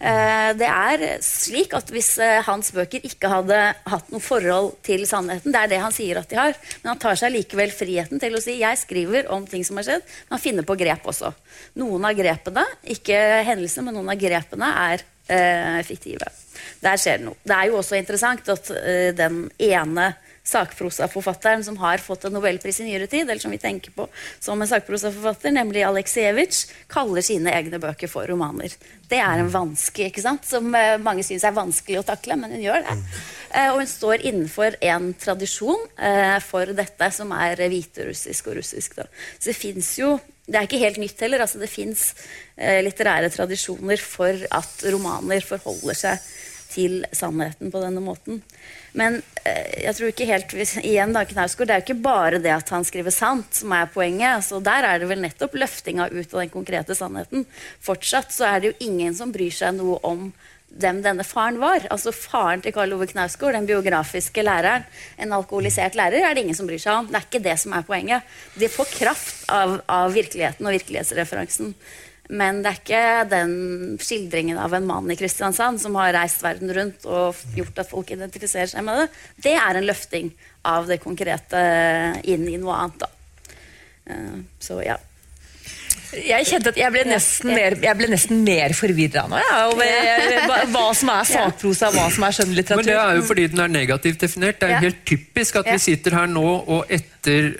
Eh, 0.00 0.54
Det 0.56 0.64
er 0.66 1.02
slik 1.20 1.74
at 1.76 1.90
Hvis 1.92 2.14
eh, 2.24 2.40
hans 2.46 2.70
bøker 2.72 3.04
ikke 3.04 3.28
hadde 3.28 3.58
hatt 3.84 4.08
noe 4.08 4.22
forhold 4.24 4.78
til 4.86 5.04
sannheten, 5.06 5.52
det 5.52 5.60
er 5.60 5.68
det 5.74 5.80
han 5.82 5.92
sier 5.92 6.22
at 6.22 6.30
de 6.30 6.38
har, 6.40 6.54
men 6.80 6.94
han 6.94 7.02
tar 7.02 7.18
seg 7.20 7.34
likevel 7.34 7.68
friheten 7.74 8.22
til 8.22 8.32
å 8.32 8.40
si 8.40 8.56
jeg 8.62 8.80
skriver 8.80 9.28
om 9.34 9.44
ting 9.46 9.64
som 9.66 9.76
har 9.76 9.84
skjedd, 9.90 10.06
men 10.06 10.38
han 10.38 10.40
finner 10.46 10.64
på 10.64 10.78
grep 10.80 11.04
også. 11.04 11.34
Noen 11.76 12.06
av 12.08 12.16
grepene, 12.16 12.64
ikke 12.96 13.18
hendelsene, 13.44 13.90
men 13.90 13.98
noen 14.00 14.08
av 14.14 14.16
grepene 14.24 14.72
er 14.88 15.04
fiktive. 15.86 16.30
Der 16.80 16.98
skjer 17.00 17.20
det 17.20 17.28
noe. 17.28 17.38
Det 17.44 17.56
er 17.56 17.70
jo 17.70 17.78
også 17.80 17.98
interessant 17.98 18.48
at 18.52 18.72
eh, 18.80 19.10
den 19.16 19.44
ene 19.60 20.12
sakprosaforfatteren 20.50 21.62
som 21.64 21.76
har 21.82 22.00
fått 22.02 22.24
en 22.24 22.32
nobelpris 22.34 22.80
i 22.80 22.86
nyere 22.88 23.06
tid, 23.10 23.28
eller 23.28 23.42
som 23.42 23.52
vi 23.52 23.60
tenker 23.60 23.92
på 23.94 24.06
som 24.40 24.60
en 24.60 24.70
sakprosaforfatter, 24.70 25.52
nemlig 25.54 25.84
Aleksejevitsj, 25.86 26.72
kaller 26.90 27.24
sine 27.24 27.52
egne 27.54 27.78
bøker 27.82 28.10
for 28.10 28.26
romaner. 28.30 28.72
Det 29.10 29.20
er 29.20 29.42
en 29.42 29.52
vanske 29.52 30.08
ikke 30.08 30.24
sant? 30.24 30.48
som 30.48 30.72
eh, 30.74 30.96
mange 31.02 31.24
syns 31.26 31.44
er 31.44 31.56
vanskelig 31.56 32.00
å 32.00 32.06
takle, 32.08 32.38
men 32.40 32.56
hun 32.56 32.64
gjør 32.64 32.88
det. 32.88 32.96
Eh, 33.50 33.68
og 33.68 33.82
hun 33.82 33.92
står 33.92 34.24
innenfor 34.30 34.80
en 34.80 35.12
tradisjon 35.20 35.86
eh, 36.00 36.38
for 36.44 36.72
dette 36.76 37.12
som 37.14 37.36
er 37.36 37.60
hviterussisk 37.60 38.50
og 38.50 38.60
russisk. 38.62 38.96
Da. 39.02 39.08
Så 39.36 39.52
det 39.52 39.58
fins 39.60 39.94
jo 40.00 40.16
det 40.50 40.58
er 40.58 40.66
ikke 40.66 40.82
helt 40.82 41.00
nytt 41.00 41.22
heller. 41.22 41.44
altså 41.44 41.60
Det 41.62 41.70
fins 41.70 42.10
eh, 42.56 42.80
litterære 42.84 43.30
tradisjoner 43.32 44.02
for 44.02 44.46
at 44.50 44.86
romaner 44.90 45.44
forholder 45.46 45.98
seg 45.98 46.30
til 46.70 47.00
sannheten 47.14 47.70
på 47.72 47.82
denne 47.82 48.02
måten. 48.02 48.42
Men 48.98 49.20
eh, 49.44 49.86
jeg 49.86 49.96
tror 49.96 50.12
ikke 50.12 50.28
helt 50.28 50.54
igjen 50.82 51.14
da, 51.14 51.24
Knausgård, 51.26 51.70
Det 51.70 51.74
er 51.74 51.82
jo 51.82 51.86
ikke 51.88 52.06
bare 52.06 52.42
det 52.42 52.52
at 52.54 52.70
han 52.74 52.86
skriver 52.86 53.14
sant 53.14 53.62
som 53.62 53.74
er 53.74 53.90
poenget. 53.90 54.36
altså 54.36 54.60
Der 54.62 54.86
er 54.86 55.02
det 55.02 55.10
vel 55.10 55.22
nettopp 55.22 55.54
løftinga 55.58 56.10
ut 56.10 56.34
av 56.34 56.40
den 56.42 56.54
konkrete 56.54 56.96
sannheten. 56.98 57.46
Fortsatt 57.82 58.34
så 58.34 58.48
er 58.50 58.60
det 58.60 58.72
jo 58.72 58.88
ingen 58.90 59.14
som 59.14 59.34
bryr 59.34 59.54
seg 59.54 59.76
noe 59.78 59.98
om 60.06 60.30
hvem 60.70 61.00
denne 61.02 61.24
faren 61.26 61.58
var. 61.60 61.86
Altså 61.90 62.12
Faren 62.14 62.62
til 62.62 62.74
Karl 62.74 62.94
Ove 62.94 63.08
Knausgård, 63.10 63.56
den 63.56 63.66
biografiske 63.68 64.44
læreren, 64.44 64.86
en 65.18 65.34
alkoholisert 65.36 65.98
lærer, 65.98 66.22
er 66.22 66.34
det 66.34 66.44
ingen 66.44 66.58
som 66.58 66.68
bryr 66.70 66.80
seg 66.82 67.00
om. 67.00 67.10
Det 67.10 67.18
er 67.18 67.26
ikke 67.26 67.42
det 67.48 67.56
som 67.62 67.74
er 67.74 67.88
poenget. 67.88 68.36
De 68.54 68.70
får 68.70 68.94
kraft 68.94 69.42
av, 69.50 69.80
av 69.90 70.14
virkeligheten 70.14 70.66
og 70.66 70.76
virkelighetsreferansen. 70.78 71.74
Men 72.30 72.60
det 72.62 72.70
er 72.70 72.78
ikke 72.78 73.30
den 73.32 73.54
skildringen 73.98 74.58
av 74.62 74.74
en 74.76 74.86
mann 74.86 75.10
i 75.10 75.16
Kristiansand 75.18 75.80
som 75.82 75.96
har 75.98 76.12
reist 76.14 76.44
verden 76.44 76.70
rundt 76.76 77.06
og 77.10 77.38
gjort 77.56 77.82
at 77.82 77.90
folk 77.90 78.12
identifiserer 78.14 78.70
seg 78.70 78.86
med 78.86 79.02
det. 79.02 79.08
Det 79.48 79.56
er 79.58 79.80
en 79.80 79.88
løfting 79.88 80.30
av 80.70 80.86
det 80.86 81.00
konkrete 81.02 81.62
inn 82.30 82.46
i 82.46 82.58
noe 82.60 82.76
annet. 82.84 83.02
da. 83.02 83.10
Eh, 84.06 84.36
Så 84.62 84.78
ja. 84.86 85.00
Jeg 86.10 86.46
kjente 86.48 86.72
at 86.72 86.78
jeg 86.80 86.90
ble 86.94 87.04
nesten 87.06 87.52
mer, 87.54 87.76
jeg 87.84 87.98
ble 87.98 88.08
nesten 88.10 88.40
mer 88.46 88.74
forvirra 88.74 89.26
nå. 89.30 89.38
Ja, 89.38 89.58
over 89.70 89.86
eh, 89.86 90.66
hva, 90.72 90.88
som 90.96 91.12
er 91.14 91.28
sakprosa, 91.28 91.90
hva 91.94 92.08
som 92.10 92.26
er 92.26 92.38
Men 92.74 92.86
det 92.88 92.96
er 92.96 93.20
jo 93.20 93.26
fordi 93.28 93.46
den 93.52 93.62
er 93.62 93.70
negativt 93.70 94.20
definert. 94.20 94.58
Det 94.58 94.68
er 94.68 94.76
Ja. 94.76 94.80
helt 94.80 95.04
typisk 95.06 95.56
at 95.60 95.70
vi 95.70 95.78
sitter 95.78 96.14
her 96.18 96.26
nå 96.26 96.46
og 96.66 96.90
etter 96.90 97.10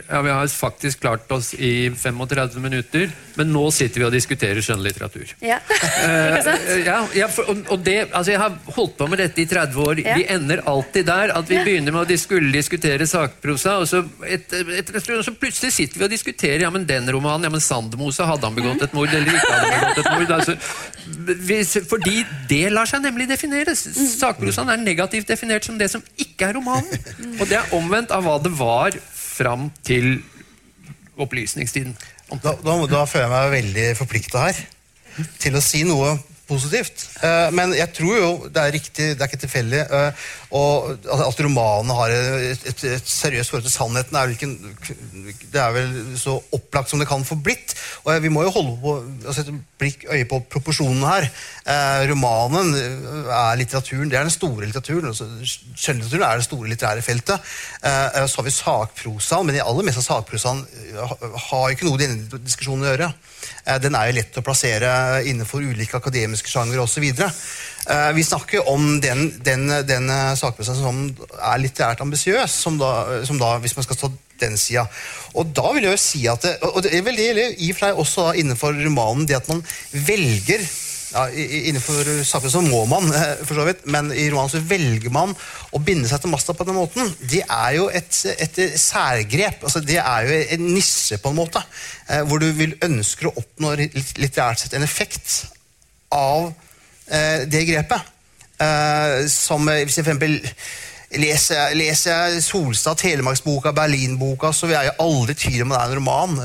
ja, 0.09 0.21
Vi 0.25 0.31
har 0.31 0.47
faktisk 0.49 1.01
klart 1.01 1.31
oss 1.31 1.53
i 1.55 1.91
35 1.91 2.61
minutter, 2.63 3.11
men 3.37 3.53
nå 3.53 3.71
sitter 3.71 4.01
vi 4.01 4.07
og 4.07 4.13
diskuterer 4.13 4.61
skjønnlitteratur. 4.65 5.35
ja. 5.43 5.61
Uh. 6.01 7.11
Ja, 7.15 7.27
for, 7.29 7.51
og, 7.51 7.59
og 7.75 7.83
det, 7.85 8.09
altså 8.13 8.33
jeg 8.33 8.41
har 8.41 8.55
holdt 8.77 8.97
på 8.99 9.07
med 9.11 9.21
dette 9.21 9.43
i 9.43 9.47
30 9.47 9.83
år. 9.85 10.01
Vi 10.17 10.25
ender 10.33 10.63
alltid 10.69 11.07
der 11.07 11.33
at 11.37 11.51
vi 11.51 11.59
begynner 11.61 11.93
med 11.93 12.03
å 12.03 12.09
de 12.09 12.17
skulle 12.19 12.53
diskutere 12.53 13.07
sakprosa, 13.07 13.77
og 13.83 13.89
så, 13.91 14.03
et, 14.27 14.53
et, 14.53 14.93
et, 14.97 15.11
så 15.25 15.35
plutselig 15.37 15.73
sitter 15.75 16.01
vi 16.01 16.07
og 16.09 16.13
diskuterer 16.13 16.65
ja, 16.65 16.71
men 16.73 16.87
den 16.89 17.11
romanen. 17.13 17.45
ja, 17.45 17.53
men 17.53 17.61
Sandemose, 17.61 18.25
hadde 18.27 18.40
han 18.47 18.57
begått 18.57 18.85
et 18.87 18.97
mord 18.97 19.13
eller 19.13 19.33
ikke? 19.33 19.53
hadde 19.53 19.71
han 19.71 19.85
begått 19.85 20.01
et 20.03 20.11
mord? 20.15 20.33
Altså, 20.37 20.57
hvis, 21.51 21.75
fordi 21.91 22.25
det 22.51 22.65
lar 22.73 22.91
seg 22.91 23.05
nemlig 23.05 23.29
defineres. 23.31 23.85
Sakprosaen 24.17 24.73
er 24.73 24.83
negativt 24.83 25.29
definert 25.31 25.67
som 25.67 25.79
det 25.81 25.91
som 25.93 26.05
ikke 26.21 26.51
er 26.51 26.59
romanen. 26.59 26.91
Og 27.39 27.47
det 27.51 27.61
er 27.61 27.75
omvendt 27.77 28.15
av 28.15 28.27
hva 28.27 28.39
det 28.43 28.53
var 28.59 28.97
fram 29.15 29.69
til 29.87 30.19
opplysningstiden. 31.21 31.97
Da, 32.31 32.55
da, 32.63 32.77
da 32.87 33.05
føler 33.11 33.27
jeg 33.27 33.33
meg 33.35 33.55
veldig 33.57 33.87
forplikta 33.99 34.45
her 34.49 34.61
til 35.43 35.57
å 35.59 35.63
si 35.65 35.83
noe 35.89 36.15
positivt. 36.51 37.07
Eh, 37.23 37.49
men 37.55 37.73
jeg 37.77 37.93
tror 37.97 38.17
jo 38.19 38.31
det 38.51 38.63
er 38.63 38.75
riktig, 38.75 39.07
det 39.15 39.23
er 39.23 39.31
ikke 39.31 39.45
tilfeldig. 39.45 39.81
eh, 39.87 40.27
og 40.59 40.91
altså, 40.97 41.29
At 41.29 41.43
romanene 41.47 41.97
har 41.99 42.15
et, 42.15 42.67
et, 42.73 42.85
et 42.97 43.13
seriøst 43.13 43.53
forhold 43.53 43.67
til 43.69 43.75
sannheten, 43.75 44.19
er 44.19 44.27
vel 44.27 44.35
ikke, 44.35 45.37
det 45.53 45.63
er 45.63 45.75
vel 45.77 45.95
så 46.19 46.37
opplagt 46.57 46.91
som 46.91 47.03
det 47.03 47.09
kan 47.11 47.25
få 47.27 47.39
blitt. 47.39 47.75
Og 48.05 48.23
vi 48.25 48.33
må 48.35 48.45
jo 48.47 48.55
holde 48.57 48.77
på 48.83 48.97
å 49.31 49.37
sette 49.37 49.55
blikk 49.81 50.05
øye 50.11 50.27
på 50.31 50.43
proporsjonene 50.53 51.13
her. 51.15 51.29
Eh, 51.71 52.05
romanen 52.11 52.75
er 52.75 53.61
litteraturen, 53.61 54.11
det 54.11 54.19
er 54.19 54.27
den 54.27 54.35
store 54.35 54.67
litteraturen. 54.67 55.13
altså 55.13 55.29
Skjønnlitteraturen 55.41 56.27
er 56.29 56.41
det 56.41 56.49
store 56.49 56.73
litterære 56.73 57.07
feltet. 57.07 57.51
Så 57.81 58.41
har 58.41 58.47
vi 58.47 58.55
sakprosaen, 58.55 59.47
men 59.47 59.57
de 59.57 59.65
aller 59.65 59.87
meste 59.87 60.03
av 60.03 60.09
sakprosaen 60.11 60.65
har 61.51 61.73
ikke 61.73 61.87
noe 61.89 61.99
i 62.01 62.05
denne 62.07 62.43
diskusjonen 62.45 62.87
å 62.87 62.93
gjøre. 62.93 63.13
Eh, 63.65 63.79
den 63.83 63.97
er 63.97 64.09
jo 64.09 64.17
lett 64.19 64.39
å 64.41 64.45
plassere 64.45 64.91
innenfor 65.29 65.65
ulike 65.65 66.01
akademiske 66.01 66.51
sjangere 66.51 66.85
osv. 66.85 67.07
Eh, 67.11 68.11
vi 68.17 68.27
snakker 68.27 68.69
om 68.71 68.99
den, 69.03 69.29
den, 69.45 69.69
den 69.89 70.11
sakprosessen 70.39 70.83
som 70.83 71.01
er 71.39 71.63
litterært 71.63 72.03
ambisiøs, 72.05 72.59
som, 72.67 72.81
som 73.27 73.41
da, 73.41 73.57
hvis 73.63 73.77
man 73.79 73.89
skal 73.89 74.01
stå 74.01 74.13
den 74.41 74.57
sida. 74.61 74.87
Og 75.37 75.51
da 75.57 75.73
vil 75.75 75.87
jeg 75.87 75.97
jo 75.97 76.03
si 76.03 76.23
at 76.31 76.45
det, 76.47 76.55
og 76.67 76.81
det 76.85 76.95
er 76.97 77.07
veldig 77.07 77.27
i 77.61 77.73
og 77.73 77.77
for 77.77 77.85
seg 77.85 78.05
også 78.05 78.29
innenfor 78.41 78.79
romanen 78.81 79.29
det 79.29 79.39
at 79.41 79.51
man 79.53 79.65
velger 79.93 80.65
ja, 81.11 81.25
Innenfor 81.31 82.07
saken 82.27 82.53
så 82.53 82.61
må 82.63 82.85
man, 82.91 83.09
eh, 83.15 83.41
for 83.43 83.59
så 83.59 83.65
vidt, 83.67 83.83
men 83.91 84.13
i 84.15 84.29
romanen 84.31 84.53
så 84.53 84.63
velger 84.63 85.11
man 85.15 85.33
å 85.75 85.81
binde 85.83 86.09
seg 86.11 86.23
til 86.23 86.31
masta 86.31 86.55
på 86.55 86.67
den 86.69 86.79
måten. 86.79 87.11
Det 87.19 87.43
er 87.47 87.73
jo 87.79 87.89
et, 87.91 88.13
et 88.39 88.61
særgrep. 88.79 89.65
altså 89.67 89.83
Det 89.83 89.99
er 89.99 90.29
jo 90.29 90.39
en 90.57 90.69
nisse, 90.75 91.19
på 91.19 91.33
en 91.33 91.41
måte. 91.41 91.63
Eh, 92.09 92.23
hvor 92.29 92.43
du 92.43 92.47
vil 92.55 92.77
ønsker 92.87 93.31
å 93.31 93.35
oppnå 93.43 93.75
litterært 93.81 94.63
sett 94.63 94.79
en 94.79 94.87
effekt 94.87 95.51
av 96.15 96.53
eh, 97.11 97.47
det 97.51 97.67
grepet. 97.73 98.17
Som 99.33 99.71
hvis 99.73 99.95
jeg 99.97 100.05
for 100.05 100.11
eksempel 100.13 100.35
Leser, 101.11 101.73
jeg 101.75 102.43
Solstad, 102.45 103.01
Telemarksboka, 103.01 103.73
Berlinboka, 103.75 104.53
så 104.55 104.69
vil 104.69 104.77
jeg 104.77 104.95
aldri 105.03 105.35
tvile 105.35 105.65
om 105.67 105.73
det 105.73 105.81
er 105.81 105.89
en 105.89 105.99
roman. 105.99 106.37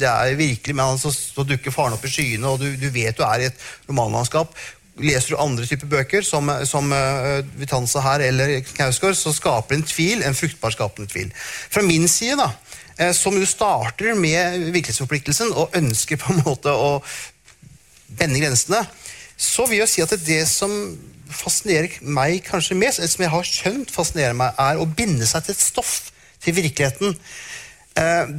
Det 0.00 0.08
er 0.08 0.38
virkelig, 0.38 0.76
men 0.78 1.00
så, 1.00 1.12
så 1.12 1.44
dukker 1.44 1.74
faren 1.74 1.92
opp 1.92 2.06
i 2.08 2.12
skyene, 2.12 2.48
og 2.48 2.62
du, 2.62 2.70
du, 2.80 2.88
vet 2.94 3.18
du 3.18 3.20
er 3.26 3.44
i 3.44 3.50
et 3.50 3.66
romanlandskap. 3.90 4.56
Leser 5.04 5.34
du 5.34 5.42
andre 5.42 5.68
typer 5.68 5.92
bøker, 5.92 6.24
som, 6.24 6.48
som 6.64 6.88
uh, 6.88 7.44
Vitanza 7.60 8.00
her 8.00 8.24
eller 8.30 8.56
Knausgård, 8.64 9.18
så 9.18 9.34
skaper 9.36 9.74
det 9.74 9.82
en 9.82 9.88
tvil, 9.92 10.24
en 10.24 10.38
fruktbar 10.38 10.72
skapende 10.72 11.12
tvil. 11.12 11.28
Fra 11.68 11.84
min 11.84 12.08
side, 12.08 12.40
da, 12.40 12.48
uh, 13.02 13.12
som 13.12 13.36
jo 13.36 13.44
starter 13.44 14.16
med 14.16 14.70
virkelighetsforpliktelsen 14.70 15.52
og 15.52 15.76
ønsker 15.76 16.22
på 16.22 16.32
en 16.32 16.46
måte 16.46 16.72
å 16.72 16.94
bende 18.16 18.40
grensene, 18.40 18.86
så 19.36 19.68
vil 19.68 19.82
jeg 19.82 19.92
si 19.92 20.06
at 20.06 20.16
det 20.24 20.46
som 20.48 20.72
fascinerer 21.36 21.98
meg 22.02 22.42
kanskje 22.46 22.76
mest, 22.78 23.00
eller 23.00 23.12
som 23.12 23.24
jeg 23.24 23.32
har 23.34 23.48
skjønt 23.48 23.92
fascinerer 23.94 24.36
meg, 24.38 24.54
er 24.60 24.80
å 24.80 24.88
binde 24.88 25.26
seg 25.28 25.46
til 25.46 25.56
et 25.56 25.62
stoff, 25.62 25.94
til 26.44 26.56
virkeligheten. 26.56 27.16
Eh, 27.94 28.32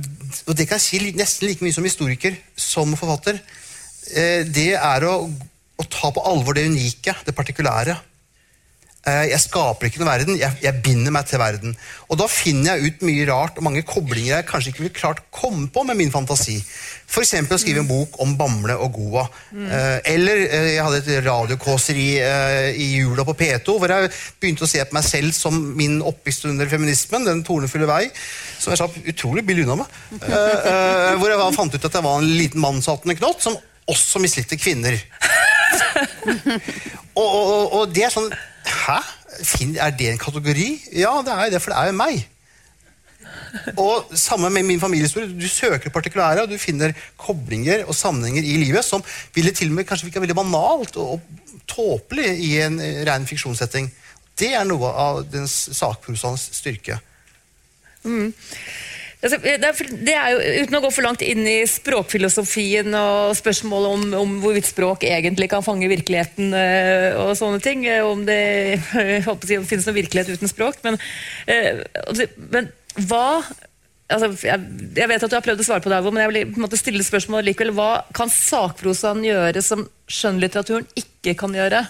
og 0.46 0.58
det 0.58 0.68
kan 0.68 0.80
jeg 0.80 0.86
si 0.86 1.14
nesten 1.16 1.48
like 1.48 1.64
mye 1.64 1.76
som 1.76 1.88
historiker 1.88 2.36
som 2.60 2.92
forfatter. 3.00 3.40
Eh, 4.12 4.44
det 4.46 4.74
er 4.76 5.08
å, 5.08 5.16
å, 5.26 5.88
ta 5.90 6.12
på 6.14 6.24
alvor 6.28 6.58
det 6.58 6.68
unike, 6.70 7.16
det 7.26 7.36
partikulære. 7.38 7.96
Eh, 9.06 9.28
jeg 9.30 9.38
skaper 9.44 9.86
ikke 9.86 10.00
noe 10.02 10.08
verden, 10.10 10.38
jeg, 10.40 10.58
jeg, 10.64 10.82
binder 10.82 11.14
meg 11.14 11.28
til 11.30 11.38
verden. 11.38 11.76
Og 12.10 12.18
da 12.18 12.26
finner 12.32 12.74
jeg 12.74 12.90
ut 12.90 13.04
mye 13.06 13.26
rart 13.30 13.60
og 13.60 13.66
mange 13.68 13.84
koblinger 13.86 14.32
jeg 14.32 14.48
kanskje 14.50 14.72
ikke 14.72 14.82
ville 14.82 14.96
klart 14.98 15.20
komme 15.30 15.68
på 15.70 15.84
med 15.86 16.00
min 16.00 16.14
fantasi. 16.14 16.56
F.eks. 17.06 17.36
å 17.54 17.60
skrive 17.62 17.84
en 17.84 17.90
bok 17.90 18.18
om 18.24 18.34
Bamble 18.40 18.74
og 18.82 18.96
Goa. 18.98 19.28
Mm. 19.54 19.68
Eller 20.10 20.42
jeg 20.50 20.88
hadde 20.88 21.02
et 21.04 21.28
radiokåseri 21.28 22.08
i 22.82 22.88
jula 22.96 23.22
på 23.28 23.36
P2 23.38 23.76
hvor 23.78 23.94
jeg 23.94 24.10
begynte 24.42 24.66
å 24.66 24.72
se 24.72 24.82
på 24.82 24.98
meg 24.98 25.06
selv 25.06 25.38
som 25.38 25.60
min 25.78 26.00
oppvekst 26.02 26.48
under 26.50 26.72
feminismen, 26.72 27.28
den 27.30 27.44
tornefulle 27.46 27.86
vei, 27.90 28.08
som 28.58 28.74
jeg 28.74 28.82
slapp 28.82 28.98
utrolig 29.14 29.46
billig 29.46 29.68
unna 29.68 29.84
med. 29.84 30.02
Hvor 31.22 31.30
jeg 31.30 31.58
fant 31.60 31.78
ut 31.78 31.88
at 31.92 32.00
jeg 32.00 32.08
var 32.10 32.18
en 32.24 32.36
liten 32.42 32.66
mannshattende 32.66 33.20
knott 33.22 33.46
som 33.46 33.62
også 33.86 34.24
mislikte 34.26 34.58
kvinner. 34.58 34.98
og, 37.22 37.30
og, 37.30 37.64
og 37.70 37.94
det 37.94 38.10
er 38.10 38.18
sånn 38.18 38.34
Hæ? 38.86 39.00
Er 39.80 39.90
det 39.90 40.10
en 40.12 40.22
kategori? 40.22 40.70
Ja, 40.94 41.22
det 41.26 41.34
er 41.34 41.50
det, 41.50 41.62
for 41.62 41.72
det 41.72 41.80
er 41.80 41.92
jo 41.92 41.98
meg. 41.98 42.28
Og 43.78 44.12
Samme 44.14 44.50
med 44.50 44.64
min 44.64 44.80
familiehistorie. 44.80 45.32
Du 45.42 45.48
søker 45.50 45.90
partikulære, 45.90 46.44
og 46.44 46.50
du 46.50 46.58
finner 46.58 46.94
koblinger 47.18 47.86
og 47.86 47.96
sammenhenger 47.96 48.44
i 48.44 48.58
livet 48.64 48.86
som 48.86 49.04
ville 49.36 49.52
til 49.52 49.72
og 49.72 49.80
med 49.80 49.88
kanskje 49.90 50.10
virka 50.10 50.20
veldig 50.20 50.38
banalt 50.38 50.98
og, 50.98 51.18
og 51.18 51.22
tåpelig 51.68 52.30
i 52.46 52.52
en 52.62 52.80
ren 53.08 53.28
fiksjonssetting. 53.28 53.90
Det 54.40 54.52
er 54.54 54.68
noe 54.68 54.92
av 54.92 55.24
den 55.32 55.48
sakprosaens 55.48 56.50
styrke. 56.60 57.00
Mm. 58.04 58.34
Altså, 59.26 59.40
det 59.42 60.14
er 60.14 60.34
jo, 60.36 60.42
Uten 60.66 60.78
å 60.78 60.82
gå 60.84 60.90
for 60.94 61.06
langt 61.08 61.24
inn 61.26 61.48
i 61.50 61.58
språkfilosofien 61.66 62.94
og 63.00 63.34
spørsmålet 63.40 63.94
om, 63.96 64.04
om 64.20 64.34
hvorvidt 64.44 64.70
språk 64.70 65.06
egentlig 65.10 65.50
kan 65.50 65.66
fange 65.66 65.90
virkeligheten 65.90 66.54
øh, 66.54 67.08
og 67.24 67.32
sånne 67.40 67.62
ting, 67.64 67.88
øh, 67.90 68.06
om 68.06 68.22
det 68.28 68.38
jeg 68.94 69.24
håper 69.26 69.50
si, 69.50 69.58
om 69.58 69.66
det 69.66 69.72
finnes 69.72 69.90
noen 69.90 69.98
virkelighet 69.98 70.38
uten 70.38 70.52
språk, 70.52 70.78
men, 70.86 71.00
øh, 71.50 71.82
altså, 72.06 72.28
men 72.54 72.70
hva 73.10 73.26
altså, 73.42 74.30
jeg, 74.46 74.68
jeg, 74.96 75.10
vet 75.10 75.26
at 75.26 75.34
du 75.34 75.38
har 75.40 75.46
prøvd 75.48 75.64
å 75.64 75.68
svare 75.72 75.84
på 75.84 75.92
det, 75.92 76.02
men 76.06 76.22
jeg 76.22 76.34
vil 76.34 76.52
på 76.52 76.62
en 76.62 76.68
måte 76.68 76.80
stille 76.80 77.06
spørsmål 77.06 77.50
likevel. 77.50 77.74
Hva 77.76 77.90
kan 78.16 78.32
sakprosaen 78.32 79.26
gjøre 79.26 79.64
som 79.66 79.88
skjønnlitteraturen 80.06 80.86
ikke 81.02 81.34
kan 81.40 81.56
gjøre? 81.58 81.82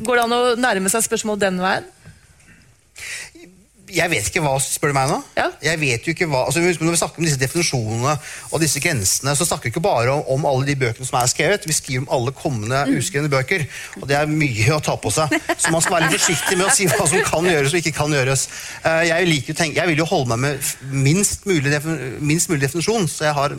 Går 0.00 0.16
det 0.16 0.24
an 0.24 0.36
å 0.38 0.42
nærme 0.58 0.90
seg 0.90 1.04
spørsmål 1.06 1.42
den 1.44 1.60
veien? 1.62 1.92
Jeg 3.92 4.08
vet 4.08 4.28
ikke 4.30 4.40
hva, 4.40 4.54
spør 4.62 4.92
du 4.92 4.96
meg 4.96 5.10
nå? 5.10 5.18
Ja. 5.36 5.46
Jeg 5.62 5.80
vet 5.80 6.06
jo 6.06 6.14
ikke 6.14 6.26
hva, 6.30 6.44
altså 6.48 6.62
Når 6.62 6.94
vi 6.94 6.98
snakker 7.00 7.20
om 7.20 7.26
disse 7.26 7.40
definisjonene 7.40 8.14
og 8.48 8.62
disse 8.62 8.80
grensene, 8.80 9.34
så 9.36 9.44
snakker 9.44 9.68
vi 9.68 9.72
ikke 9.74 9.82
bare 9.84 10.14
om, 10.14 10.22
om, 10.34 10.46
alle 10.48 10.68
de 10.70 10.76
bøkene 10.80 11.06
som 11.06 11.18
er 11.20 11.28
skrevet. 11.28 11.66
Vi 11.68 11.76
skriver 11.76 12.04
om 12.04 12.10
alle 12.16 12.32
kommende 12.36 12.80
mm. 12.88 12.96
uskrevne 12.96 13.30
bøker. 13.32 13.66
Og 14.00 14.08
det 14.08 14.16
er 14.16 14.30
mye 14.30 14.72
å 14.72 14.80
ta 14.84 14.96
på 15.00 15.12
seg. 15.12 15.36
Så 15.52 15.72
man 15.74 15.84
skal 15.84 15.98
være 15.98 16.08
litt 16.08 16.16
forsiktig 16.24 16.58
med 16.58 16.68
å 16.68 16.74
si 16.74 16.88
hva 16.88 17.08
som 17.10 17.28
kan 17.28 17.50
gjøres 17.50 17.74
og 17.76 17.80
ikke 17.82 17.94
kan 18.00 18.16
gjøres. 18.16 18.46
Eh, 18.88 19.00
jeg, 19.10 19.30
liker, 19.30 19.62
jeg 19.76 19.92
vil 19.92 20.04
jo 20.04 20.10
holde 20.14 20.32
meg 20.32 20.44
med 20.46 21.00
minst 21.04 21.48
mulig, 21.48 21.80
minst 22.24 22.52
mulig, 22.52 22.62
definisjon, 22.64 23.08
så 23.10 23.28
jeg 23.28 23.36
har 23.36 23.56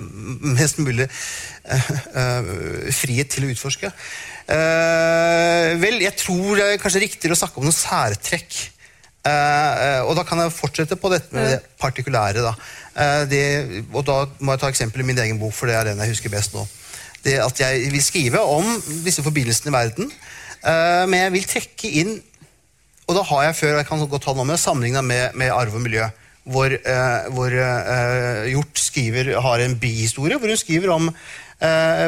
mest 0.55 0.79
mulig 0.81 1.05
uh, 1.05 1.89
uh, 2.15 2.53
frihet 2.95 3.29
til 3.29 3.45
å 3.45 3.51
utforske. 3.53 3.91
Uh, 4.45 5.73
vel, 5.81 5.99
jeg 6.05 6.17
tror 6.21 6.57
det 6.57 6.71
er 6.71 6.81
kanskje 6.81 7.05
riktigere 7.05 7.37
å 7.37 7.39
snakke 7.39 7.61
om 7.61 7.69
noen 7.69 7.77
særtrekk 7.77 8.74
Uh, 9.25 10.05
og 10.05 10.11
da 10.19 10.21
kan 10.21 10.37
jeg 10.37 10.53
fortsette 10.53 10.95
på 11.01 11.09
dette 11.09 11.33
med 11.33 11.55
det 11.55 11.61
partikulære. 11.81 12.43
Da. 12.45 12.51
Uh, 12.93 13.23
det, 13.25 13.45
og 13.89 14.03
da 14.05 14.19
må 14.37 14.53
jeg 14.53 14.61
ta 14.61 14.69
eksempel 14.69 15.01
i 15.01 15.07
min 15.07 15.21
egen 15.23 15.39
bok, 15.41 15.53
for 15.57 15.69
det 15.69 15.77
er 15.79 15.87
den 15.89 16.01
jeg 16.03 16.13
husker 16.13 16.33
best 16.33 16.53
nå. 16.53 16.65
Det 17.25 17.39
at 17.41 17.59
Jeg 17.59 17.89
vil 17.89 18.03
skrive 18.05 18.37
om 18.39 18.67
disse 19.01 19.23
forbindelsene 19.25 19.71
i 19.71 19.73
verden, 19.73 20.11
uh, 20.61 21.05
men 21.09 21.23
jeg 21.23 21.33
vil 21.33 21.47
trekke 21.55 21.91
inn 22.01 22.13
Og 23.09 23.17
da 23.17 23.21
har 23.21 23.41
jeg 23.47 23.55
før 23.57 23.73
jeg 23.79 23.85
kan 23.85 24.05
godt 24.09 24.23
ta 24.25 24.33
noe 24.33 24.45
med, 24.49 24.57
sammenligna 24.57 25.01
med, 25.05 25.33
med, 25.37 25.51
arv 25.53 25.73
og 25.77 25.81
miljø. 25.81 26.07
Hvor, 26.45 26.73
hvor 27.33 27.53
Hjort 28.49 28.79
skriver, 28.81 29.29
har 29.41 29.61
en 29.61 29.75
bihistorie 29.77 30.37
hvor 30.37 30.49
hun 30.49 30.57
skriver 30.57 30.89
om 30.93 31.11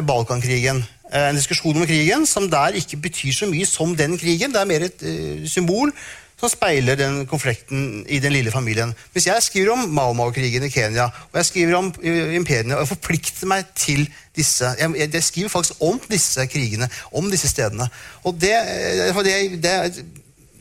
Balkankrigen. 0.09 0.82
En 1.13 1.38
diskusjon 1.38 1.78
om 1.78 1.86
krigen 1.86 2.26
som 2.26 2.49
der 2.49 2.78
ikke 2.82 2.97
betyr 2.97 3.34
så 3.34 3.49
mye 3.49 3.65
som 3.70 3.93
den 3.97 4.18
krigen. 4.18 4.53
Det 4.53 4.61
er 4.61 4.70
mer 4.70 4.88
et 4.89 5.05
symbol 5.45 5.93
som 6.38 6.52
speiler 6.52 6.98
den 7.00 7.24
konflikten 7.30 8.04
i 8.10 8.20
den 8.22 8.36
lille 8.36 8.52
familien. 8.54 8.94
Hvis 9.14 9.26
jeg 9.28 9.44
skriver 9.44 9.74
om 9.74 9.88
Mao-Mao-krigen 9.90 10.68
i 10.68 10.70
Kenya 10.70 11.08
og 11.10 11.40
jeg 11.40 11.50
skriver 11.50 11.80
om 11.80 11.90
imperiene, 12.04 12.76
og 12.76 12.84
jeg 12.84 12.92
forplikter 12.94 13.50
meg 13.50 13.66
til 13.76 14.06
disse 14.38 14.66
Jeg, 14.78 14.94
jeg 15.14 15.24
skriver 15.24 15.50
faktisk 15.50 15.82
om 15.82 16.00
disse 16.12 16.46
krigene, 16.46 16.90
om 17.12 17.32
disse 17.32 17.50
stedene. 17.50 17.90
Og 18.24 18.38
det, 18.42 18.54
eh, 18.54 19.58
det, 19.64 20.06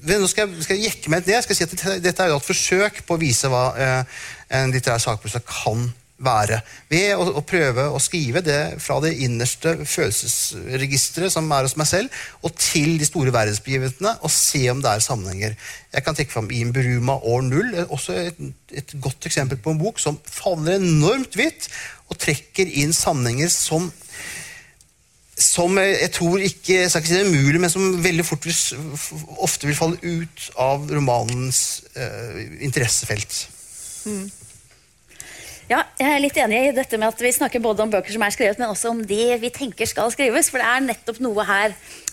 det 0.08 0.20
nå 0.20 0.26
skal 0.26 0.48
jeg, 0.48 0.64
skal 0.64 0.76
jeg 0.76 0.84
jekke 0.84 1.12
meg 1.12 1.26
ned. 1.26 1.34
Jeg 1.34 1.44
skal 1.44 1.56
si 1.56 1.68
at 1.68 2.02
Dette 2.04 2.24
er 2.24 2.32
et 2.32 2.48
forsøk 2.48 3.04
på 3.04 3.18
å 3.18 3.20
vise 3.20 3.52
hva 3.52 3.66
eh, 3.76 4.18
en 4.56 4.72
litterær 4.72 5.02
sakprosa 5.02 5.44
kan 5.44 5.84
gjøre 5.84 6.05
være. 6.22 6.60
Ved 6.88 7.12
å, 7.16 7.26
å, 7.38 7.42
prøve 7.46 7.86
å 7.92 8.00
skrive 8.00 8.40
det 8.44 8.78
fra 8.82 8.98
det 9.04 9.12
innerste 9.24 9.74
følelsesregisteret 9.84 11.32
som 11.32 11.50
er 11.52 11.66
hos 11.66 11.76
meg 11.76 11.88
selv, 11.90 12.22
og 12.42 12.54
til 12.60 12.96
de 13.00 13.08
store 13.08 13.34
verdensbegivenhetene, 13.34 14.16
og 14.24 14.32
se 14.32 14.62
om 14.72 14.80
det 14.84 14.94
er 14.94 15.04
sammenhenger. 15.04 15.58
Jeg 15.92 16.06
kan 16.06 16.16
trekke 16.16 16.32
fram 16.32 16.50
Ian 16.54 16.72
Buruma 16.76 17.18
år 17.20 17.44
null, 17.48 17.76
også 17.86 18.16
et, 18.22 18.40
et, 18.72 18.96
godt 19.02 19.28
eksempel 19.28 19.60
på 19.60 19.74
en 19.74 19.82
bok 19.82 20.00
som 20.02 20.18
favner 20.24 20.80
enormt 20.80 21.36
vidt, 21.38 21.68
og 22.08 22.20
trekker 22.22 22.70
inn 22.82 22.96
sammenhenger 22.96 23.52
som 23.52 23.90
som 25.36 25.76
jeg 25.76 26.08
tror 26.16 26.40
ikke 26.40 26.78
jeg 26.78 26.88
skal 26.88 27.02
ikke 27.02 27.10
si 27.10 27.16
det 27.18 27.24
er 27.26 27.28
umulig, 27.28 27.58
men 27.60 27.68
som 27.68 27.98
veldig 28.00 28.24
fort 28.24 28.46
vil, 28.48 28.54
ofte 29.44 29.68
vil 29.68 29.76
falle 29.76 29.98
ut 30.00 30.46
av 30.64 30.86
romanens 30.88 31.58
uh, 31.92 32.38
interessefelt. 32.64 33.42
Mm. 34.08 34.30
Ja, 35.66 35.80
jeg 35.98 36.06
er 36.06 36.20
litt 36.22 36.36
enig 36.38 36.58
i 36.68 36.74
dette 36.76 36.94
med 36.94 37.10
at 37.10 37.18
vi 37.18 37.30
snakker 37.34 37.58
både 37.58 37.82
om 37.82 37.90
bøker 37.90 38.14
som 38.14 38.22
er 38.22 38.30
skrevet, 38.30 38.58
men 38.60 38.70
også 38.70 38.92
om 38.92 39.00
de 39.02 39.22
vi 39.42 39.48
tenker 39.50 39.88
skal 39.90 40.12
skrives. 40.14 40.46
For 40.52 40.62
det 40.62 40.66
er 40.70 40.84
nettopp 40.84 41.18
noe 41.24 41.42
her 41.48 41.72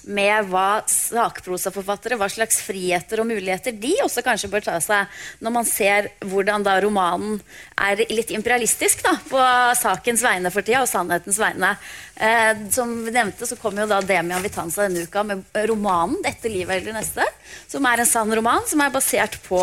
med 0.10 0.48
hva 0.50 0.82
sakprosaforfattere, 0.90 2.18
hva 2.18 2.26
slags 2.34 2.58
friheter 2.66 3.22
og 3.22 3.28
muligheter 3.30 3.76
de 3.78 3.92
også 4.02 4.24
kanskje 4.26 4.50
bør 4.52 4.66
ta 4.66 4.80
seg, 4.82 5.12
når 5.46 5.54
man 5.54 5.70
ser 5.70 6.10
hvordan 6.26 6.66
da 6.66 6.74
romanen 6.82 7.38
er 7.78 8.02
litt 8.10 8.34
imperialistisk 8.34 9.06
da, 9.06 9.14
på 9.30 9.44
sakens 9.80 10.26
vegne 10.26 10.50
for 10.52 10.66
tida, 10.66 10.82
og 10.82 10.90
sannhetens 10.90 11.38
vegne. 11.40 11.76
Eh, 12.18 12.66
som 12.74 12.90
vi 13.06 13.14
nevnte, 13.14 13.46
så 13.46 13.60
kom 13.62 13.78
jo 13.78 13.86
da 13.90 14.02
Demian 14.02 14.42
Vitanza 14.44 14.88
denne 14.88 15.06
uka 15.06 15.24
med 15.30 15.46
romanen 15.70 16.18
'Dette 16.26 16.50
livet 16.50 16.82
eller 16.82 16.98
neste', 16.98 17.30
som 17.70 17.86
er 17.86 18.02
en 18.02 18.10
sann 18.10 18.34
roman 18.34 18.66
som 18.66 18.82
er 18.82 18.98
basert 18.98 19.38
på 19.46 19.62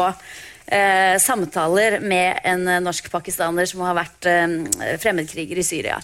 eh, 0.70 1.18
samtaler 1.18 1.98
med 2.00 2.40
en 2.44 2.66
eh, 2.68 2.82
norsk-pakistaner 2.82 3.68
som 3.68 3.82
har 3.84 3.96
vært 3.98 4.28
eh, 4.30 4.96
fremmedkriger 5.02 5.60
i 5.60 5.66
Syria. 5.66 5.98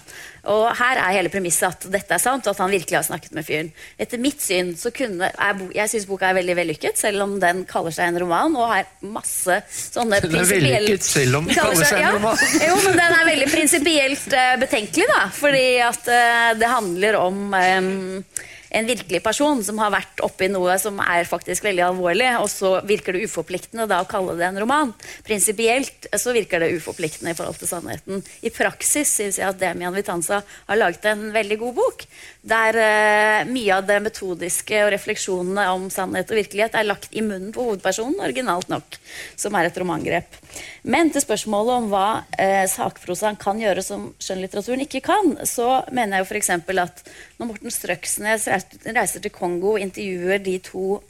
Og 0.47 0.63
her 0.79 0.99
er 1.01 1.15
hele 1.17 1.31
premisset 1.31 1.67
at 1.67 1.87
dette 1.91 2.13
er 2.15 2.21
sant, 2.23 2.45
og 2.47 2.55
at 2.55 2.61
han 2.63 2.71
virkelig 2.71 2.95
har 2.95 3.05
snakket 3.07 3.33
med 3.35 3.47
fyren. 3.47 3.71
Etter 3.99 4.21
mitt 4.21 4.39
syn 4.43 4.71
så 4.79 4.93
kunne 4.95 5.27
er, 5.33 5.63
Jeg 5.75 5.91
syns 5.91 6.07
boka 6.07 6.29
er 6.29 6.37
veldig 6.39 6.55
vellykket, 6.61 6.99
selv 6.99 7.25
om 7.25 7.35
den 7.41 7.65
kaller 7.67 7.95
seg 7.95 8.13
en 8.13 8.21
roman 8.23 8.55
og 8.55 8.71
har 8.71 8.87
masse 9.03 9.59
sånne 9.67 10.21
Den 10.23 10.37
er 10.39 10.47
vellykket 10.47 11.07
selv 11.07 11.41
om 11.41 11.49
den 11.49 11.57
kaller 11.57 11.83
seg 11.83 11.99
en 11.99 12.19
roman. 12.19 12.43
Ja, 12.61 12.71
jo, 12.71 12.77
men 12.85 12.99
den 12.99 13.17
er 13.19 13.27
veldig 13.27 13.49
prinsipielt 13.51 14.29
uh, 14.31 14.53
betenkelig, 14.61 15.07
da. 15.11 15.23
Fordi 15.35 15.65
at 15.83 16.11
uh, 16.11 16.51
det 16.59 16.71
handler 16.71 17.19
om 17.19 17.43
um, 17.51 18.23
en 18.69 18.87
virkelig 18.89 19.21
person 19.23 19.61
som 19.63 19.79
har 19.81 19.93
vært 19.93 20.21
oppi 20.25 20.49
noe 20.51 20.75
som 20.81 20.99
er 21.03 21.27
faktisk 21.29 21.65
veldig 21.67 21.85
alvorlig, 21.87 22.29
og 22.41 22.49
så 22.51 22.73
virker 22.87 23.15
det 23.15 23.27
uforpliktende 23.27 23.87
da 23.89 24.01
å 24.03 24.09
kalle 24.09 24.35
det 24.39 24.47
en 24.49 24.59
roman. 24.63 24.93
Prinsipielt 25.27 26.09
så 26.15 26.35
virker 26.35 26.63
det 26.63 26.73
uforpliktende 26.77 27.33
i 27.33 27.37
forhold 27.37 27.59
til 27.61 27.71
sannheten. 27.71 28.23
I 28.43 28.53
praksis 28.53 29.13
syns 29.19 29.39
jeg 29.39 29.47
at 29.47 29.59
Demian 29.61 29.95
Vitanza 29.95 30.41
har 30.43 30.79
laget 30.79 31.07
en 31.11 31.29
veldig 31.35 31.59
god 31.63 31.77
bok, 31.79 32.07
der 32.47 32.77
uh, 32.79 33.49
mye 33.49 33.75
av 33.75 33.87
det 33.87 33.97
metodiske 34.05 34.79
og 34.85 34.91
refleksjonene 34.93 35.65
om 35.73 35.87
sannhet 35.93 36.31
og 36.31 36.39
virkelighet 36.39 36.77
er 36.77 36.87
lagt 36.87 37.15
i 37.15 37.23
munnen 37.25 37.51
på 37.55 37.65
hovedpersonen, 37.65 38.19
originalt 38.23 38.71
nok, 38.71 38.97
som 39.39 39.57
er 39.57 39.67
et 39.67 39.79
romangrep. 39.81 40.39
Men 40.87 41.11
til 41.11 41.23
spørsmålet 41.25 41.81
om 41.81 41.89
hva 41.91 42.07
uh, 42.23 42.63
sakprosaen 42.71 43.39
kan 43.41 43.59
gjøre 43.61 43.83
som 43.85 44.09
skjønnlitteraturen 44.23 44.85
ikke 44.87 45.03
kan, 45.09 45.35
så 45.47 45.83
mener 45.91 46.17
jeg 46.17 46.25
jo 46.25 46.29
f.eks. 46.31 46.53
at 46.87 47.03
når 47.37 47.51
Morten 47.51 47.73
Strøksnes 47.73 48.47
reiser 48.47 49.23
til 49.23 49.35
Kongo 49.35 49.75
og 49.75 49.83
intervjuer 49.83 50.43
de 50.43 50.57
to 50.63 51.01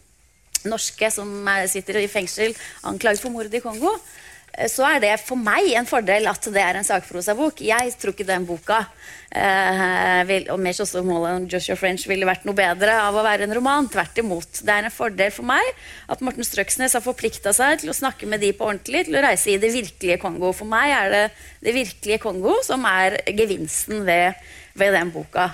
norske 0.68 1.10
som 1.14 1.30
sitter 1.70 2.02
i 2.02 2.10
fengsel 2.12 2.56
anklaget 2.90 3.22
for 3.22 3.32
mordet 3.32 3.60
i 3.60 3.64
Kongo, 3.64 3.94
så 4.66 4.88
er 4.90 5.02
det 5.04 5.12
for 5.22 5.38
meg 5.38 5.68
en 5.78 5.86
fordel 5.86 6.26
at 6.32 6.48
det 6.50 6.62
er 6.64 6.80
en 6.80 6.86
sakprosabok. 6.86 7.60
Jeg 7.62 7.92
tror 8.02 8.16
ikke 8.16 8.26
den 8.26 8.48
boka 8.48 8.80
eh, 9.30 10.24
vil, 10.26 10.48
og 10.50 10.58
mer 10.64 10.80
også 10.82 11.04
målet 11.06 11.46
Joshua 11.54 11.78
French 11.78 12.08
ville 12.10 12.26
vært 12.26 12.48
noe 12.48 12.58
bedre 12.58 12.96
av 13.04 13.14
å 13.14 13.26
være 13.26 13.46
en 13.46 13.54
roman. 13.54 13.90
Tvert 13.94 14.18
imot. 14.24 14.64
Det 14.66 14.74
er 14.74 14.90
en 14.90 14.94
fordel 14.94 15.30
for 15.36 15.46
meg 15.46 15.70
at 16.10 16.24
Morten 16.26 16.48
Strøksnes 16.48 16.98
har 16.98 17.06
forplikta 17.06 17.54
seg 17.54 17.84
til 17.84 17.94
å 17.94 17.98
snakke 17.98 18.30
med 18.30 18.42
de 18.42 18.50
på 18.58 18.66
ordentlig, 18.66 19.06
til 19.06 19.20
å 19.20 19.26
reise 19.28 19.54
i 19.54 19.60
det 19.62 19.70
virkelige 19.76 20.18
Kongo. 20.26 20.50
For 20.58 20.70
meg 20.70 20.96
er 20.96 21.14
det 21.14 21.26
det 21.68 21.78
virkelige 21.78 22.24
Kongo 22.26 22.58
som 22.66 22.86
er 22.90 23.20
gevinsten 23.30 24.08
ved, 24.10 24.42
ved 24.74 24.98
den 24.98 25.14
boka. 25.14 25.52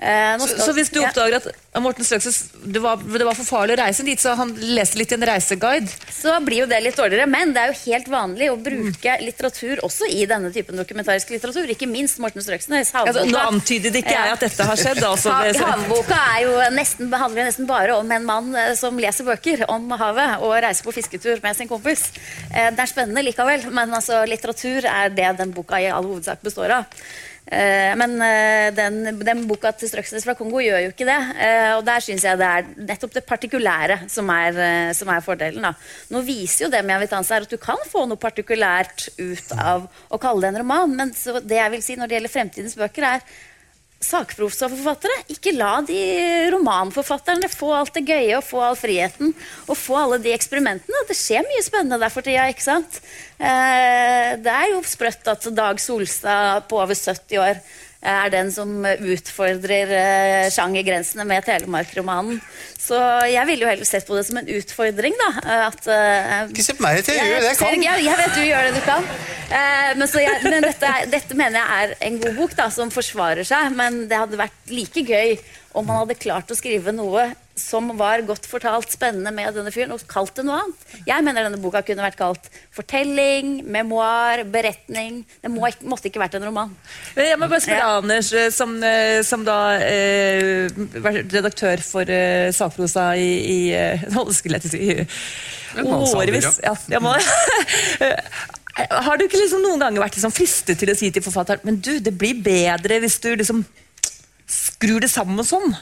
Eh, 0.00 0.38
så, 0.40 0.54
så, 0.56 0.72
hvis 0.72 0.88
du 0.88 1.02
oppdager 1.02 1.34
at 1.36 1.80
Morten 1.84 2.06
Strøkses, 2.08 2.38
det, 2.64 2.80
var, 2.80 3.02
det 3.04 3.24
var 3.26 3.36
for 3.36 3.44
farlig 3.44 3.74
å 3.76 3.80
reise 3.82 4.04
dit, 4.06 4.20
så 4.20 4.32
han 4.38 4.54
leste 4.56 4.96
litt 4.96 5.12
i 5.12 5.16
en 5.18 5.26
reiseguide 5.28 5.92
Så 6.08 6.32
blir 6.40 6.62
jo 6.62 6.68
det 6.70 6.78
litt 6.80 6.96
dårligere, 6.96 7.26
men 7.28 7.52
det 7.52 7.60
er 7.60 7.74
jo 7.74 7.76
helt 7.82 8.08
vanlig 8.08 8.48
å 8.48 8.56
bruke 8.56 9.12
mm. 9.18 9.26
litteratur 9.26 9.84
også 9.84 10.08
i 10.08 10.24
denne 10.30 10.48
typen 10.54 10.80
dokumentarisk 10.80 11.34
litteratur. 11.34 11.68
Ikke 11.76 11.90
minst 11.90 12.16
Morten 12.22 12.40
Strøksnes. 12.40 12.94
Altså, 12.96 13.26
nå 13.28 13.44
antyder 13.44 13.92
det 13.92 14.00
ikke 14.06 14.16
jeg 14.16 14.34
at 14.38 14.44
dette 14.46 14.70
har 14.72 14.80
skjedd. 14.80 15.04
Altså, 15.04 15.36
Havboka 15.68 16.20
jo 16.46 16.56
nesten, 16.72 17.12
handler 17.12 17.50
nesten 17.50 17.68
bare 17.68 18.00
om 18.00 18.16
en 18.16 18.28
mann 18.32 18.52
eh, 18.56 18.72
som 18.80 18.96
leser 18.96 19.28
bøker 19.28 19.66
om 19.68 19.92
havet 20.00 20.40
og 20.40 20.56
reiser 20.64 20.88
på 20.88 20.96
fisketur 20.96 21.44
med 21.44 21.60
sin 21.60 21.68
kompis. 21.68 22.08
Eh, 22.48 22.72
det 22.72 22.86
er 22.86 22.88
spennende 22.88 23.26
likevel, 23.28 23.68
men 23.68 23.92
altså, 24.00 24.24
litteratur 24.24 24.88
er 24.88 25.12
det 25.12 25.34
den 25.44 25.52
boka 25.52 25.76
i 25.76 25.92
all 25.92 26.08
hovedsak 26.08 26.40
består 26.46 26.80
av. 26.80 27.02
Eh, 27.50 27.96
men 27.98 28.12
eh, 28.22 28.68
den, 28.74 29.00
den, 29.18 29.40
boka 29.50 29.72
til 29.74 29.90
Strøksnes 29.90 30.22
fra 30.22 30.36
Kongo 30.38 30.60
gjør 30.62 30.84
jo 30.84 30.92
ikke 30.92 31.08
det. 31.08 31.18
Eh, 31.42 31.72
og 31.74 31.82
der 31.88 32.04
syns 32.04 32.24
jeg 32.26 32.38
det 32.38 32.46
er 32.46 32.68
nettopp 32.78 33.16
det 33.16 33.24
partikulære 33.26 33.98
som 34.12 34.30
er, 34.30 34.60
som 34.96 35.10
er 35.10 35.24
fordelen. 35.24 35.66
Da. 35.66 35.74
Nå 36.14 36.22
viser 36.26 36.66
jo 36.66 36.72
det 36.72 36.84
med 36.86 37.00
Avitanza 37.00 37.40
at 37.40 37.50
du 37.50 37.58
kan 37.60 37.80
få 37.90 38.06
noe 38.06 38.20
partikulært 38.20 39.08
ut 39.18 39.54
av 39.58 39.88
å 40.08 40.20
kalle 40.22 40.46
det 40.46 40.52
en 40.54 40.62
roman. 40.62 40.94
Men 41.02 41.14
det 41.42 41.58
jeg 41.58 41.74
vil 41.74 41.86
si 41.86 41.98
når 41.98 42.10
det 42.10 42.18
gjelder 42.18 42.36
fremtidens 42.36 42.78
bøker, 42.78 43.08
er 43.16 43.26
sakprosaforfattere. 44.00 45.16
Ikke 45.32 45.52
la 45.52 45.80
de 45.84 45.98
romanforfatterne 46.54 47.50
få 47.52 47.72
alt 47.76 47.94
det 47.98 48.06
gøye 48.08 48.38
og 48.38 48.46
få 48.46 48.62
all 48.64 48.78
friheten 48.78 49.34
og 49.66 49.76
få 49.76 49.98
alle 50.00 50.20
de 50.24 50.32
eksperimentene. 50.34 51.04
Det 51.08 51.16
skjer 51.18 51.44
mye 51.46 51.64
spennende 51.64 52.00
der 52.00 52.12
for 52.12 52.24
tida. 52.24 52.48
ikke 52.48 52.64
sant? 52.64 53.00
Eh, 53.36 54.32
det 54.40 54.56
er 54.56 54.72
jo 54.72 54.80
sprøtt 54.88 55.28
at 55.30 55.50
Dag 55.56 55.80
Solstad 55.80 56.66
på 56.70 56.80
over 56.80 56.96
70 56.96 57.38
år 57.44 57.62
er 58.00 58.30
den 58.32 58.48
som 58.52 58.70
utfordrer 58.84 59.90
eh, 59.92 60.46
sjangergrensene 60.52 61.26
med 61.28 61.44
Telemark-romanen. 61.44 62.38
Så 62.80 62.96
jeg 63.28 63.44
ville 63.48 63.66
jo 63.66 63.68
heller 63.68 63.88
sett 63.88 64.06
på 64.08 64.16
det 64.16 64.24
som 64.28 64.40
en 64.40 64.48
utfordring, 64.48 65.16
da. 65.20 65.28
At, 65.68 65.84
uh, 65.84 66.48
Ikke 66.48 66.64
se 66.64 66.76
på 66.78 66.84
meg 66.86 67.02
jeg 67.02 67.20
gjør 67.20 67.44
det 67.44 67.50
jeg 67.50 67.60
kan. 67.60 67.84
Jeg, 67.84 68.04
jeg 68.06 68.20
vet 68.22 68.38
du 68.38 68.42
gjør 68.46 68.68
det 68.68 68.72
du 68.78 68.82
kan. 68.86 69.10
Uh, 69.50 69.90
men, 70.00 70.06
jeg, 70.24 70.40
men 70.46 70.64
dette, 70.64 70.94
dette, 71.12 71.36
mener 71.36 71.60
jeg 71.60 71.84
er 71.84 71.94
en 72.08 72.18
god 72.24 72.40
bok, 72.40 72.56
da, 72.56 72.70
som 72.72 72.92
forsvarer 72.94 73.44
seg. 73.46 73.76
Men 73.76 74.06
det 74.08 74.22
hadde 74.22 74.40
vært 74.40 74.72
like 74.72 75.04
gøy 75.04 75.36
om 75.76 75.86
man 75.86 76.02
hadde 76.02 76.18
klart 76.18 76.50
å 76.50 76.58
skrive 76.58 76.96
noe 76.96 77.28
som 77.60 77.90
var 77.98 78.22
godt 78.28 78.46
fortalt 78.48 78.90
spennende 78.92 79.32
med 79.34 79.54
denne 79.56 79.72
fyren, 79.74 79.92
og 79.94 80.02
kalt 80.10 80.34
det 80.38 80.44
noe 80.48 80.58
annet. 80.62 80.84
Jeg 81.08 81.24
mener 81.26 81.46
denne 81.46 81.60
boka 81.62 81.82
kunne 81.86 82.04
vært 82.04 82.18
kalt 82.18 82.48
fortelling, 82.74 83.60
memoar, 83.68 84.42
beretning. 84.50 85.22
Det 85.42 85.52
må, 85.52 85.68
måtte 85.88 86.10
ikke 86.10 86.22
vært 86.22 86.38
en 86.38 86.48
roman. 86.48 86.72
Jeg 87.18 87.38
må 87.40 87.48
bare 87.50 87.62
spørre 87.64 87.82
ja. 87.82 87.98
Anders, 88.00 88.32
eh, 88.32 88.48
som, 88.54 88.76
eh, 88.86 89.20
som 89.26 89.44
da 89.46 89.58
eh, 89.84 90.70
redaktør 91.20 91.82
for 91.84 92.10
eh, 92.10 92.48
sakprosa 92.56 93.12
i, 93.20 93.30
i 93.44 93.58
Nå 94.14 94.24
skulle 94.34 94.60
jeg 94.60 94.72
si 94.72 94.88
årevis. 95.84 96.58
Ja, 96.64 96.74
jeg 96.90 97.04
må 97.04 97.14
Har 98.80 99.18
du 99.18 99.26
ikke 99.26 99.38
liksom 99.38 99.62
noen 99.64 99.82
ganger 99.82 100.02
vært 100.02 100.16
liksom 100.16 100.32
fristet 100.34 100.80
til 100.80 100.90
å 100.92 100.96
si 100.96 101.10
til 101.12 101.24
forfatteren 101.24 101.66
Men 101.66 101.78
du, 101.82 101.92
det 102.02 102.14
blir 102.16 102.38
bedre 102.42 103.00
hvis 103.02 103.18
du 103.22 103.32
liksom 103.34 103.64
skrur 104.50 105.02
det 105.02 105.10
sammen 105.12 105.46
sånn? 105.46 105.74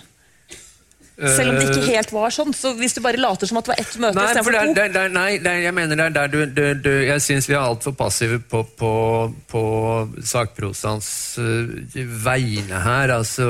Selv 1.18 1.50
om 1.50 1.56
det 1.58 1.72
ikke 1.72 1.96
helt 1.96 2.12
var 2.14 2.30
sånn. 2.30 2.52
Så 2.54 2.72
hvis 2.78 2.94
du 2.94 3.00
bare 3.02 3.18
later 3.18 3.50
som 3.50 3.58
at 3.58 3.66
det 3.66 3.72
var 3.72 3.80
ett 3.82 3.96
møte 3.98 4.18
Nei, 4.20 4.42
for 4.46 4.54
der, 4.54 4.70
der, 4.76 4.92
der, 4.94 5.08
nei 5.10 5.30
der, 5.42 5.56
jeg 5.64 5.74
mener 5.74 5.98
det 5.98 6.04
er 6.04 6.14
der 6.14 6.30
du, 6.30 6.38
du, 6.54 6.62
du 6.84 6.90
Jeg 7.08 7.24
syns 7.24 7.48
vi 7.50 7.56
er 7.56 7.64
altfor 7.64 7.96
passive 7.98 8.38
på, 8.38 8.62
på, 8.78 8.92
på 9.50 9.62
sakprosaens 10.22 11.10
uh, 11.42 11.98
vegne 12.22 12.84
her. 12.84 13.16
Altså 13.18 13.48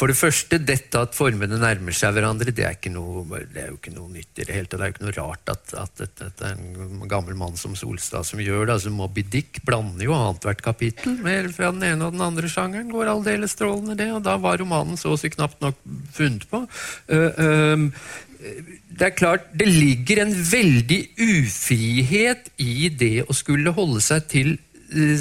for 0.00 0.08
det 0.08 0.16
første, 0.16 0.56
dette 0.64 0.96
at 0.96 1.12
formene 1.12 1.58
nærmer 1.60 1.92
seg 1.92 2.14
hverandre, 2.16 2.54
det 2.56 2.64
er, 2.64 2.76
noe, 2.94 3.42
det 3.52 3.60
er 3.60 3.66
jo 3.68 3.76
ikke 3.76 3.92
noe 3.92 4.08
nytt 4.14 4.40
i 4.40 4.46
det 4.48 4.54
hele 4.56 4.70
tatt. 4.70 4.80
Det 4.80 4.86
er 4.86 4.88
jo 4.88 4.94
ikke 4.94 5.04
noe 5.04 5.16
rart 5.18 5.52
at, 5.52 5.74
at, 5.82 6.00
at, 6.06 6.22
at 6.24 6.44
en 6.48 7.02
gammel 7.10 7.36
mann 7.36 7.60
som 7.60 7.74
Solstad 7.76 8.24
som 8.24 8.40
gjør 8.40 8.64
det. 8.64 8.78
altså 8.78 8.92
Moby 8.94 9.26
Dick 9.28 9.60
blander 9.66 10.06
jo 10.06 10.16
annethvert 10.16 10.64
kapittel 10.64 11.18
med 11.20 11.50
fra 11.52 11.68
den 11.74 11.84
ene 11.90 12.08
og 12.08 12.16
den 12.16 12.24
andre 12.24 12.48
sjangeren. 12.48 12.88
Går 12.94 13.12
aldeles 13.12 13.52
strålende, 13.58 13.98
det. 14.00 14.08
Og 14.16 14.24
da 14.24 14.38
var 14.40 14.62
romanen 14.62 14.96
så 15.00 15.12
å 15.12 15.20
si 15.20 15.28
knapt 15.34 15.60
nok 15.60 15.84
funnet 16.16 16.48
på. 16.48 16.64
Uh, 17.12 17.28
uh, 17.36 18.08
det 18.40 19.10
er 19.10 19.16
klart, 19.20 19.52
det 19.52 19.68
ligger 19.68 20.24
en 20.24 20.32
veldig 20.32 21.00
ufrihet 21.20 22.48
i 22.56 22.88
det 22.88 23.26
å 23.28 23.36
skulle 23.36 23.76
holde 23.76 24.00
seg 24.04 24.24
til 24.32 24.56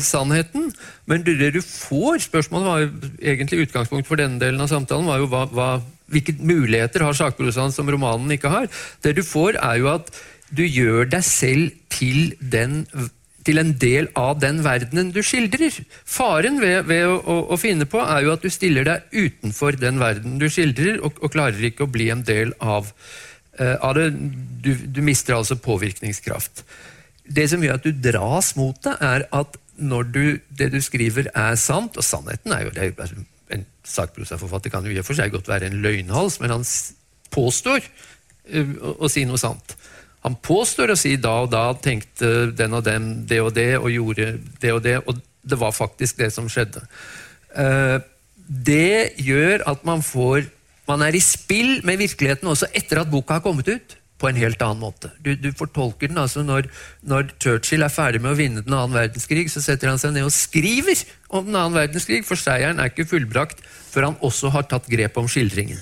sannheten. 0.02 0.72
Men 1.06 1.24
det 1.26 1.54
du 1.54 1.62
får 1.62 2.26
Spørsmålet 2.26 2.68
var 2.68 2.82
jo 2.84 2.90
egentlig 3.22 3.68
utgangspunkt 3.68 4.08
for 4.08 4.20
denne 4.20 4.40
delen 4.42 4.62
av 4.62 4.70
samtalen. 4.72 5.08
var 5.08 5.22
jo 5.22 5.30
hva, 5.32 5.46
hva, 5.54 5.70
Hvilke 6.10 6.34
muligheter 6.42 7.04
har 7.06 7.14
sakprosaen 7.14 7.72
som 7.72 7.90
romanen 7.90 8.32
ikke 8.34 8.50
har? 8.50 8.68
Det 9.04 9.14
du 9.16 9.22
får, 9.22 9.60
er 9.62 9.78
jo 9.78 9.92
at 9.94 10.10
du 10.50 10.64
gjør 10.66 11.06
deg 11.06 11.22
selv 11.22 11.76
til, 11.94 12.34
den, 12.42 12.88
til 13.46 13.62
en 13.62 13.76
del 13.78 14.10
av 14.18 14.40
den 14.42 14.64
verdenen 14.66 15.12
du 15.14 15.22
skildrer. 15.22 15.78
Faren 16.10 16.58
ved, 16.64 16.88
ved 16.90 17.06
å, 17.06 17.20
å, 17.20 17.38
å, 17.54 17.60
finne 17.62 17.86
på 17.86 18.02
er 18.02 18.26
jo 18.26 18.34
at 18.34 18.42
du 18.42 18.50
stiller 18.50 18.88
deg 18.88 19.06
utenfor 19.14 19.78
den 19.78 20.02
verdenen 20.02 20.42
du 20.42 20.48
skildrer, 20.50 20.98
og, 21.06 21.22
og 21.22 21.36
klarer 21.36 21.70
ikke 21.70 21.86
å 21.86 21.94
bli 21.94 22.10
en 22.10 22.26
del 22.26 22.56
av, 22.58 22.90
uh, 23.62 23.78
av 23.78 23.94
det. 24.00 24.10
Du, 24.66 24.74
du 24.90 25.04
mister 25.06 25.38
altså 25.38 25.60
påvirkningskraft 25.62 26.66
det 27.30 27.48
som 27.52 27.64
gjør 27.64 27.80
at 27.80 27.86
du 27.86 28.04
dras 28.10 28.54
mot 28.58 28.78
det, 28.86 28.96
er 29.06 29.26
at 29.36 29.58
når 29.80 30.08
du, 30.12 30.24
det 30.50 30.72
du 30.74 30.80
skriver, 30.84 31.30
er 31.32 31.56
sant 31.56 31.96
Og 31.96 32.04
sannheten 32.04 32.52
er 32.52 32.66
jo 32.66 32.74
det, 32.76 32.90
En 33.56 33.64
sakprosaforfatter 33.88 34.74
kan 34.74 34.86
jo 34.86 34.92
i 34.92 35.00
og 35.00 35.08
for 35.08 35.16
seg 35.18 35.32
godt 35.32 35.48
være 35.48 35.70
en 35.70 35.80
løgnhals, 35.84 36.40
men 36.42 36.52
han 36.52 36.66
påstår 37.32 37.80
uh, 37.80 38.74
å, 38.76 38.92
å, 39.06 39.10
si 39.10 39.24
noe 39.30 39.40
sant. 39.40 39.78
Han 40.26 40.36
påstår 40.44 40.92
å 40.92 41.00
si 41.00 41.16
da 41.22 41.38
og 41.46 41.54
da 41.54 41.64
tenkte 41.80 42.52
den 42.52 42.76
og 42.76 42.84
den 42.86 43.10
det 43.30 43.40
og 43.42 43.54
det 43.56 43.72
og 43.80 43.90
gjorde 43.94 44.34
det 44.62 44.76
og 44.76 44.84
det, 44.84 44.98
og 45.08 45.24
det 45.50 45.60
var 45.60 45.72
faktisk 45.74 46.20
det 46.20 46.30
som 46.36 46.50
skjedde. 46.52 46.84
Eh, 47.56 47.98
det 48.50 49.16
gjør 49.22 49.66
at 49.70 49.86
man 49.88 50.04
får 50.06 50.50
Man 50.90 51.04
er 51.06 51.14
i 51.14 51.20
spill 51.22 51.84
med 51.86 52.00
virkeligheten 52.02 52.50
også 52.50 52.66
etter 52.74 53.04
at 53.04 53.10
boka 53.12 53.36
har 53.36 53.44
kommet 53.46 53.68
ut. 53.70 53.92
På 54.20 54.28
en 54.30 54.40
helt 54.40 54.62
annen 54.66 54.82
måte. 54.84 55.12
Du, 55.24 55.32
du 55.40 55.50
fortolker 55.56 56.12
den 56.12 56.20
altså 56.20 56.44
når, 56.44 56.68
når, 57.08 57.30
Churchill 57.40 57.86
er 57.86 57.94
ferdig 57.94 58.20
med 58.24 58.34
å 58.34 58.40
vinne 58.40 58.64
den 58.66 58.76
annen 58.76 58.98
verdenskrig, 58.98 59.46
så 59.52 59.64
setter 59.64 59.92
han 59.92 60.02
seg 60.02 60.12
ned 60.16 60.28
og 60.28 60.36
skriver 60.36 61.06
om 61.30 61.48
den 61.48 61.56
annen 61.56 61.78
verdenskrig, 61.78 62.26
for 62.28 62.40
seieren 62.40 62.82
er 62.82 62.92
ikke 62.92 63.08
fullbrakt 63.08 63.64
før 63.64 64.10
han 64.10 64.20
også 64.26 64.52
har 64.54 64.68
tatt 64.70 64.90
grep 64.92 65.18
om 65.22 65.30
skildringen. 65.32 65.80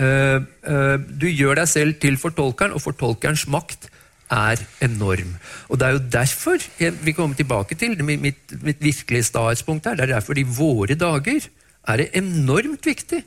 Uh, 0.00 0.42
uh, 0.64 0.96
du 0.98 1.26
gjør 1.28 1.60
deg 1.60 1.68
selv 1.70 1.98
til 2.02 2.18
fortolkeren, 2.20 2.74
og 2.74 2.82
fortolkerens 2.82 3.46
makt 3.50 3.90
er 4.30 4.60
enorm. 4.82 5.34
Og 5.68 5.78
Det 5.78 5.86
er 5.86 5.96
jo 5.96 6.04
derfor 6.12 6.62
jeg 6.78 6.94
vi 7.02 7.14
kommer 7.14 7.36
tilbake 7.36 7.74
til 7.74 7.96
mitt, 8.02 8.20
mitt, 8.20 8.54
mitt 8.62 8.82
virkelige 8.82 9.26
stadspunkt 9.30 9.86
her, 9.86 9.98
det 9.98 10.08
er 10.08 10.14
derfor 10.14 10.38
i 10.38 10.46
våre 10.46 10.94
dager 10.94 11.46
er 11.88 11.96
det 11.96 12.10
enormt 12.14 12.86
viktig 12.86 13.24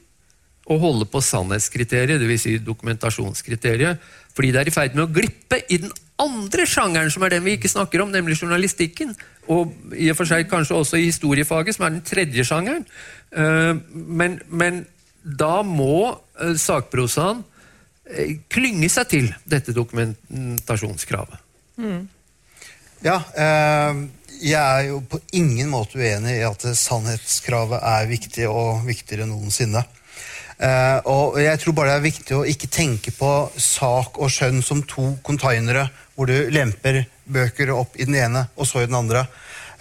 å 0.63 0.77
holde 0.79 1.07
på 1.11 1.19
sannhetskriteriet, 1.23 2.21
dvs. 2.21 2.45
Si 2.45 2.55
dokumentasjonskriteriet, 2.63 4.03
fordi 4.33 4.53
det 4.53 4.61
er 4.61 4.71
i 4.71 4.73
ferd 4.73 4.95
med 4.95 5.05
å 5.05 5.11
glippe 5.13 5.59
i 5.67 5.79
den 5.83 5.91
andre 6.21 6.65
sjangeren, 6.69 7.11
som 7.11 7.25
er 7.25 7.35
den 7.35 7.45
vi 7.45 7.57
ikke 7.57 7.71
snakker 7.71 8.03
om, 8.03 8.11
nemlig 8.13 8.39
journalistikken. 8.39 9.13
Og 9.51 9.73
i 9.97 10.09
og 10.11 10.17
for 10.17 10.29
seg 10.29 10.47
kanskje 10.49 10.77
også 10.77 10.99
i 10.99 11.09
historiefaget, 11.09 11.75
som 11.75 11.87
er 11.87 11.95
den 11.95 12.05
tredje 12.07 12.45
sjangeren. 12.47 12.85
Eh, 13.35 13.73
men, 13.91 14.39
men 14.47 14.83
da 15.23 15.61
må 15.67 16.13
eh, 16.13 16.55
sakprosaen 16.59 17.43
eh, 18.07 18.37
klynge 18.51 18.89
seg 18.93 19.09
til 19.11 19.31
dette 19.49 19.75
dokumentasjonskravet. 19.75 21.39
Mm. 21.83 22.03
Ja, 23.03 23.17
jeg 24.39 24.53
er 24.55 24.85
jo 24.87 25.01
på 25.11 25.17
ingen 25.35 25.67
måte 25.73 25.97
uenig 25.99 26.37
i 26.37 26.45
at 26.47 26.63
sannhetskravet 26.79 27.81
er 27.83 28.07
viktig, 28.07 28.45
og 28.47 28.85
viktigere 28.87 29.25
enn 29.25 29.33
noensinne. 29.33 29.81
Uh, 30.63 30.99
og 31.11 31.39
jeg 31.43 31.59
tror 31.59 31.75
bare 31.75 31.91
det 31.91 31.95
er 31.97 32.05
viktig 32.05 32.35
å 32.37 32.45
ikke 32.47 32.69
tenke 32.71 33.11
på 33.11 33.29
sak 33.59 34.15
og 34.15 34.29
skjønn 34.31 34.61
som 34.63 34.79
to 34.87 35.09
containere 35.25 35.89
hvor 36.15 36.29
du 36.29 36.37
lemper 36.55 37.01
bøker 37.27 37.73
opp 37.75 37.97
i 37.99 38.07
den 38.07 38.15
ene 38.15 38.45
og 38.55 38.69
så 38.69 38.79
i 38.79 38.87
den 38.87 38.95
andre, 38.95 39.25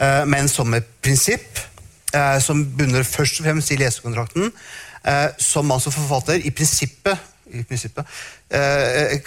uh, 0.01 0.25
men 0.27 0.51
som 0.51 0.75
et 0.75 0.89
prinsipp 1.05 1.61
uh, 2.17 2.41
som 2.43 2.65
bunner 2.75 3.07
først 3.07 3.39
og 3.39 3.47
fremst 3.47 3.71
i 3.75 3.79
lesekontrakten, 3.83 4.51
som 5.43 5.67
man 5.67 5.81
som 5.83 5.91
forfatter 5.91 6.45
i 6.47 6.53
prinsippet, 6.55 7.19
i 7.51 7.65
prinsippet 7.67 8.07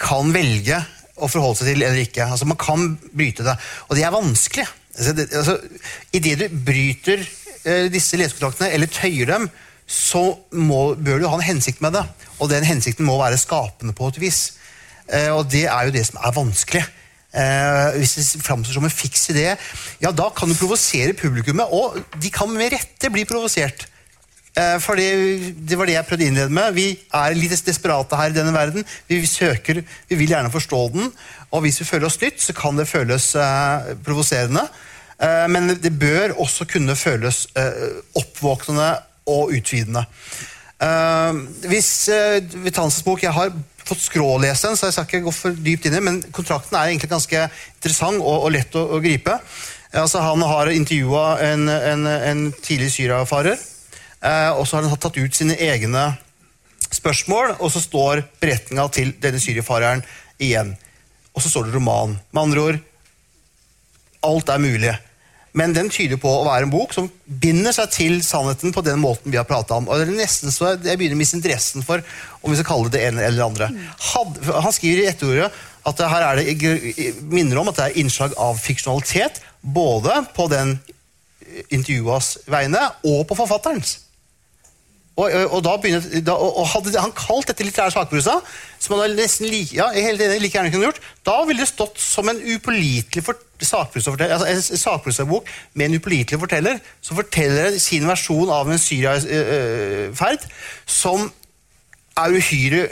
kan 0.00 0.30
velge 0.32 0.78
å 1.20 1.28
forholde 1.28 1.58
seg 1.58 1.68
til 1.68 1.84
eller 1.84 2.00
ikke. 2.00 2.24
Altså 2.24 2.48
Man 2.48 2.56
kan 2.56 2.94
bryte 3.12 3.44
det, 3.44 3.52
og 3.84 3.92
det 3.98 4.06
er 4.08 4.14
vanskelig. 4.14 4.64
Altså, 4.96 5.12
det, 5.18 5.26
altså, 5.36 5.58
Idet 6.16 6.38
du 6.40 6.56
bryter 6.64 7.26
disse 7.92 8.16
lesekontraktene 8.16 8.70
eller 8.72 8.88
tøyer 8.88 9.28
dem, 9.34 9.50
så 9.86 10.22
må, 10.50 10.94
bør 10.98 11.20
du 11.22 11.28
ha 11.30 11.38
en 11.38 11.46
hensikt 11.46 11.82
med 11.84 11.94
det. 11.94 12.04
Og 12.42 12.50
den 12.50 12.66
hensikten 12.66 13.06
må 13.06 13.16
være 13.20 13.38
skapende 13.40 13.94
på 13.96 14.10
et 14.10 14.20
vis. 14.20 14.40
Eh, 15.06 15.30
og 15.30 15.46
det 15.52 15.66
er 15.70 15.88
jo 15.88 15.94
det 15.94 16.06
som 16.08 16.18
er 16.20 16.34
vanskelig. 16.34 16.82
Eh, 17.36 17.98
hvis 18.00 18.16
det 18.18 18.42
framstår 18.42 18.78
som 18.78 18.86
en 18.88 18.92
fiks 18.92 19.28
idé, 19.34 19.52
ja, 20.02 20.10
da 20.10 20.30
kan 20.34 20.50
du 20.50 20.58
provosere 20.58 21.14
publikummet. 21.16 21.70
Og 21.70 22.00
de 22.22 22.32
kan 22.34 22.50
med 22.50 22.74
rette 22.74 23.12
bli 23.14 23.26
provosert. 23.28 23.86
Eh, 24.56 24.76
for 24.80 24.96
det, 24.98 25.76
var 25.76 25.88
det 25.88 25.98
jeg 25.98 26.08
prøvde 26.08 26.26
å 26.26 26.30
innlede 26.32 26.56
med. 26.58 26.74
Vi 26.76 26.88
er 26.96 27.36
litt 27.36 27.66
desperate 27.66 28.18
her 28.18 28.32
i 28.32 28.36
denne 28.36 28.54
verden. 28.56 28.86
Vi 29.06 29.20
søker, 29.28 29.82
vi 30.08 30.18
vil 30.18 30.32
gjerne 30.32 30.52
forstå 30.52 30.82
den. 30.96 31.10
Og 31.52 31.62
hvis 31.64 31.80
vi 31.82 31.88
føler 31.88 32.08
oss 32.08 32.20
nytt, 32.22 32.40
så 32.42 32.56
kan 32.56 32.78
det 32.78 32.88
føles 32.88 33.34
eh, 33.38 33.92
provoserende. 34.06 34.64
Eh, 35.20 35.44
men 35.52 35.76
det 35.76 35.92
bør 36.00 36.38
også 36.42 36.66
kunne 36.72 36.96
føles 36.98 37.46
eh, 37.56 38.00
oppvåknende 38.16 38.94
og 39.26 39.54
utvidende. 39.56 40.04
Uh, 40.76 41.46
hvis 41.70 42.08
uh, 42.12 42.36
vi 42.62 42.72
bok, 43.04 43.22
Jeg 43.22 43.32
har 43.32 43.52
fått 43.86 44.02
skrålese 44.02 44.68
den, 44.68 44.76
så 44.76 44.86
jeg 44.86 44.92
skal 44.92 45.06
ikke 45.06 45.24
gå 45.24 45.32
for 45.32 45.56
dypt 45.56 45.86
inn 45.86 45.96
i 45.96 46.02
men 46.04 46.18
kontrakten 46.34 46.76
er 46.76 46.90
egentlig 46.90 47.08
ganske 47.08 47.46
interessant 47.78 48.20
og, 48.20 48.44
og 48.44 48.52
lett 48.52 48.76
å, 48.76 48.82
å 48.96 49.00
gripe. 49.00 49.38
Uh, 49.94 50.02
altså, 50.02 50.20
han 50.20 50.42
har 50.44 50.72
intervjua 50.74 51.38
en, 51.46 51.68
en, 51.68 52.06
en, 52.06 52.44
tidlig 52.60 52.90
syriafarer, 52.98 53.56
eh, 54.20 54.50
og 54.52 54.66
så 54.66 54.78
har 54.78 54.88
han 54.90 55.00
tatt 55.00 55.16
ut 55.16 55.38
sine 55.38 55.56
egne 55.56 56.10
spørsmål, 56.92 57.56
og 57.56 57.72
så 57.72 57.80
står 57.82 58.26
beretninga 58.42 58.84
til 58.92 59.14
denne 59.22 59.40
syriafareren 59.42 60.04
igjen. 60.42 60.74
Og 61.32 61.42
så 61.44 61.50
står 61.50 61.68
det 61.68 61.76
roman. 61.76 62.18
Med 62.32 62.42
andre 62.42 62.68
ord 62.68 62.84
alt 64.26 64.50
er 64.50 64.62
mulig. 64.62 64.92
Men 65.56 65.72
den 65.72 65.88
tyder 65.92 66.20
på 66.20 66.28
å 66.28 66.44
være 66.44 66.66
en 66.66 66.72
bok 66.72 66.92
som 66.92 67.08
binder 67.24 67.72
seg 67.72 67.92
til 67.94 68.18
sannheten 68.24 68.74
på 68.76 68.84
den 68.84 69.00
måten 69.00 69.32
vi 69.32 69.38
har 69.40 69.48
prata 69.48 69.78
om. 69.78 69.88
Og 69.88 69.98
det 69.98 70.10
er 70.10 70.18
nesten 70.18 70.52
så 70.52 70.74
Jeg 70.74 70.98
begynner 71.00 71.16
å 71.16 71.22
miste 71.22 71.38
interessen 71.38 71.84
for 71.86 72.04
om 72.42 72.52
vi 72.52 72.58
skal 72.58 72.68
kalle 72.68 72.90
det 72.90 72.98
det 72.98 73.06
ene 73.08 73.24
eller 73.24 73.46
andre. 73.46 73.70
Had, 74.10 74.36
han 74.52 74.74
skriver 74.74 75.04
i 75.04 75.08
etterordet 75.12 75.48
at 75.86 76.02
her 76.12 76.26
er 76.26 76.40
det 76.42 77.12
minner 77.30 77.62
om 77.62 77.70
at 77.70 77.78
det 77.78 77.86
er 77.86 78.00
innslag 78.02 78.34
av 78.42 78.58
fiksjonalitet 78.60 79.40
både 79.62 80.18
på 80.36 80.48
den 80.52 80.76
intervjuas 81.72 82.36
vegne 82.50 82.82
og 83.06 83.24
på 83.28 83.38
forfatterens. 83.38 84.00
Og, 85.16 85.32
og, 85.32 85.60
da 85.64 85.78
begynner, 85.80 86.04
da, 86.20 86.34
og 86.36 86.66
Hadde 86.74 87.00
han 87.00 87.14
kalt 87.16 87.48
dette 87.48 87.64
litterær 87.64 87.94
sakprosa, 87.94 88.34
som 88.82 88.98
han 88.98 89.14
nesten 89.16 89.48
like, 89.48 89.72
ja, 89.78 89.88
like 89.96 90.52
gjerne 90.52 90.72
kunne 90.74 90.90
gjort, 90.90 91.00
da 91.24 91.38
ville 91.48 91.64
det 91.64 91.70
stått 91.70 91.96
som 92.02 92.28
en 92.28 92.42
upålitelig 92.42 93.24
en 93.24 93.45
sakprosabok 93.64 95.48
med 95.74 95.86
en 95.86 95.96
upålitelig 96.00 96.40
forteller, 96.40 96.78
som 97.00 97.16
forteller 97.16 97.78
sin 97.80 98.06
versjon 98.08 98.52
av 98.52 98.70
en 98.70 98.80
Syria-ferd, 98.80 100.46
som 100.86 101.30
er 102.16 102.36
uhyre 102.36 102.86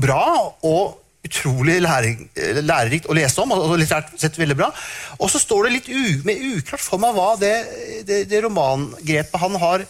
bra 0.00 0.22
og 0.62 1.00
utrolig 1.24 1.78
lærerikt 1.80 3.08
å 3.08 3.16
lese 3.16 3.40
om. 3.40 3.52
og 3.56 3.76
litterært 3.80 4.12
sett 4.20 4.38
veldig 4.38 4.56
bra. 4.58 4.70
Og 5.18 5.30
så 5.32 5.40
står 5.40 5.66
det 5.66 5.74
litt 5.78 5.88
u, 5.88 6.22
med 6.28 6.42
uklart 6.54 6.84
for 6.84 7.00
meg 7.00 7.16
hva 7.16 7.34
det, 7.40 7.54
det, 8.08 8.24
det 8.30 8.42
romangrepet 8.44 9.40
han 9.40 9.56
har 9.62 9.86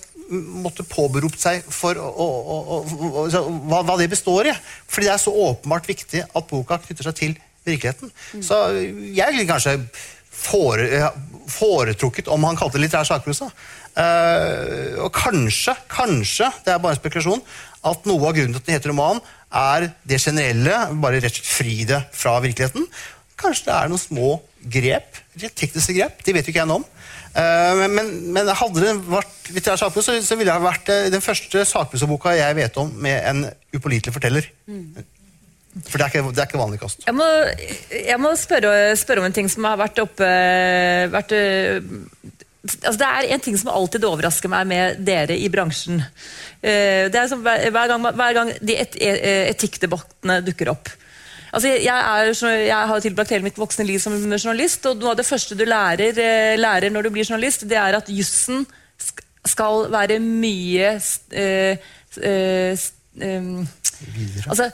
måtte 0.65 0.87
påberopt 0.89 1.41
seg 1.41 1.67
for 1.69 1.99
å, 2.01 2.07
å, 2.07 2.59
å, 2.77 2.79
hva, 3.69 3.83
hva, 3.85 3.97
det 4.01 4.09
består 4.13 4.49
i. 4.49 4.55
Fordi 4.89 5.11
det 5.11 5.15
er 5.17 5.21
så 5.23 5.35
åpenbart 5.51 5.91
viktig 5.91 6.25
at 6.25 6.49
boka 6.51 6.81
knytter 6.87 7.11
seg 7.11 7.19
til 7.19 7.37
virkeligheten. 7.67 8.13
Mm. 8.35 8.43
Så 8.45 8.61
jeg 9.15 9.35
ville 9.35 9.49
kanskje 9.49 9.79
fore, 10.35 11.11
foretrukket 11.51 12.29
om 12.33 12.45
han 12.49 12.59
kalte 12.59 12.79
det 12.79 12.87
litterær 12.87 13.09
sakprosa. 13.09 13.51
Uh, 13.95 15.05
og 15.07 15.13
kanskje, 15.15 15.77
kanskje, 15.91 16.49
det 16.67 16.73
er 16.75 16.81
bare 16.83 16.97
en 16.97 17.01
spekulasjon, 17.01 17.45
at 17.87 18.09
noe 18.09 18.27
av 18.27 18.35
grunnen 18.35 18.57
til 18.57 18.63
at 18.63 18.67
den 18.67 18.79
heter 18.79 18.91
roman, 18.91 19.21
er 19.55 19.91
det 20.09 20.19
generelle, 20.19 20.81
bare 20.99 21.21
rett 21.23 21.31
og 21.31 21.39
slett 21.39 21.53
fri 21.53 21.77
det 21.87 22.01
fra 22.17 22.41
virkeligheten. 22.43 22.89
Kanskje 23.39 23.69
det 23.69 23.77
er 23.77 23.93
noen 23.93 24.03
små 24.03 24.33
grep, 24.75 25.21
tekniske 25.55 25.95
grep, 25.95 26.25
de 26.27 26.35
vet 26.35 26.49
jo 26.49 26.55
ikke 26.55 26.65
jeg 26.65 26.71
noe 26.71 26.83
om, 26.83 26.89
Eh, 27.35 27.89
men, 27.91 28.11
men, 28.31 28.47
hadde 28.47 28.83
det 28.83 28.93
vært 29.11 29.49
litterær 29.51 29.81
sakprosa, 29.81 30.15
så, 30.15 30.23
så, 30.23 30.37
ville 30.39 30.55
det 30.55 30.63
vært 30.63 30.91
eh, 30.95 31.09
den 31.11 31.25
første 31.25 31.65
sakprosaboka 31.67 32.37
jeg 32.39 32.55
vet 32.61 32.77
om 32.79 32.93
med 33.03 33.27
en 33.27 33.41
upålitelig 33.75 34.15
forteller. 34.15 34.47
Mm. 34.71 35.03
For 35.75 35.99
det 35.99 36.05
er, 36.05 36.11
ikke, 36.13 36.31
det 36.31 36.43
er 36.43 36.49
ikke, 36.49 36.61
vanlig 36.61 36.81
kost. 36.83 37.05
Jeg 37.07 37.17
må, 37.19 37.27
jeg 37.91 38.19
må 38.23 38.31
spørre, 38.39 38.95
spørre, 38.99 39.23
om 39.23 39.29
en 39.29 39.37
ting 39.37 39.51
som 39.51 39.67
har 39.67 39.79
vært 39.81 39.99
oppe 40.03 40.29
vært, 41.11 41.35
altså 42.79 42.99
Det 43.01 43.09
er 43.09 43.31
en 43.35 43.43
ting 43.43 43.59
som 43.59 43.73
alltid 43.75 44.07
overrasker 44.07 44.53
meg 44.53 44.69
med 44.71 45.01
dere 45.07 45.35
i 45.35 45.51
bransjen. 45.53 45.99
Eh, 46.63 47.11
det 47.11 47.19
er 47.21 47.31
som 47.33 47.43
hver, 47.43 47.67
hver, 47.75 47.91
gang, 47.91 48.07
hver 48.07 48.37
gang 48.39 48.53
de 48.63 48.79
et, 48.85 49.01
etikkdebattene 49.55 50.43
dukker 50.47 50.71
opp 50.73 50.93
Altså, 51.55 51.71
jeg, 51.71 51.87
er, 51.87 52.33
jeg, 52.67 52.87
har 52.91 53.03
tilbrakt 53.03 53.31
hele 53.31 53.47
mitt 53.47 53.59
voksne 53.61 53.87
liv 53.87 54.01
som 54.03 54.17
journalist, 54.19 54.89
og 54.91 54.99
noe 54.99 55.13
av 55.13 55.21
det 55.21 55.27
første 55.29 55.55
du 55.55 55.63
lærer, 55.69 56.17
eh, 56.19 56.55
lærer 56.59 56.91
når 56.91 57.07
du 57.07 57.11
blir 57.15 57.29
journalist, 57.29 57.63
det 57.71 57.79
er 57.79 57.95
at 58.01 58.11
jussen 58.11 58.65
skal 59.47 59.87
være 59.93 60.19
mye 60.25 60.97
eh, 60.97 61.79
eh, 62.19 62.85
eh, 63.21 63.49
Altså 64.49 64.71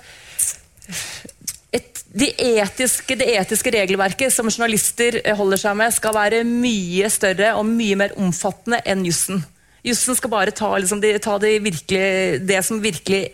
et, 1.70 2.03
de 2.11 2.28
etiske, 2.59 3.16
det 3.18 3.28
etiske 3.38 3.72
regelverket 3.74 4.34
som 4.34 4.51
journalister 4.51 5.20
holder 5.38 5.61
seg 5.62 5.76
med, 5.78 5.95
skal 5.95 6.16
være 6.16 6.45
mye 6.47 7.11
større 7.12 7.55
og 7.59 7.66
mye 7.68 7.99
mer 8.01 8.16
omfattende 8.18 8.82
enn 8.88 9.05
jussen. 9.07 9.45
Jussen 9.86 10.18
skal 10.18 10.32
bare 10.32 10.55
ta, 10.55 10.72
liksom, 10.76 11.01
det, 11.01 11.14
ta 11.24 11.38
det, 11.41 11.55
virkelig, 11.64 12.41
det 12.45 12.64
som 12.66 12.82
virkelig 12.82 13.30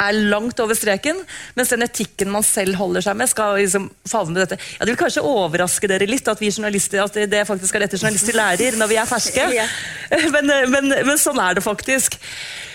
er 0.00 0.16
langt 0.32 0.60
over 0.62 0.76
streken, 0.76 1.18
mens 1.58 1.72
den 1.74 1.84
etikken 1.84 2.30
man 2.32 2.44
selv 2.46 2.78
holder 2.80 3.04
seg 3.04 3.18
med, 3.20 3.28
skal 3.28 3.58
liksom 3.58 3.90
favne 4.08 4.40
dette. 4.40 4.56
Ja, 4.78 4.84
Det 4.84 4.94
vil 4.94 5.00
kanskje 5.02 5.24
overraske 5.26 5.90
dere 5.90 6.08
litt 6.08 6.28
at 6.30 6.40
vi 6.40 6.52
journalister, 6.52 7.02
at 7.04 7.18
det 7.32 7.44
faktisk 7.48 7.76
er 7.76 7.84
dette 7.84 8.00
journalister 8.00 8.36
lærer 8.36 8.78
når 8.80 8.92
vi 8.92 9.00
er 9.00 9.10
ferske, 9.10 9.46
men, 10.36 10.54
men, 10.72 10.94
men 10.94 11.20
sånn 11.20 11.40
er 11.42 11.58
det 11.58 11.66
faktisk. 11.66 12.16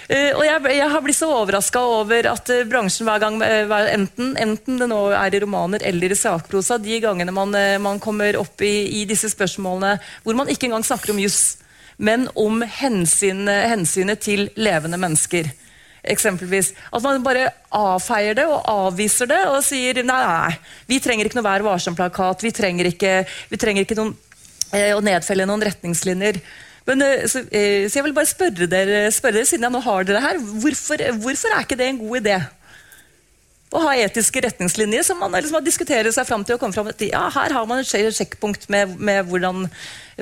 Eh, 0.05 0.35
og 0.37 0.43
jeg, 0.45 0.61
jeg 0.77 0.89
har 0.93 1.01
blitt 1.01 1.17
så 1.17 1.31
overraska 1.33 1.81
over 1.81 2.27
at 2.29 2.49
eh, 2.53 2.65
bransjen 2.69 3.07
hver 3.07 3.21
gang, 3.23 3.39
eh, 3.41 3.71
enten, 3.95 4.35
enten 4.37 4.77
det 4.77 4.87
nå 4.91 4.99
er 5.17 5.33
i 5.33 5.41
romaner 5.41 5.81
eller 5.89 6.13
i 6.13 6.17
sakprosa, 6.19 6.77
de 6.77 6.99
gangene 7.01 7.33
man, 7.33 7.55
man 7.81 8.01
kommer 8.01 8.37
opp 8.37 8.61
i, 8.61 9.01
i 9.01 9.05
disse 9.09 9.31
spørsmålene 9.33 9.95
hvor 10.23 10.37
man 10.37 10.51
ikke 10.51 10.69
engang 10.69 10.85
snakker 10.85 11.15
om 11.15 11.21
juss, 11.23 11.57
men 11.97 12.27
om 12.37 12.61
hensyn, 12.61 13.47
hensynet 13.49 14.21
til 14.21 14.49
levende 14.59 14.99
mennesker. 15.01 15.49
Eksempelvis. 16.05 16.75
At 16.93 17.01
man 17.01 17.23
bare 17.25 17.47
avfeier 17.73 18.37
det 18.37 18.45
og 18.45 18.67
avviser 18.69 19.31
det 19.31 19.39
og 19.49 19.63
sier 19.65 20.03
nei, 20.05 20.19
nei 20.21 20.85
vi 20.91 20.99
trenger 21.01 21.25
ikke 21.25 21.39
noe 21.39 21.47
Vær 21.47 21.65
varsom-plakat, 21.65 22.45
vi 22.45 22.51
vi 22.53 23.57
trenger 23.57 23.81
ikke 23.81 23.97
noen, 23.97 24.13
å 24.69 25.01
nedfelle 25.01 25.47
noen 25.49 25.65
retningslinjer. 25.65 26.43
Men, 26.85 27.01
eh, 27.01 27.25
så, 27.29 27.41
eh, 27.49 27.87
så 27.89 27.99
jeg 27.99 28.05
vil 28.05 28.13
bare 28.17 28.29
spørre 28.29 28.67
dere, 28.69 29.07
spørre 29.13 29.39
dere 29.39 29.49
siden 29.49 29.65
jeg 29.67 29.73
nå 29.73 29.81
har 29.81 30.05
dere 30.05 30.21
her, 30.21 30.37
hvorfor, 30.37 31.01
hvorfor 31.23 31.55
er 31.55 31.65
ikke 31.65 31.79
det 31.79 31.89
en 31.89 32.03
god 32.03 32.21
idé? 32.21 32.37
Å 33.75 33.79
ha 33.81 33.95
etiske 33.97 34.39
retningslinjer 34.45 35.03
som 35.03 35.17
man 35.19 35.33
liksom 35.35 35.57
diskuterer 35.65 36.13
seg 36.13 36.27
fram 36.29 36.45
til 36.47 36.55
å 36.55 36.59
komme 36.61 36.75
fram 36.75 36.87
til 36.95 37.09
ja, 37.09 37.25
her 37.33 37.51
har 37.51 37.65
man 37.67 37.81
et 37.81 37.89
sjek- 37.89 38.13
sjekkpunkt 38.13 38.69
med, 38.71 38.93
med 39.01 39.25
hvordan 39.27 39.65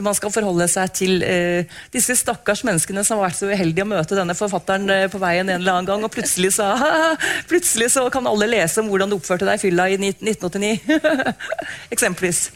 man 0.02 0.16
skal 0.18 0.32
forholde 0.34 0.66
seg 0.72 0.94
til 0.96 1.20
eh, 1.28 1.68
disse 1.94 2.16
stakkars 2.18 2.64
menneskene 2.66 3.04
som 3.06 3.20
har 3.20 3.28
vært 3.28 3.38
så 3.38 3.52
uheldige 3.52 3.86
å 3.86 3.92
møte 3.92 4.18
denne 4.18 4.34
forfatteren 4.34 4.88
eh, 4.90 5.06
på 5.12 5.22
veien 5.22 5.46
en 5.52 5.60
eller 5.60 5.76
annen 5.76 5.92
gang, 5.92 6.08
og 6.08 6.16
plutselig 6.16 6.56
så, 6.56 6.72
plutselig 7.52 7.92
så 7.94 8.08
kan 8.16 8.26
alle 8.32 8.48
lese 8.50 8.82
om 8.82 8.90
hvordan 8.90 9.12
du 9.12 9.20
oppførte 9.20 9.46
deg 9.46 9.60
i 9.60 9.64
fylla 9.68 9.86
i 9.92 10.00
1989. 10.00 11.36
Eksempelvis. 11.94 12.48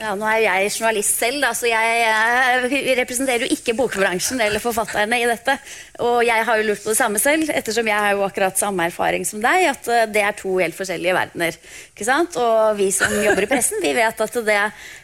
Ja, 0.00 0.14
nå 0.16 0.24
er 0.24 0.38
jeg 0.40 0.70
journalist 0.72 1.18
selv, 1.20 1.42
da, 1.44 1.50
så 1.56 1.68
jeg 1.68 1.96
eh, 2.08 2.94
representerer 2.96 3.44
jo 3.44 3.52
ikke 3.52 3.74
bokbransjen 3.76 4.40
eller 4.40 4.62
forfatterne 4.62 5.18
i 5.20 5.26
dette. 5.28 5.56
Og 6.04 6.22
jeg 6.24 6.46
har 6.48 6.60
jo 6.60 6.64
lurt 6.70 6.80
på 6.84 6.94
det 6.94 6.98
samme 6.98 7.20
selv, 7.20 7.50
ettersom 7.52 7.90
jeg 7.90 8.04
har 8.06 8.14
jo 8.16 8.24
akkurat 8.24 8.56
samme 8.56 8.86
erfaring 8.88 9.26
som 9.28 9.42
deg, 9.44 9.66
at 9.74 9.90
eh, 9.92 10.06
det 10.12 10.24
er 10.24 10.38
to 10.38 10.54
helt 10.56 10.76
forskjellige 10.76 11.16
verdener. 11.18 11.60
Ikke 11.92 12.08
sant? 12.08 12.38
Og 12.40 12.80
vi 12.80 12.88
som 12.94 13.12
jobber 13.20 13.44
i 13.44 13.50
pressen, 13.52 13.82
vi 13.84 13.92
vet 13.98 14.26
at 14.26 14.40
det 14.48 14.60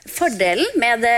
fordelen 0.09 0.81
med 0.81 1.05
det 1.05 1.17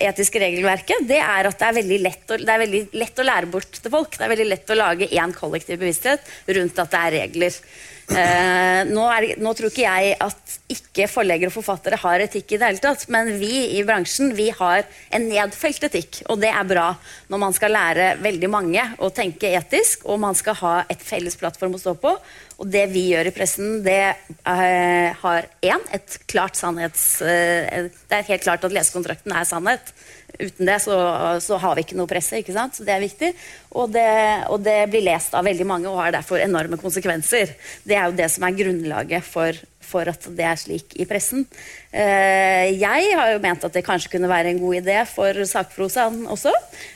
etiske 0.00 0.40
regelverket, 0.40 1.04
det 1.08 1.20
er 1.20 1.50
at 1.50 1.60
det 1.60 1.68
er 1.68 1.80
veldig 1.82 2.02
lett 2.08 2.32
å, 2.32 2.40
det 2.40 2.54
er 2.54 2.64
veldig 2.64 2.84
lett 3.04 3.20
å 3.20 3.28
lære 3.28 3.52
bort 3.52 3.82
til 3.82 3.92
folk. 3.92 4.16
Det 4.16 4.24
er 4.24 4.32
veldig 4.32 4.48
lett 4.48 4.72
å 4.72 4.80
lage 4.80 5.12
én 5.12 5.36
kollektiv 5.36 5.82
bevissthet 5.84 6.24
rundt 6.56 6.80
at 6.80 6.96
det 6.96 7.04
er 7.04 7.20
regler. 7.20 7.60
Eh, 8.04 8.80
nå, 8.84 9.04
er, 9.08 9.24
nå 9.40 9.52
tror 9.56 9.70
ikke 9.70 9.86
jeg 9.86 10.16
at 10.20 10.54
ikke 10.74 11.06
forleggere 11.08 11.48
og 11.48 11.54
forfattere 11.56 11.96
har 12.02 12.20
etikk 12.20 12.52
i 12.52 12.58
det 12.60 12.68
hele 12.68 12.82
tatt, 12.82 13.06
men 13.12 13.30
vi 13.40 13.78
i 13.78 13.80
bransjen 13.86 14.34
vi 14.36 14.50
har 14.52 14.84
en 15.14 15.24
nedfelt 15.30 15.86
etikk, 15.88 16.20
og 16.28 16.42
det 16.42 16.50
er 16.52 16.68
bra 16.68 16.90
når 17.32 17.40
man 17.40 17.56
skal 17.56 17.72
lære 17.72 18.10
veldig 18.24 18.50
mange 18.52 18.84
å 19.00 19.08
tenke 19.14 19.54
etisk, 19.56 20.04
og 20.04 20.20
man 20.20 20.36
skal 20.36 20.58
ha 20.60 20.74
et 20.92 21.00
felles 21.04 21.38
plattform 21.40 21.78
å 21.78 21.80
stå 21.80 21.96
på. 22.02 22.12
Og 22.60 22.68
det 22.70 22.84
vi 22.92 23.08
gjør 23.10 23.30
i 23.30 23.34
pressen, 23.34 23.78
det 23.86 23.98
er, 24.04 25.16
har 25.24 25.48
én, 25.64 25.88
et 25.96 26.18
klart 26.30 26.60
sannhets... 26.60 27.06
eh, 27.24 27.88
det 27.88 28.20
er 28.20 28.28
helt 28.28 28.44
klart 28.44 28.68
at 28.68 28.76
lesekontrakten 28.76 29.32
er 29.34 29.48
sannhet. 29.48 29.94
Uten 30.38 30.66
det 30.66 30.78
så, 30.82 30.96
så 31.44 31.58
har 31.62 31.76
vi 31.76 31.84
ikke 31.84 31.98
noe 31.98 32.10
presse, 32.10 32.40
ikke 32.40 32.54
sant? 32.56 32.74
så 32.76 32.86
det 32.86 32.94
er 32.94 33.04
viktig. 33.04 33.30
Og 33.78 33.92
det, 33.94 34.08
og 34.50 34.62
det 34.64 34.78
blir 34.90 35.06
lest 35.06 35.36
av 35.36 35.46
veldig 35.46 35.66
mange 35.68 35.90
og 35.90 36.00
har 36.02 36.14
derfor 36.16 36.42
enorme 36.42 36.78
konsekvenser. 36.80 37.54
Det 37.86 37.98
er 37.98 38.08
jo 38.08 38.18
det 38.18 38.30
som 38.34 38.46
er 38.46 38.58
grunnlaget 38.58 39.26
for, 39.26 39.60
for 39.84 40.08
at 40.10 40.28
det 40.36 40.46
er 40.48 40.60
slik 40.60 40.94
i 41.00 41.06
pressen. 41.08 41.44
Eh, 41.94 42.72
jeg 42.74 43.10
har 43.14 43.28
jo 43.30 43.42
ment 43.42 43.64
at 43.68 43.74
det 43.76 43.84
kanskje 43.86 44.10
kunne 44.16 44.26
være 44.30 44.50
en 44.50 44.58
god 44.58 44.80
idé 44.80 44.96
for 45.06 45.36
sakprosaen 45.46 46.24
også. 46.26 46.50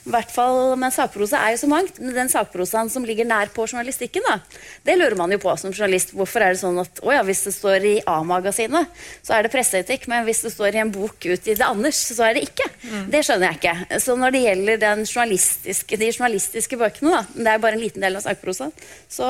I 0.09 0.11
hvert 0.11 0.33
fall, 0.35 0.75
Men 0.81 0.91
sakprosa 0.91 1.39
er 1.45 1.55
jo 1.55 1.61
så 1.63 1.71
mangt. 1.71 2.01
Men 2.01 2.17
den 2.17 2.33
sakprosaen 2.33 2.91
som 2.91 3.07
ligger 3.07 3.29
nær 3.29 3.53
på 3.55 3.67
journalistikken, 3.69 4.27
da, 4.27 4.41
det 4.85 4.99
lurer 4.99 5.17
man 5.21 5.31
jo 5.31 5.39
på 5.43 5.55
som 5.61 5.71
journalist. 5.71 6.15
Hvorfor 6.17 6.43
er 6.43 6.57
det 6.57 6.63
sånn 6.65 6.81
at 6.83 7.03
å 7.05 7.15
ja, 7.15 7.23
hvis 7.23 7.45
det 7.47 7.55
står 7.55 7.87
i 7.87 7.95
A-magasinet, 8.11 8.91
så 9.23 9.37
er 9.37 9.47
det 9.47 9.55
presseetikk, 9.55 10.09
men 10.11 10.27
hvis 10.27 10.43
det 10.47 10.55
står 10.57 10.75
i 10.75 10.83
en 10.83 10.93
bok 10.95 11.29
ut 11.29 11.47
i 11.47 11.55
det 11.55 11.69
Anders, 11.69 12.01
så 12.17 12.27
er 12.27 12.39
det 12.39 12.49
ikke. 12.49 12.67
Det 13.13 13.23
skjønner 13.27 13.53
jeg 13.53 13.61
ikke. 13.61 14.01
Så 14.03 14.17
når 14.19 14.35
det 14.35 14.45
gjelder 14.47 14.83
den 14.83 15.05
journalistiske, 15.07 16.01
de 16.01 16.11
journalistiske 16.11 16.81
bøkene, 16.81 17.21
da, 17.21 17.25
det 17.37 17.53
er 17.55 17.63
bare 17.63 17.79
en 17.79 17.85
liten 17.87 18.03
del 18.03 18.19
av 18.19 18.27
sakprosaen, 18.27 18.75
så, 19.07 19.29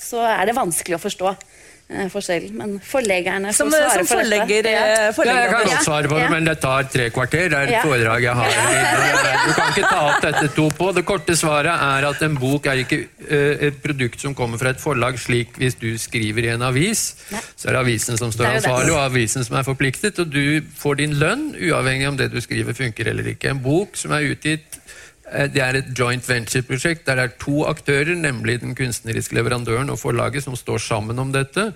så 0.00 0.24
er 0.24 0.48
det 0.48 0.56
vanskelig 0.56 0.96
å 0.96 1.02
forstå 1.02 1.34
forskjellen. 2.12 2.52
Men 2.56 2.76
forleggerne 2.84 3.52
Som, 3.54 3.70
får 3.70 3.78
svare 3.80 3.94
som 3.98 4.06
for 4.06 4.20
forlegger, 4.22 4.62
dette. 4.62 4.70
eh, 4.70 5.26
Ja, 5.26 5.34
jeg 5.40 5.50
kan 5.50 5.64
godt 5.66 5.84
svare 5.84 6.08
på 6.08 6.14
det, 6.18 6.22
Ja. 6.24 6.30
men 6.30 6.44
det 6.44 6.60
tar 6.60 6.82
tre 6.92 7.10
kvarter. 7.10 7.48
Det 7.50 7.58
er 7.58 7.62
et 7.62 7.70
Ja. 7.70 7.82
foredrag 7.82 8.22
jeg 8.22 8.34
har. 8.34 8.50
Du 9.46 9.52
kan 9.56 9.70
ikke 9.72 9.88
ta 9.88 10.00
opp 10.10 10.20
dette 10.22 10.48
to 10.54 10.68
på. 10.70 10.92
Det 10.94 11.04
korte 11.08 11.32
svaret 11.36 11.72
er 11.72 12.04
at 12.06 12.22
en 12.22 12.34
bok 12.36 12.66
er 12.66 12.82
ikke 12.84 12.98
eh, 13.30 13.66
et 13.68 13.82
produkt 13.82 14.20
som 14.20 14.34
kommer 14.34 14.58
fra 14.60 14.70
et 14.74 14.80
forlag, 14.80 15.16
slik 15.18 15.56
hvis 15.56 15.74
du 15.80 15.96
skriver 15.98 16.44
i 16.44 16.48
en 16.54 16.62
avis. 16.62 17.14
Nei. 17.32 17.40
Så 17.56 17.68
er 17.68 17.72
det 17.72 17.80
avisen 17.86 18.18
som 18.20 18.30
står 18.30 18.50
ansvarlig, 18.60 18.92
og 18.92 19.00
avisen 19.10 19.44
som 19.44 19.56
er 19.56 19.62
forpliktet, 19.64 20.18
og 20.18 20.30
du 20.30 20.60
får 20.76 20.96
din 21.00 21.14
lønn 21.18 21.54
uavhengig 21.56 22.08
om 22.08 22.16
det 22.20 22.30
du 22.32 22.40
skriver 22.40 22.74
funker 22.76 23.08
eller 23.08 23.24
ikke. 23.32 23.48
En 23.50 23.58
bok 23.64 23.96
som 23.96 24.12
er 24.12 24.28
utgitt 24.30 24.76
eh, 24.76 24.90
det 25.52 25.62
er 25.62 25.78
et 25.78 25.90
joint 25.96 26.24
venture-prosjekt 26.26 27.04
der 27.06 27.20
det 27.20 27.26
er 27.28 27.36
to 27.42 27.64
aktører, 27.70 28.16
nemlig 28.18 28.60
den 28.62 28.74
kunstneriske 28.78 29.36
leverandøren 29.38 29.92
og 29.92 30.00
forlaget, 30.00 30.44
som 30.46 30.56
står 30.58 30.82
sammen 30.82 31.18
om 31.22 31.30
dette. 31.34 31.70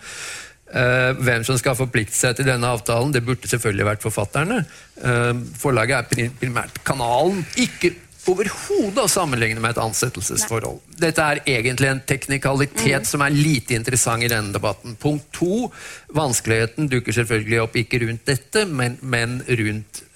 Eh, 0.75 1.13
hvem 1.21 1.45
som 1.47 1.59
skal 1.61 1.77
forplikte 1.79 2.17
seg 2.17 2.39
til 2.39 2.49
denne 2.49 2.67
avtalen, 2.67 3.13
det 3.15 3.23
burde 3.27 3.51
selvfølgelig 3.51 3.91
vært 3.93 4.07
forfatterne. 4.07 4.65
Eh, 4.99 5.35
forlaget 5.61 6.17
er 6.17 6.33
primært 6.41 6.81
kanalen, 6.89 7.45
ikke 7.55 7.93
overhodet 8.31 9.03
å 9.03 9.11
sammenligne 9.11 9.61
med 9.61 9.75
et 9.75 9.83
ansettelsesforhold. 9.83 10.81
Dette 11.01 11.25
er 11.25 11.43
egentlig 11.51 11.91
en 11.91 12.01
teknikalitet 12.09 13.07
som 13.09 13.23
er 13.25 13.37
lite 13.37 13.77
interessant 13.77 14.25
i 14.25 14.31
denne 14.33 14.55
debatten. 14.55 14.97
Punkt 15.01 15.29
to, 15.37 15.69
vanskeligheten 16.17 16.89
dukker 16.93 17.17
selvfølgelig 17.21 17.61
opp 17.67 17.77
ikke 17.79 18.01
rundt 18.07 18.25
dette, 18.31 18.65
men, 18.65 18.97
men 19.03 19.43
rundt 19.45 20.01
eh, 20.01 20.05
eh, 20.05 20.14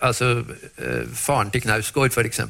altså, 0.00 0.30
eh, 0.78 1.04
faren 1.16 1.52
til 1.52 1.64
Knausgård, 1.64 2.14
f.eks. 2.14 2.42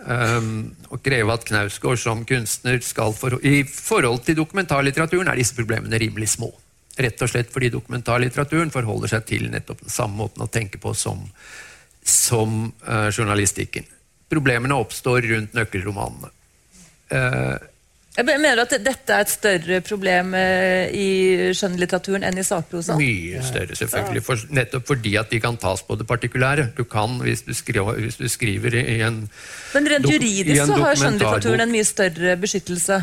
Um, 0.00 0.70
og 0.88 1.02
kreve 1.04 1.34
at 1.34 1.44
Knausgård 1.44 2.00
som 2.00 2.24
kunstner 2.24 2.80
skal 2.84 3.12
for, 3.12 3.36
I 3.44 3.62
forhold 3.68 4.22
til 4.24 4.38
dokumentarlitteraturen 4.38 5.28
er 5.28 5.40
disse 5.40 5.56
problemene 5.58 6.00
rimelig 6.00 6.32
små. 6.36 6.50
Rett 7.00 7.20
og 7.22 7.30
slett 7.32 7.52
fordi 7.52 7.70
dokumentarlitteraturen 7.74 8.72
forholder 8.72 9.12
seg 9.14 9.26
til 9.28 9.48
nettopp 9.52 9.84
den 9.84 9.92
samme 9.92 10.22
måten 10.22 10.44
å 10.44 10.50
tenke 10.52 10.80
på 10.80 10.94
som, 10.96 11.20
som 12.00 12.62
uh, 12.88 13.08
journalistikken. 13.12 13.88
Problemene 14.30 14.78
oppstår 14.78 15.26
rundt 15.26 15.56
nøkkelromanene. 15.58 16.30
Eh, 17.10 17.56
Jeg 18.20 18.40
mener 18.42 18.60
at 18.62 18.72
dette 18.84 19.14
er 19.14 19.24
et 19.24 19.32
større 19.32 19.78
problem 19.86 20.34
eh, 20.36 20.90
i 20.92 21.08
skjønnlitteraturen 21.56 22.26
enn 22.26 22.40
i 22.40 22.44
sakprosa. 22.44 22.96
mye 23.00 23.40
større, 23.46 23.76
selvfølgelig. 23.78 24.22
For, 24.26 24.42
nettopp 24.56 24.90
fordi 24.90 25.14
at 25.20 25.32
de 25.32 25.40
kan 25.40 25.56
tas 25.60 25.82
på 25.86 25.96
det 25.96 26.06
partikulære. 26.08 26.68
Du 26.76 26.84
kan, 26.84 27.16
hvis 27.24 27.42
du 27.46 27.54
skriver, 27.56 28.00
hvis 28.02 28.20
du 28.20 28.28
skriver 28.28 28.76
i 28.80 29.00
en 29.06 29.22
Men 29.74 29.88
rent 29.94 30.10
juridisk 30.10 30.66
så 30.66 30.76
har 30.82 31.00
skjønnlitteraturen 31.00 31.64
en 31.64 31.72
mye 31.72 31.88
større 31.88 32.36
beskyttelse. 32.40 33.00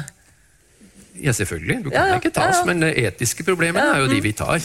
Ja, 1.24 1.34
selvfølgelig. 1.34 1.84
Du 1.84 1.90
kan 1.90 1.98
Ja, 1.98 2.06
ja, 2.12 2.22
ikke 2.22 2.30
tas, 2.30 2.62
ja, 2.62 2.62
ja. 2.62 2.74
men 2.74 2.84
etiske 2.84 3.44
problemene 3.44 3.86
Ja, 3.86 3.96
er 3.96 4.06
jo 4.06 4.12
de 4.14 4.22
mm. 4.22 4.24
vi 4.24 4.32
tar. 4.38 4.62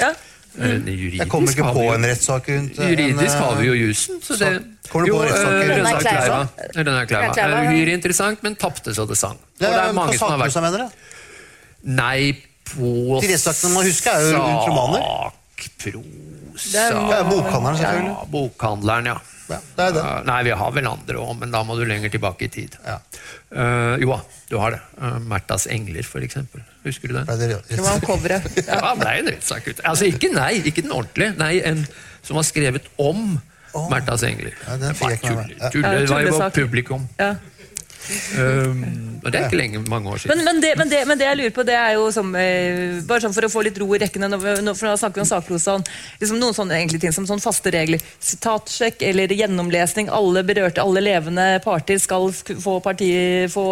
Eh, 0.53 0.73
juridisk 0.85 1.19
Jeg 1.23 1.29
kommer 1.33 1.49
ikke 1.55 1.69
på 1.73 1.85
en 1.95 2.05
rettssak 2.05 2.49
rundt 2.53 2.79
eh, 2.79 2.91
Juridisk 2.93 3.35
en, 3.37 3.43
har 3.43 3.55
vi 3.57 3.67
jo 3.71 3.73
eh, 3.73 3.83
jussen. 3.87 4.19
Så 4.21 4.37
det, 4.37 4.51
kommer 4.91 5.07
du 5.09 5.13
på 5.15 5.23
rettssaker? 5.25 5.69
Den 5.73 5.87
rettssak 5.87 6.03
Kleiva. 7.09 7.25
Er 7.25 7.33
Kleiva. 7.33 7.63
Uhyre 7.73 7.95
interessant, 7.97 8.43
men 8.45 8.57
tapte 8.61 8.93
så 8.95 9.07
det 9.09 9.17
sang. 9.17 9.39
Og 9.41 9.63
Det 9.63 9.71
det 9.73 9.81
er 9.81 9.93
mange 9.97 10.13
på 10.13 10.19
som 10.19 10.35
har 10.35 10.43
vært 10.45 10.57
mener. 10.67 10.89
Nei, 11.83 12.33
på 12.69 13.21
De 13.23 13.31
rettssakene 13.33 13.73
man 13.75 13.89
husker 13.89 14.13
er 14.13 14.29
jo 14.29 14.37
rundt 14.43 14.69
romaner. 14.69 15.33
Sakprosa 16.53 17.17
er- 17.17 17.25
bokhandleren, 17.31 17.77
selvfølgelig. 17.81 18.13
Ja, 18.13 18.25
bokhandleren, 18.37 19.07
ja. 19.07 19.17
Ja, 19.53 19.61
det 19.77 19.87
er 19.87 19.95
det. 19.97 20.03
Uh, 20.03 20.19
nei, 20.29 20.39
vi 20.49 20.57
har 20.63 20.75
vel 20.75 20.89
andre 20.91 21.23
òg, 21.23 21.33
men 21.41 21.55
da 21.55 21.63
må 21.67 21.77
du 21.79 21.85
lenger 21.89 22.13
tilbake 22.13 22.49
i 22.49 22.51
tid. 22.53 22.77
Ja. 22.87 22.99
Uh, 23.53 23.95
jo 24.03 24.13
da, 24.15 24.19
du 24.51 24.59
har 24.63 24.77
det. 24.77 24.81
Uh, 24.99 25.21
Märthas 25.31 25.69
engler, 25.71 26.07
for 26.09 26.25
eksempel. 26.25 26.65
Husker 26.87 27.13
du 27.13 27.19
den? 27.21 27.29
Det 27.29 27.61
Det 27.69 27.85
var 27.85 28.03
coveret. 28.03 28.51
Ja, 28.67 28.95
det 28.99 29.09
er 29.09 29.21
en 29.21 29.31
rettssak. 29.35 29.69
ut. 29.69 29.81
Altså, 29.85 30.11
ikke 30.11 30.33
nei, 30.35 30.55
ikke 30.65 30.83
den 30.83 30.95
ordentlige. 30.97 31.37
Nei, 31.39 31.55
en 31.69 31.87
som 32.23 32.39
var 32.39 32.47
skrevet 32.47 32.87
om 33.03 33.41
oh. 33.75 33.89
Märthas 33.91 34.25
engler. 34.27 34.55
Ja, 34.67 34.77
den 34.81 34.99
fikk 34.99 35.15
jeg 35.15 35.21
ikke 35.21 35.35
med 35.35 35.43
meg. 35.43 35.57
Ja. 35.59 35.71
Tulle, 35.75 35.93
Ja, 35.93 36.01
Det 36.01 36.11
var 36.11 36.27
jo 36.27 36.51
publikum. 36.57 37.09
Ja. 37.19 37.35
Um, 38.37 38.81
og 39.23 39.31
det 39.31 39.39
er 39.39 39.45
ikke 39.47 39.59
lenge 39.61 39.81
mange 39.87 40.11
år 40.11 40.19
siden. 40.23 40.33
Men, 40.35 40.45
men, 40.49 40.61
det, 40.65 40.71
men, 40.81 40.89
det, 40.91 41.01
men 41.07 41.19
det 41.21 41.27
jeg 41.29 41.39
lurer 41.39 41.53
på, 41.55 41.65
det 41.69 41.77
er 41.79 41.93
jo 41.95 42.09
som, 42.15 42.33
eh, 42.35 42.97
bare 43.07 43.23
sånn 43.23 43.35
for 43.37 43.47
å 43.47 43.51
få 43.53 43.63
litt 43.63 43.77
ro 43.79 43.87
i 43.95 44.01
rekkene 44.03 44.29
når, 44.33 44.41
vi- 44.43 44.63
når, 44.67 44.75
for 44.79 44.89
nå 44.91 44.95
snakker 44.99 45.21
vi 45.21 45.25
om 45.25 45.29
sakprosaen, 45.31 45.85
liksom 46.21 46.41
noen 46.43 46.57
sånne 46.57 46.79
egentlig 46.81 47.01
ting 47.05 47.15
som 47.15 47.29
sånn 47.29 47.43
faste 47.45 47.71
regler. 47.75 48.03
Sitatsjekk 48.19 49.05
eller 49.07 49.31
gjennomlesning. 49.39 50.11
Alle 50.13 50.43
berørte, 50.49 50.83
alle 50.83 51.05
levende 51.05 51.47
parter 51.65 52.01
skal 52.03 52.27
få, 52.35 52.81
partiet, 52.85 53.53
få 53.55 53.67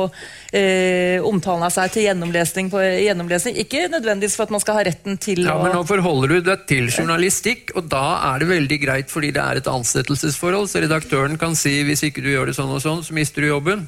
eh, 0.55 1.18
omtalen 1.26 1.66
av 1.66 1.74
seg 1.74 1.91
til 1.97 2.07
gjennomlesning, 2.07 2.70
på, 2.72 2.81
gjennomlesning. 2.81 3.59
Ikke 3.64 3.89
nødvendigvis 3.91 4.37
for 4.39 4.47
at 4.47 4.55
man 4.55 4.62
skal 4.62 4.78
ha 4.78 4.87
retten 4.87 5.18
til 5.20 5.43
Ja, 5.49 5.57
å 5.59 5.64
men 5.66 5.74
Nå 5.74 5.83
forholder 5.89 6.37
du 6.37 6.41
deg 6.53 6.66
til 6.70 6.87
journalistikk, 6.95 7.74
og 7.78 7.89
da 7.91 8.05
er 8.33 8.43
det 8.45 8.51
veldig 8.55 8.81
greit 8.87 9.11
fordi 9.11 9.33
det 9.35 9.43
er 9.43 9.61
et 9.61 9.70
ansettelsesforhold, 9.70 10.70
så 10.70 10.83
redaktøren 10.85 11.39
kan 11.41 11.57
si 11.59 11.81
hvis 11.87 12.05
ikke 12.07 12.22
du 12.24 12.31
gjør 12.33 12.51
det 12.53 12.57
sånn 12.59 12.70
og 12.70 12.83
sånn, 12.85 13.03
så 13.07 13.16
mister 13.16 13.43
du 13.43 13.51
jobben. 13.51 13.87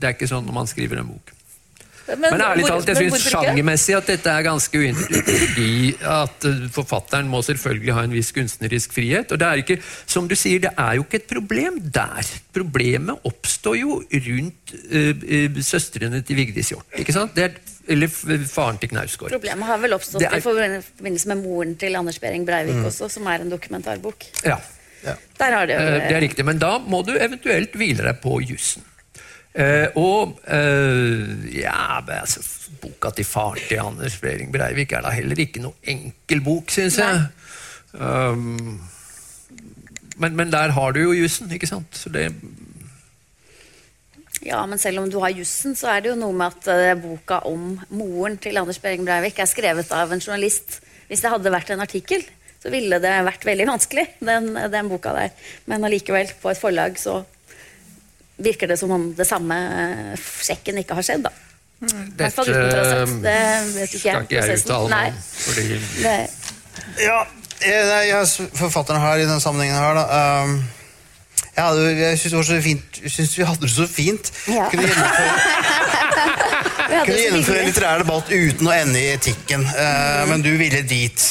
Det 0.00 0.08
er 0.08 0.16
ikke 0.16 0.30
sånn 0.30 0.48
når 0.48 0.56
man 0.62 0.70
skriver 0.70 1.02
en 1.02 1.12
bok. 1.12 1.34
Men 2.18 2.42
ærlig 2.42 2.66
talt, 2.66 2.88
jeg 2.88 2.96
men 2.98 3.12
syns 3.12 3.26
sjangermessig 3.30 3.94
at 3.94 4.08
dette 4.10 4.32
er 4.32 4.46
ganske 4.46 4.80
uinteressant. 4.80 5.28
Fordi 5.30 5.74
at 6.16 6.46
eh, 6.48 6.62
forfatteren 6.74 7.28
må 7.30 7.42
selvfølgelig 7.46 7.94
ha 7.96 8.04
en 8.06 8.14
viss 8.14 8.32
kunstnerisk 8.34 8.94
frihet. 8.96 9.30
Og 9.30 9.40
det 9.40 9.46
er 9.46 9.62
ikke, 9.62 9.76
som 10.10 10.28
du 10.30 10.34
sier, 10.38 10.62
det 10.64 10.72
er 10.74 10.98
jo 10.98 11.06
ikke 11.06 11.20
et 11.22 11.28
problem 11.30 11.78
der. 11.94 12.32
Problemet 12.56 13.28
oppstår 13.30 13.78
jo 13.80 14.00
rundt 14.00 14.74
uh, 14.90 15.60
søstrene 15.62 16.22
til 16.26 16.40
Vigdis 16.40 16.72
Hjorth. 16.72 16.98
Ikke 16.98 17.14
sant? 17.14 17.36
Det 17.36 17.46
er, 17.46 17.56
eller 17.90 18.10
faren 18.10 18.80
til 18.82 18.92
Knausgård. 18.92 19.32
Problemet 19.36 19.70
har 19.70 19.80
vel 19.82 19.94
oppstått 19.96 20.26
er- 20.26 20.38
i 20.38 20.44
forbindelse 20.44 21.30
med 21.30 21.42
moren 21.44 21.76
til 21.78 21.96
Anders 21.98 22.18
Behring 22.22 22.46
Breivik 22.48 22.82
også, 22.90 23.10
som 23.12 23.30
er 23.30 23.44
en 23.44 23.52
dokumentarbok. 23.52 24.26
Ja. 24.44 24.58
Der 25.00 25.54
har 25.56 25.66
det 25.66 25.78
jo 25.78 25.84
Det 25.96 26.16
er 26.16 26.20
riktig, 26.20 26.44
men 26.44 26.58
da 26.60 26.74
må 26.78 27.00
du 27.06 27.14
eventuelt 27.16 27.72
hvile 27.78 28.04
deg 28.04 28.18
på 28.20 28.40
jussen. 28.44 28.84
Eh, 29.50 29.88
og 29.98 30.36
eh, 30.46 31.56
ja, 31.58 31.98
altså, 31.98 32.42
boka 32.78 33.10
til 33.10 33.26
faren 33.26 33.58
til 33.66 33.82
Anders 33.82 34.20
Behring 34.22 34.52
Breivik 34.54 34.94
er 34.94 35.02
da 35.02 35.10
heller 35.14 35.42
ikke 35.42 35.62
noe 35.64 35.74
enkel 35.90 36.42
bok, 36.46 36.70
syns 36.70 37.00
jeg. 37.00 37.24
Um, 37.90 38.78
men, 40.22 40.36
men 40.38 40.52
der 40.52 40.70
har 40.76 40.94
du 40.94 41.00
jo 41.02 41.16
jussen, 41.16 41.50
ikke 41.50 41.66
sant? 41.66 41.90
Så 41.96 42.12
det, 42.14 42.30
Ja, 44.46 44.62
men 44.64 44.78
selv 44.78 45.02
om 45.02 45.10
du 45.10 45.18
har 45.20 45.34
jussen, 45.34 45.74
så 45.76 45.90
er 45.92 46.04
det 46.04 46.12
jo 46.12 46.20
noe 46.20 46.36
med 46.36 46.54
at 46.54 46.70
uh, 46.70 47.00
boka 47.02 47.42
om 47.50 47.74
moren 47.90 48.38
til 48.40 48.56
Anders 48.60 48.78
Behring 48.80 49.02
Breivik 49.04 49.42
er 49.42 49.50
skrevet 49.50 49.90
av 49.92 50.14
en 50.14 50.22
journalist. 50.22 50.78
Hvis 51.10 51.24
det 51.24 51.34
hadde 51.34 51.52
vært 51.52 51.74
en 51.74 51.82
artikkel, 51.82 52.22
så 52.62 52.70
ville 52.70 53.00
det 53.02 53.12
vært 53.26 53.44
veldig 53.48 53.66
vanskelig, 53.66 54.06
den, 54.22 54.54
den 54.70 54.88
boka 54.88 55.12
der. 55.16 55.34
Men 55.66 55.84
allikevel, 55.88 56.30
på 56.38 56.52
et 56.52 56.60
forlag 56.60 56.96
så 57.00 57.18
virker 58.44 58.70
det 58.70 58.78
som 58.80 58.90
om 58.96 59.10
det 59.16 59.26
samme 59.28 59.56
eh, 59.84 60.26
sjekken 60.42 60.80
ikke 60.82 60.98
har 60.98 61.06
skjedd, 61.06 61.28
da. 61.28 61.32
Dette. 61.80 62.44
Det 62.44 63.36
vet 63.72 63.94
ikke 63.96 64.00
skal 64.02 64.26
ikke 64.26 64.36
jeg 64.36 64.58
uttale 64.60 64.90
meg 64.92 65.14
om. 65.14 65.22
Fordi 65.46 65.62
det, 66.02 66.16
Ja, 67.00 67.22
jeg, 67.64 67.86
jeg 68.10 68.18
er 68.18 68.50
forfatteren 68.58 69.00
her 69.00 69.22
i 69.22 69.24
denne 69.24 69.40
sammenhengen 69.40 69.78
her, 69.80 69.96
da. 69.96 70.44
Um, 70.44 70.60
hadde, 71.56 71.88
jeg 71.96 72.18
syns 72.20 72.32
det 72.32 72.38
var 72.38 72.46
så 72.48 72.58
fint 72.64 73.00
Jeg 73.02 73.10
synes 73.14 73.32
vi 73.38 73.44
hadde 73.48 73.64
det 73.64 73.70
så 73.72 73.86
fint. 73.88 74.30
Ja. 74.48 74.68
Kunne 74.70 74.86
gjennomføre, 74.86 75.34
vi 76.90 77.00
kunne 77.04 77.18
gjennomføre 77.24 77.60
en 77.60 77.68
litterær 77.70 78.04
debatt 78.04 78.32
uten 78.32 78.70
å 78.70 78.76
ende 78.76 79.00
i 79.00 79.10
etikken. 79.14 79.66
Uh, 79.72 80.22
men 80.30 80.44
du 80.44 80.52
ville 80.60 80.82
dit. 80.88 81.26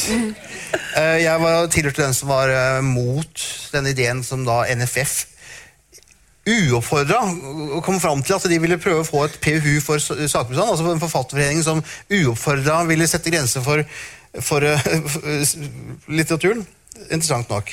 Uh, 0.97 1.17
jeg 1.21 1.41
var 1.45 1.69
tilhørte 1.73 2.05
den 2.05 2.17
som 2.17 2.33
var 2.33 2.53
uh, 2.53 2.81
mot 2.85 3.49
den 3.73 3.89
ideen 3.93 4.25
som 4.25 4.45
da 4.49 4.63
NFF 4.73 5.28
uoppfordra 6.49 7.19
kom 7.85 7.99
fram 8.01 8.23
til 8.25 8.35
at 8.37 8.47
de 8.49 8.59
ville 8.61 8.77
prøve 8.81 9.03
å 9.03 9.07
få 9.07 9.25
et 9.27 9.37
PUH 9.43 9.79
for 9.85 10.01
s- 10.01 10.11
sakprosaen, 10.31 10.71
altså 10.73 10.89
en 10.93 11.01
forfatterforening 11.03 11.63
som 11.65 11.83
uoppfordra 12.09 12.81
ville 12.89 13.07
sette 13.07 13.29
grenser 13.33 13.61
for, 13.65 13.83
for 14.41 14.65
for, 15.13 15.29
litteraturen. 16.09 16.65
Interessant 17.09 17.49
nok. 17.51 17.71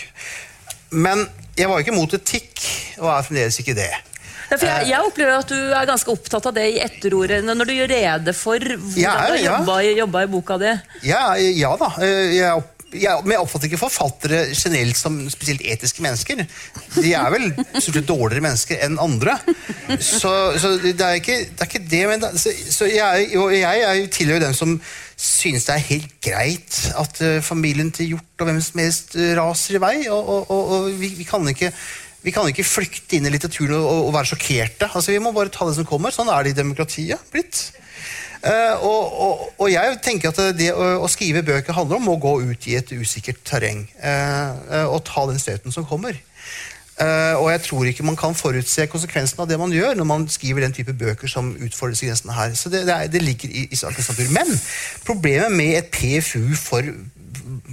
Men 0.95 1.25
jeg 1.59 1.69
var 1.71 1.83
ikke 1.83 1.95
mot 1.97 2.13
etikk, 2.15 2.61
og 3.01 3.09
er 3.11 3.25
fremdeles 3.27 3.59
ikke 3.63 3.75
det. 3.77 3.91
For 4.47 4.63
jeg, 4.63 4.87
jeg 4.93 5.03
opplever 5.03 5.41
at 5.41 5.49
du 5.51 5.57
er 5.75 5.89
ganske 5.89 6.13
opptatt 6.13 6.45
av 6.47 6.55
det 6.55 6.69
i 6.77 6.79
etterordet, 6.85 7.41
når 7.49 7.67
du 7.67 7.73
gjør 7.75 7.91
rede 7.91 8.35
for 8.37 8.63
hvordan 8.63 9.01
Ja, 9.03 9.17
du 9.27 9.33
har 9.35 9.43
jobba, 9.43 9.81
i- 9.83 9.97
i 10.23 10.31
boka 10.31 10.59
di. 10.63 10.71
Ja, 11.09 11.25
ja 11.35 11.73
da. 11.81 11.89
eh, 11.99 12.37
Jeg, 12.37 12.63
jeg, 13.01 13.23
men 13.25 13.35
jeg 13.35 13.43
oppfatter 13.43 13.71
ikke 13.71 13.81
forfattere 13.81 14.41
generelt 14.53 14.99
som 14.99 15.19
spesielt 15.33 15.65
etiske 15.65 16.05
mennesker. 16.05 16.43
De 16.97 17.13
er 17.17 17.35
vel 17.35 17.51
dårligere 18.07 18.45
mennesker 18.45 18.81
enn 18.87 19.01
andre. 19.03 19.37
Så, 20.01 20.33
så 20.61 20.73
det, 20.83 20.95
er 21.01 21.21
ikke, 21.21 21.39
det 21.51 21.63
er 21.63 21.71
ikke 21.71 21.85
det. 21.91 22.03
Men 22.11 22.25
det, 22.25 22.33
så, 22.41 22.55
så 22.79 22.89
jeg, 22.91 23.29
og 23.41 23.53
jeg 23.57 24.01
jo 24.01 24.09
tilhører 24.19 24.47
dem 24.47 24.57
som 24.57 24.79
synes 25.17 25.65
det 25.69 25.77
er 25.77 25.87
helt 25.91 26.17
greit 26.25 26.81
at 27.01 27.23
uh, 27.25 27.39
familien 27.45 27.89
til 27.95 28.13
Hjort 28.13 28.43
og 28.43 28.51
hvem 28.51 28.59
som 28.61 28.83
helst 28.83 29.17
raser 29.39 29.79
i 29.79 29.85
vei. 29.87 29.95
Og, 30.09 30.21
og, 30.21 30.51
og, 30.51 30.75
og 30.77 30.91
vi, 31.01 31.15
vi 31.21 31.29
kan 31.29 31.47
ikke 31.53 31.73
vi 32.27 32.33
kan 32.35 32.49
ikke 32.51 32.67
flykte 32.67 33.21
inn 33.21 33.29
i 33.29 33.31
litteraturen 33.31 33.85
og 33.87 34.09
være 34.11 34.33
sjokkerte. 34.33 34.89
Altså, 34.89 35.13
vi 35.15 35.21
må 35.23 35.31
bare 35.31 35.53
ta 35.55 35.69
det 35.69 35.77
som 35.77 35.87
kommer. 35.87 36.11
Sånn 36.11 36.31
er 36.33 36.43
det 36.43 36.57
i 36.57 36.59
demokratiet 36.59 37.23
blitt. 37.31 37.69
Eh, 38.47 38.85
og, 38.85 39.21
og, 39.21 39.41
og 39.59 39.71
jeg 39.73 39.99
tenker 40.05 40.31
at 40.31 40.39
det 40.59 40.71
å, 40.71 40.85
å 41.03 41.11
skrive 41.11 41.43
bøker 41.47 41.75
handler 41.75 41.99
om 41.99 42.13
å 42.13 42.21
gå 42.23 42.37
ut 42.47 42.69
i 42.71 42.77
et 42.79 42.93
usikkert 42.95 43.43
terreng. 43.49 43.87
eh, 43.99 44.51
eh, 44.71 44.87
og 44.87 45.03
ta 45.09 45.27
den 45.27 45.41
støten 45.43 45.75
som 45.75 45.87
kommer. 45.89 46.19
Og 46.97 47.51
jeg 47.51 47.61
tror 47.67 47.85
ikke 47.85 48.05
man 48.09 48.17
kan 48.17 48.33
forutse 48.33 48.87
konsekvensen 48.89 49.43
av 49.43 49.51
det 49.51 49.59
man 49.61 49.73
gjør 49.75 49.99
når 49.99 50.07
man 50.09 50.23
skriver 50.33 50.65
den 50.65 50.73
type 50.73 50.95
bøker 50.97 51.29
som 51.29 51.51
utfordrer 51.53 51.99
grensene 51.99 52.33
her. 52.33 52.55
Så 52.57 52.71
det, 52.73 52.87
det, 52.89 52.95
er, 52.95 53.11
det 53.13 53.21
ligger 53.21 53.53
i, 53.53 53.67
i 53.69 53.77
sakens 53.77 54.09
natur. 54.09 54.31
Men 54.33 54.49
problemet 55.05 55.53
med 55.53 55.75
et 55.77 55.91
PFU 55.93 56.57
for 56.57 56.89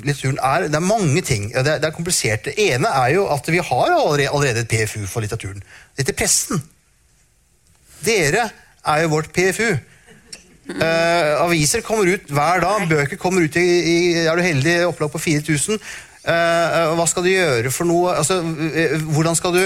litteraturen 0.04 0.42
er 0.44 0.68
Det 0.68 0.76
er 0.76 0.84
mange 0.84 1.24
ting. 1.24 1.48
Det 1.54 1.64
er, 1.64 1.80
det 1.80 1.88
er 1.88 1.96
komplisert. 1.96 2.44
Det 2.50 2.58
ene 2.60 2.92
er 2.92 3.14
jo 3.16 3.24
at 3.32 3.48
vi 3.48 3.64
har 3.64 3.96
allerede 3.96 4.66
et 4.66 4.74
PFU 4.74 5.06
for 5.08 5.24
litteraturen. 5.24 5.64
Det 5.96 6.04
heter 6.04 6.20
Pressen. 6.20 6.60
Dere 8.04 8.50
er 8.84 9.06
jo 9.06 9.14
vårt 9.16 9.32
PFU. 9.32 9.72
Eh, 10.70 11.44
aviser 11.44 11.84
kommer 11.84 12.08
ut 12.14 12.32
hver 12.32 12.64
dag. 12.64 12.88
Bøker 12.90 13.20
kommer 13.20 13.44
ut 13.44 13.60
i, 13.60 13.68
i 13.68 13.98
er 14.24 14.36
du 14.36 14.46
heldig, 14.46 14.80
opplag 14.88 15.12
på 15.12 15.22
4000. 15.22 15.80
Uh, 16.24 16.94
hva 16.96 17.04
skal 17.04 17.26
du 17.26 17.34
gjøre 17.34 17.68
for 17.76 17.84
noe? 17.84 18.14
Altså, 18.16 18.38
uh, 18.40 18.94
hvordan 19.12 19.36
skal 19.36 19.58
du 19.58 19.66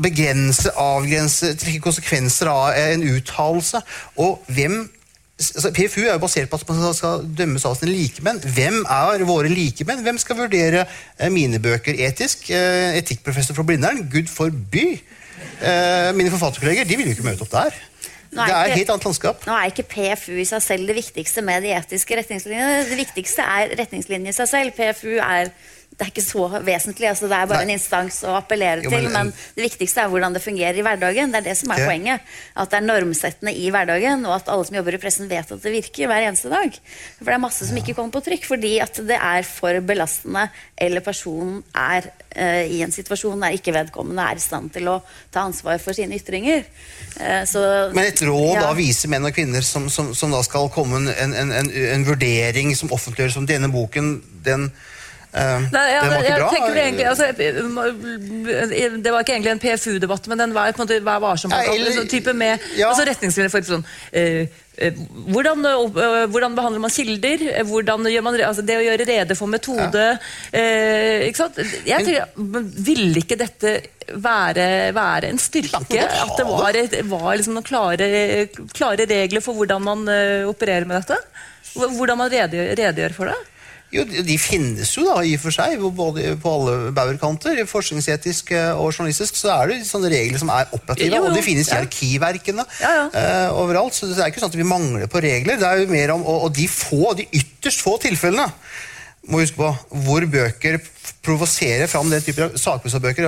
begrense, 0.00 0.72
avgrense, 0.80 1.50
trekke 1.60 1.82
konsekvenser 1.84 2.48
av 2.48 2.70
en 2.72 3.04
uttalelse? 3.04 3.82
Og 4.24 4.40
hvem 4.48 4.78
altså, 5.36 5.72
PFU 5.76 6.06
er 6.06 6.14
jo 6.14 6.22
basert 6.24 6.48
på 6.48 6.56
at 6.56 6.68
man 6.68 6.94
skal- 6.94 7.26
dømmes 7.38 7.64
av 7.64 7.76
sine 7.76 7.92
likemenn. 7.92 8.40
Hvem 8.40 8.84
er 8.88 9.24
våre 9.24 9.48
likemenn? 9.52 10.02
Hvem 10.02 10.18
skal 10.18 10.36
vurdere 10.36 10.86
eh, 11.18 11.28
mine 11.30 11.60
bøker 11.60 11.94
etisk? 12.08 12.50
Eh, 12.50 12.96
etikkprofessor 13.02 13.54
fra 13.54 13.62
Blindern? 13.62 14.08
Gud 14.12 14.28
forby! 14.32 15.00
Eh, 15.60 16.12
mine 16.16 16.32
forfatterkolleger 16.32 16.84
de 16.88 16.96
vil 16.96 17.06
jo 17.06 17.16
ikke 17.16 17.28
møte 17.28 17.44
opp 17.44 17.52
der. 17.52 17.76
Det 18.36 18.54
er 18.54 18.66
ikke- 18.66 18.78
helt 18.80 18.90
annet 18.90 19.06
landskap. 19.08 19.46
Nå 19.46 19.52
er 19.56 19.70
ikke 19.70 19.86
PFU 19.94 20.36
i 20.36 20.44
seg 20.44 20.62
selv 20.62 20.86
det 20.86 20.96
viktigste 20.96 21.42
med 21.42 21.62
de 21.62 21.72
etiske 21.72 22.18
retningslinjene. 22.20 22.84
Det 22.90 22.98
viktigste 22.98 23.42
er 23.42 23.74
retningslinjene 23.80 24.28
i 24.28 24.36
seg 24.36 24.48
selv. 24.48 24.72
PFU 24.76 25.16
er, 25.16 25.50
det 25.96 26.04
er 26.04 26.10
ikke 26.10 26.22
så 26.26 26.42
vesentlig. 26.60 27.06
Altså 27.08 27.24
det 27.24 27.32
er 27.38 27.46
bare 27.48 27.64
Nei. 27.64 27.72
en 27.72 27.78
instans 27.78 28.18
å 28.28 28.34
appellere 28.36 28.82
Jo, 28.84 28.90
men- 28.90 29.00
til. 29.06 29.12
Men 29.14 29.30
det 29.56 29.64
viktigste 29.64 30.02
er 30.02 30.08
hvordan 30.12 30.34
det 30.34 30.42
fungerer 30.44 30.76
i 30.76 30.82
hverdagen. 30.84 31.30
Det 31.32 31.38
er 31.40 31.46
det 31.48 31.56
som 31.56 31.70
er 31.72 31.78
Ja. 31.80 31.86
poenget. 31.88 32.20
At 32.54 32.68
det 32.70 32.76
er 32.82 32.84
normsettende 32.86 33.54
i 33.56 33.70
hverdagen, 33.70 34.26
og 34.26 34.34
at 34.34 34.48
alle 34.48 34.66
som 34.66 34.76
jobber 34.76 34.92
i 34.92 34.98
pressen, 34.98 35.26
vet 35.26 35.50
at 35.50 35.62
det 35.62 35.72
virker 35.72 36.06
hver 36.06 36.28
eneste 36.28 36.50
dag. 36.50 36.70
For 37.16 37.24
det 37.24 37.34
er 37.34 37.38
masse 37.38 37.66
som 37.66 37.76
ikke 37.78 37.94
kommer 37.94 38.12
på 38.12 38.24
trykk 38.26 38.44
fordi 38.44 38.78
at 38.82 38.92
det 38.94 39.16
er 39.16 39.42
for 39.42 39.80
belastende, 39.80 40.50
eller 40.76 41.00
personen 41.00 41.64
er 41.74 42.02
uh, 42.38 42.42
i 42.68 42.82
en 42.82 42.92
situasjon 42.92 43.40
der 43.40 43.56
ikke 43.56 43.72
vedkommende 43.72 44.20
er 44.20 44.36
i 44.36 44.38
stand 44.38 44.70
til 44.74 44.82
å 44.92 45.02
ta 45.32 45.46
ansvar 45.48 45.80
for 45.80 45.94
sine 45.94 46.12
ytringer. 46.20 46.66
Uh, 47.18 47.46
så, 47.48 47.90
Men 47.94 48.04
et 48.04 48.20
råd 48.20 48.52
Ja. 48.54 48.60
da 48.60 48.74
viser 48.74 49.08
menn 49.08 49.24
og 49.24 49.32
kvinner 49.32 49.62
som, 49.64 49.88
som, 49.88 50.12
som 50.14 50.30
da 50.30 50.42
skal 50.42 50.68
komme 50.68 50.96
en, 51.08 51.32
en, 51.32 51.50
en, 51.52 51.70
en 51.70 52.04
vurdering 52.04 52.76
som 52.76 52.90
offentliggjøres 52.90 53.32
som 53.32 53.46
denne 53.46 53.72
boken, 53.72 54.22
den, 54.44 54.70
eh, 55.36 55.64
Nei, 55.72 55.86
ja, 55.92 56.02
den 56.02 56.12
var 56.12 56.26
ikke 56.26 56.68
bra. 56.72 56.82
egentlig, 56.82 57.06
altså, 57.10 57.30
det 59.02 59.12
var 59.12 59.24
ikke 59.24 59.34
egentlig 59.36 59.54
en 59.54 59.62
PFU-debatt, 59.62 60.28
men 60.32 60.42
den 60.44 60.54
var 60.56 60.72
på 60.72 60.82
en 60.82 60.88
måte 60.88 61.00
Vær 61.06 61.20
varsom. 61.22 61.52
Ja, 61.52 61.72
eller- 61.72 61.92
altså, 61.92 62.06
type 62.10 62.32
med 62.34 62.60
ja. 62.76 62.90
altså 62.90 63.04
retningslinjer 63.06 63.52
for 63.52 63.66
sånn 63.66 63.84
eh, 64.12 64.46
eh, 64.78 65.00
hvordan, 65.32 65.64
hvordan 66.32 66.56
behandler 66.56 66.82
man 66.82 66.92
kilder? 66.94 67.44
Man, 68.24 68.40
altså 68.40 68.64
det 68.66 68.78
å 68.78 68.84
gjøre 68.84 69.08
rede 69.08 69.36
for 69.38 69.50
metode 69.50 70.04
ja. 70.52 70.64
ikke 71.26 71.40
sant? 71.40 71.60
Jeg 71.86 72.04
tenker, 72.04 72.28
Ville 72.86 73.22
ikke 73.22 73.38
dette 73.40 73.76
være, 74.12 74.92
være 74.96 75.30
en 75.32 75.40
styrke? 75.42 75.84
Ja, 75.94 76.08
At 76.26 76.36
det 76.38 76.46
var, 76.48 76.80
var 77.10 77.36
liksom 77.36 77.56
noen 77.56 77.66
klare, 77.66 78.08
klare 78.76 79.08
regler 79.08 79.44
for 79.44 79.58
hvordan 79.58 79.84
man 79.84 80.08
opererer 80.48 80.88
med 80.88 81.02
dette? 81.02 81.20
Hvordan 81.76 82.18
man 82.20 82.32
redegjør, 82.32 82.72
redegjør 82.78 83.16
for 83.16 83.32
det? 83.32 83.38
Jo, 83.94 84.02
de 84.02 84.34
finnes 84.40 84.90
jo 84.96 85.04
da, 85.06 85.20
i 85.22 85.36
og 85.36 85.42
for 85.44 85.54
seg, 85.54 85.78
både 85.94 86.32
på 86.42 86.52
alle 86.56 86.92
bauerkanter. 86.96 87.60
Forskningsetisk 87.70 88.50
eh, 88.56 88.72
og 88.74 88.90
journalistisk 88.90 89.38
så 89.38 89.52
er 89.54 89.70
det 89.70 89.78
sånne 89.86 90.10
regler 90.10 90.42
som 90.42 90.50
er 90.50 90.66
operative, 90.74 91.12
Jo, 91.12 91.22
jo, 91.22 91.30
og 91.30 91.36
de 91.36 91.44
finnes 91.46 91.70
i 91.70 91.76
arkiverkene 91.76 92.26
arkivverkene 92.26 92.64
Ja, 92.80 92.92
ja. 92.96 93.06
Uh, 93.50 93.60
overalt. 93.62 93.94
Så 93.94 94.10
det 94.10 94.18
er 94.18 94.32
ikke 94.32 94.42
sånn 94.42 94.52
at 94.52 94.58
vi 94.58 94.66
mangler 94.66 95.10
på 95.10 95.22
regler. 95.22 95.60
Det 95.60 95.68
er 95.68 95.82
jo 95.82 95.88
mer 95.90 96.14
om, 96.16 96.26
og, 96.26 96.48
og 96.48 96.56
de 96.56 96.66
få, 96.70 97.14
de 97.18 97.28
ytterst 97.30 97.84
få 97.84 97.96
tilfellene 98.02 98.48
må 99.28 99.40
huske 99.42 99.58
på, 99.58 99.70
hvor 100.06 100.24
bøker 100.30 100.78
provoserer 101.26 101.88
fram 101.90 102.06
den 102.10 102.22
type 102.22 102.46
sakprosabøker 102.60 103.26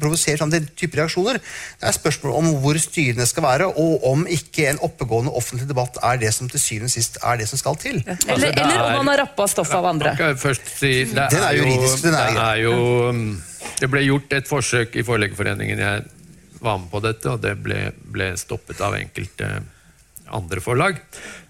provoserer 0.00 0.38
fram 0.40 0.50
den 0.50 0.66
type 0.78 0.98
reaksjoner. 0.98 1.38
Det 1.78 1.86
er 1.86 1.94
spørsmål 1.94 2.34
om 2.40 2.48
hvor 2.64 2.78
styrende 2.82 3.26
skal 3.30 3.44
være, 3.46 3.68
og 3.78 4.04
om 4.10 4.24
ikke 4.26 4.66
en 4.72 4.80
oppegående 4.82 5.30
offentlig 5.38 5.68
debatt 5.70 6.00
er 6.02 6.18
det 6.18 6.32
som 6.34 6.50
til 6.50 6.62
syvende 6.62 6.90
og 6.90 6.94
sist 6.96 7.20
er 7.22 7.38
det 7.38 7.48
som 7.50 7.60
skal 7.60 7.78
til. 7.78 8.00
Eller, 8.02 8.18
Altså, 8.26 8.50
eller 8.50 8.74
er- 8.74 8.98
om 8.98 9.04
man 9.04 9.12
har 9.14 9.22
rappa 9.24 9.46
stoff 9.46 9.74
av 9.78 9.86
andre. 9.92 10.16
Først 10.36 10.66
si, 10.78 10.92
det 11.04 11.14
Den 11.30 11.42
er 11.46 11.54
juridisk, 11.60 12.02
den 12.02 12.14
er 12.14 12.30
det 12.34 12.46
er 12.48 12.62
jo 12.64 13.36
Det 13.78 13.90
ble 13.90 14.00
gjort 14.02 14.32
et 14.32 14.48
forsøk 14.48 14.96
i 14.96 15.02
Forleggerforeningen. 15.02 15.78
Jeg 15.78 16.04
var 16.60 16.78
med 16.78 16.90
på 16.90 17.00
dette, 17.02 17.30
og 17.30 17.40
det 17.42 17.56
ble, 17.62 17.92
ble 18.10 18.32
stoppet 18.36 18.80
av 18.80 18.94
enkelte 18.98 19.62
andre 20.34 20.60
forlag 20.60 20.96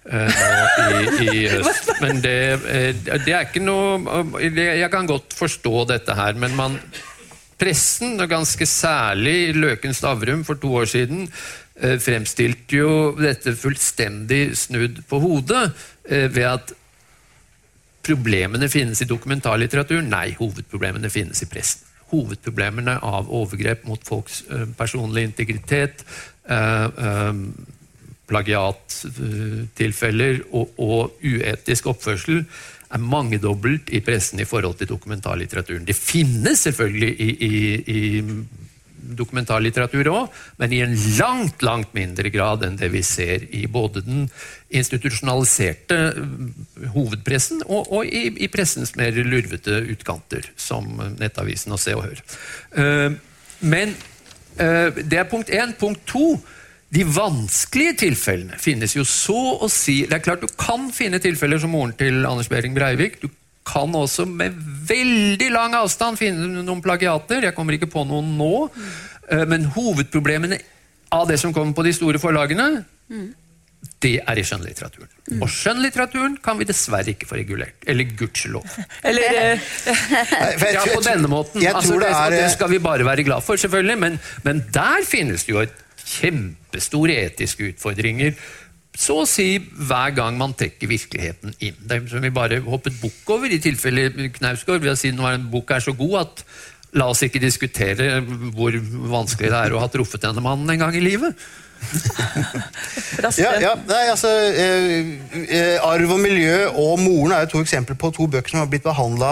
nå 0.08 0.88
i, 1.22 1.28
i 1.28 1.44
høst. 1.54 1.92
Men 2.02 2.22
det, 2.24 2.38
eh, 2.70 3.04
det 3.26 3.34
er 3.34 3.46
ikke 3.46 3.62
noe 3.64 4.24
det, 4.40 4.66
Jeg 4.80 4.90
kan 4.92 5.08
godt 5.08 5.36
forstå 5.36 5.84
dette 5.92 6.16
her, 6.18 6.38
men 6.40 6.56
man 6.58 6.80
Pressen, 7.58 8.14
og 8.22 8.30
ganske 8.30 8.66
særlig 8.70 9.50
Løken 9.56 9.94
Stavrum 9.96 10.44
for 10.46 10.60
to 10.62 10.70
år 10.78 10.86
siden, 10.86 11.24
eh, 11.74 11.96
fremstilte 11.98 12.76
jo 12.78 12.90
dette 13.18 13.56
fullstendig 13.58 14.52
snudd 14.56 15.00
på 15.10 15.18
hodet 15.18 15.64
eh, 16.06 16.28
ved 16.30 16.46
at 16.46 16.74
problemene 18.06 18.70
finnes 18.70 19.02
i 19.02 19.08
dokumentarlitteraturen. 19.10 20.06
Nei, 20.06 20.36
hovedproblemene 20.38 21.10
finnes 21.12 21.42
i 21.42 21.50
pressen. 21.50 21.82
Hovedproblemene 22.12 22.94
av 23.04 23.26
overgrep 23.34 23.82
mot 23.90 24.06
folks 24.06 24.44
eh, 24.48 24.64
personlige 24.78 25.32
integritet, 25.32 26.06
eh, 26.48 26.86
eh, 26.86 27.42
plagiattilfeller 28.28 30.34
og, 30.52 30.68
og 30.78 31.12
uetisk 31.24 31.86
oppførsel 31.92 32.44
er 32.88 32.98
mangedobbelt 33.04 33.90
i 33.92 34.00
pressen 34.04 34.40
i 34.40 34.44
forhold 34.48 34.76
til 34.78 34.88
dokumentarlitteraturen. 34.88 35.86
Det 35.88 35.96
finnes 35.96 36.58
selvfølgelig 36.64 37.20
i, 37.20 37.28
i, 37.44 37.46
i 37.92 38.22
dokumentarlitteratur 39.18 40.08
òg, 40.12 40.28
men 40.60 40.72
i 40.72 40.80
en 40.84 40.94
langt, 41.18 41.62
langt 41.64 41.94
mindre 41.96 42.30
grad 42.32 42.62
enn 42.66 42.76
det 42.80 42.90
vi 42.92 43.02
ser 43.06 43.38
i 43.56 43.66
både 43.70 44.02
den 44.04 44.30
institusjonaliserte 44.68 45.96
eh, 46.08 46.14
hovedpressen 46.94 47.62
og, 47.66 47.92
og 47.92 48.04
i, 48.04 48.28
i 48.44 48.48
pressens 48.52 48.96
mer 49.00 49.12
lurvete 49.24 49.74
utkanter, 49.94 50.42
som 50.56 50.84
Nettavisen 51.20 51.72
og 51.76 51.80
Se 51.80 51.94
og 51.96 52.02
Hør. 52.08 52.18
Eh, 52.76 53.10
Men 53.60 53.94
eh, 54.58 54.94
det 55.02 55.18
er 55.18 55.30
punkt 55.30 55.50
én. 55.50 55.74
Punkt 55.78 56.06
to. 56.06 56.38
De 56.94 57.02
vanskelige 57.04 57.98
tilfellene 58.04 58.56
finnes 58.60 58.94
jo 58.96 59.02
så 59.04 59.36
å 59.60 59.66
si 59.68 59.98
Det 60.08 60.16
er 60.16 60.22
klart 60.24 60.40
Du 60.40 60.48
kan 60.56 60.86
finne 60.94 61.20
tilfeller 61.20 61.60
som 61.60 61.74
moren 61.74 61.92
til 61.98 62.22
Anders 62.24 62.48
Behring 62.48 62.76
Breivik. 62.76 63.18
Du 63.20 63.28
kan 63.68 63.92
også 63.92 64.24
med 64.24 64.54
veldig 64.88 65.50
lang 65.52 65.74
avstand 65.76 66.16
finne 66.16 66.62
noen 66.64 66.80
plagiater. 66.84 67.44
Jeg 67.44 67.56
kommer 67.56 67.76
ikke 67.76 67.90
på 67.92 68.06
noen 68.08 68.30
nå. 68.38 68.52
Eh, 69.28 69.44
Men 69.50 69.66
hovedproblemene 69.74 70.56
av 71.12 71.28
det 71.28 71.36
som 71.40 71.52
kommer 71.52 71.76
på 71.76 71.84
de 71.84 71.92
store 71.96 72.20
forlagene, 72.20 72.70
det 74.00 74.14
er 74.24 74.40
i 74.40 74.44
skjønnlitteraturen. 74.44 75.10
Og 75.42 75.48
skjønnlitteraturen 75.52 76.38
kan 76.44 76.58
vi 76.58 76.66
dessverre 76.68 77.12
ikke 77.12 77.28
få 77.28 77.38
regulert. 77.38 77.76
Eller 77.88 78.08
gudskjelov. 78.18 78.64
Eller 79.08 79.38
eh, 79.42 79.68
Ja, 80.74 80.86
på 80.88 81.02
denne 81.04 81.28
måten. 81.28 81.60
Altså, 81.68 81.98
det 82.00 82.08
det, 82.08 82.14
er 82.16 82.36
det 82.38 82.48
skal 82.56 82.72
vi 82.72 82.80
bare 82.82 83.04
være 83.08 83.24
glad 83.28 83.44
for, 83.44 83.60
selvfølgelig, 83.60 83.98
men, 84.00 84.18
men 84.48 84.64
der 84.72 85.04
finnes 85.08 85.44
det 85.44 85.54
jo 85.54 85.60
et 85.66 85.76
kjempestore 86.08 87.18
etiske 87.26 87.72
utfordringer. 87.72 88.34
Så 88.98 89.20
å 89.22 89.28
si 89.30 89.60
hver 89.60 90.14
gang 90.16 90.38
man 90.40 90.56
trekker 90.58 90.90
virkeligheten 90.90 91.54
inn. 91.62 91.76
Er 91.86 92.08
som 92.10 92.24
vi 92.24 92.34
bare 92.34 92.58
hoppet 92.64 92.98
bukk 92.98 93.30
over 93.36 93.52
i 93.52 93.60
tilfelle 93.62 94.08
Knausgård 94.34 94.82
ved 94.82 94.96
å 94.96 94.98
si 94.98 95.12
at 95.12 95.22
en 95.36 95.46
bok 95.52 95.70
er 95.76 95.84
så 95.84 95.94
god 95.94 96.16
at 96.24 96.42
la 96.98 97.06
oss 97.12 97.22
ikke 97.22 97.42
diskutere 97.42 98.18
hvor 98.56 98.74
vanskelig 99.12 99.52
det 99.52 99.60
er 99.60 99.74
å 99.76 99.82
ha 99.82 99.90
truffet 99.92 100.24
denne 100.24 100.42
mannen 100.42 100.72
en 100.72 100.82
gang 100.86 100.96
i 100.96 101.04
livet. 101.04 101.36
Ja, 103.18 103.50
ja, 103.58 103.72
nei, 103.88 104.04
altså, 104.12 104.28
eh, 104.30 105.08
eh, 105.50 105.82
Arv 105.82 106.12
og 106.14 106.20
miljø 106.22 106.68
og 106.68 107.00
moren 107.02 107.32
er 107.34 107.44
jo 107.44 107.56
to 107.56 107.62
eksempler 107.64 107.96
på 107.98 108.12
to 108.14 108.28
bøker 108.30 108.52
som 108.52 108.60
har 108.60 108.68
blitt 108.70 108.84
behandla 108.86 109.30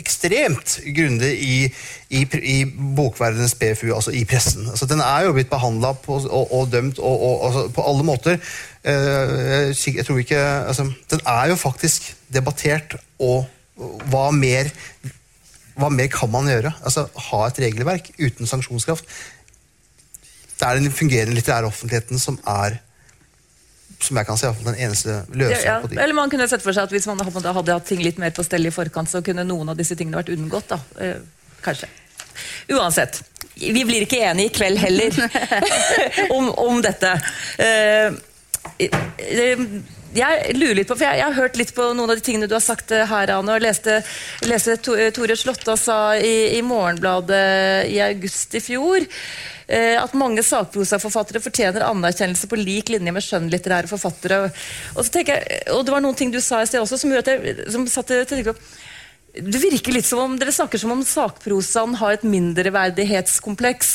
ekstremt 0.00 0.80
grundig 0.96 1.30
i, 1.38 1.58
i, 2.10 2.24
i 2.26 2.56
bokverdenens 2.98 3.54
PFU, 3.60 3.92
altså 3.94 4.14
i 4.16 4.24
pressen. 4.26 4.66
Altså, 4.72 4.88
den 4.90 5.02
er 5.04 5.28
jo 5.28 5.36
blitt 5.36 5.52
behandla 5.52 5.92
og, 5.94 6.26
og 6.26 6.72
dømt 6.72 6.98
og, 6.98 7.14
og, 7.28 7.46
altså, 7.48 7.66
på 7.76 7.86
alle 7.92 8.08
måter. 8.10 8.40
Eh, 8.86 9.70
jeg 9.96 10.06
tror 10.06 10.18
ikke 10.22 10.38
altså, 10.38 10.90
Den 11.10 11.20
er 11.26 11.48
jo 11.50 11.56
faktisk 11.58 12.14
debattert, 12.34 12.96
og 13.18 13.46
hva 14.10 14.30
mer 14.32 14.70
hva 15.76 15.90
mer 15.92 16.08
kan 16.08 16.30
man 16.32 16.46
gjøre? 16.48 16.72
Altså, 16.84 17.06
Ha 17.28 17.40
et 17.46 17.58
regelverk 17.66 18.08
uten 18.16 18.48
sanksjonskraft. 18.48 19.04
Det 20.56 20.66
er 20.66 20.80
den 20.80 20.92
fungerende 20.92 21.36
litterære 21.36 21.68
offentligheten 21.68 22.20
som 22.22 22.38
er 22.48 22.80
som 24.02 24.18
jeg 24.20 24.28
kan 24.28 24.38
se, 24.38 24.50
den 24.64 24.76
eneste 24.76 25.14
løsningen 25.32 25.64
ja, 25.64 25.78
på 25.80 25.90
de. 25.90 25.98
Eller 26.02 26.16
man 26.16 26.32
kunne 26.32 26.48
sett 26.50 26.64
for 26.64 26.76
seg 26.76 26.88
at 26.88 26.92
hvis 26.94 27.06
man 27.08 27.22
hadde 27.24 27.72
hatt 27.72 27.88
ting 27.88 28.02
litt 28.04 28.20
mer 28.20 28.34
på 28.36 28.44
stell 28.44 28.68
i 28.68 28.74
forkant, 28.74 29.10
så 29.10 29.22
kunne 29.24 29.46
noen 29.46 29.72
av 29.72 29.78
disse 29.78 29.96
tingene 29.96 30.20
vært 30.20 30.34
unngått. 30.34 30.74
da. 30.74 30.80
Eh, 31.00 31.16
kanskje. 31.64 31.88
Uansett. 32.76 33.22
Vi 33.56 33.84
blir 33.88 34.04
ikke 34.04 34.20
enige 34.28 34.50
i 34.50 34.54
kveld 34.58 34.80
heller 34.82 35.16
om, 36.36 36.50
om 36.60 36.82
dette. 36.84 37.14
Eh, 37.56 38.12
eh, 38.84 39.66
jeg 40.16 40.56
lurer 40.56 40.78
litt 40.78 40.88
på, 40.88 40.96
for 40.96 41.08
jeg, 41.08 41.24
har 41.24 41.36
hørt 41.36 41.58
litt 41.60 41.74
på 41.76 41.90
noen 41.96 42.12
av 42.12 42.20
de 42.20 42.24
tingene 42.24 42.48
du 42.48 42.54
har 42.56 42.64
sagt 42.64 42.92
her, 42.92 43.32
Anne, 43.32 43.56
og 43.56 43.64
leste, 43.64 43.98
leste 44.48 44.78
Tore 44.80 45.36
Slåtta 45.36 45.76
sa 45.80 45.98
i, 46.16 46.56
i 46.56 46.62
Morgenbladet 46.64 47.88
i 47.92 48.00
august 48.04 48.56
i 48.56 48.64
fjor 48.64 49.04
at 49.66 50.12
mange 50.14 50.44
sakprosaforfattere 50.46 51.40
fortjener 51.42 51.82
anerkjennelse 51.82 52.46
på 52.46 52.58
lik 52.60 52.92
linje 52.94 53.10
med 53.10 53.24
skjønnlitterære 53.24 53.90
forfattere. 53.90 54.36
Og, 54.94 55.00
så 55.02 55.24
jeg, 55.26 55.62
og 55.74 55.80
det 55.82 55.94
var 55.94 56.04
noen 56.04 56.14
ting 56.14 56.30
du 56.30 56.38
sa 56.38 56.60
i 56.62 56.68
sted 56.70 56.78
også 56.78 57.00
som 57.02 57.10
gjorde 57.10 57.34
at 57.34 57.48
jeg 57.48 57.72
som 57.74 57.88
satte 57.90 58.20
til 58.30 58.44
det 59.36 59.60
virker 59.60 59.92
litt 59.92 60.06
som 60.08 60.22
om 60.22 60.36
Dere 60.40 60.54
snakker 60.54 60.80
som 60.80 60.94
om 60.94 61.02
sakprosaen 61.04 61.96
har 62.00 62.16
et 62.16 62.24
mindreverdighetskompleks. 62.26 63.90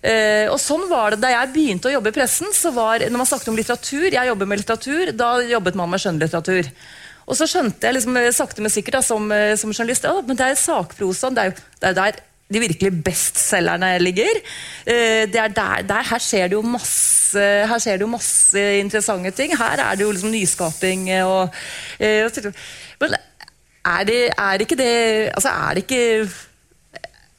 Eh, 0.00 0.46
og 0.48 0.56
sånn 0.62 0.86
var 0.88 1.12
det 1.12 1.24
Da 1.24 1.32
jeg 1.32 1.50
begynte 1.52 1.90
å 1.90 1.96
jobbe 1.96 2.12
i 2.12 2.16
pressen, 2.16 2.52
så 2.54 2.72
var, 2.72 3.02
når 3.02 3.18
man 3.18 3.26
snakket 3.26 3.50
om 3.50 3.56
litteratur 3.58 4.06
Jeg 4.14 4.30
jobber 4.30 4.46
med 4.46 4.60
litteratur, 4.60 5.10
da 5.18 5.32
jobbet 5.42 5.78
man 5.78 5.90
med 5.92 6.02
skjønnlitteratur. 6.04 6.70
Og 7.28 7.36
så 7.36 7.48
skjønte 7.50 7.84
jeg 7.84 7.98
liksom, 7.98 8.16
eh, 8.16 8.32
sakte, 8.32 8.64
men 8.64 8.72
sikkert 8.72 9.00
da, 9.00 9.02
som, 9.04 9.28
eh, 9.32 9.56
som 9.56 9.74
journalist 9.74 10.08
at 10.08 10.26
men 10.26 10.36
det 10.36 10.46
er 10.46 10.56
sakprosaen. 10.56 11.36
Det 11.36 11.44
er 11.44 11.50
det 11.80 11.90
er 11.90 11.98
der 11.98 12.20
de 12.48 12.60
virkelig 12.60 13.04
bestselgerne 13.04 13.98
ligger. 13.98 14.40
Eh, 14.86 15.26
det 15.28 15.36
er 15.36 15.48
der, 15.48 15.82
der, 15.88 16.02
her 16.10 16.18
skjer 16.18 16.48
det 16.48 16.56
jo 16.56 16.62
masse 16.62 17.38
her 17.68 17.78
skjer 17.78 17.98
det 18.00 18.06
jo 18.06 18.12
masse 18.12 18.62
interessante 18.78 19.30
ting. 19.36 19.56
Her 19.58 19.82
er 19.84 19.94
det 19.94 20.06
jo 20.06 20.12
liksom 20.12 20.32
nyskaping. 20.32 21.10
Og, 21.24 21.48
eh, 22.00 22.24
og 22.24 22.52
men 23.00 23.16
er 23.84 24.04
det, 24.04 24.20
er 24.38 24.64
ikke 24.64 24.76
det 24.76 24.92
altså 25.34 25.48
er 25.48 25.74
det 25.74 25.84
ikke 25.84 26.30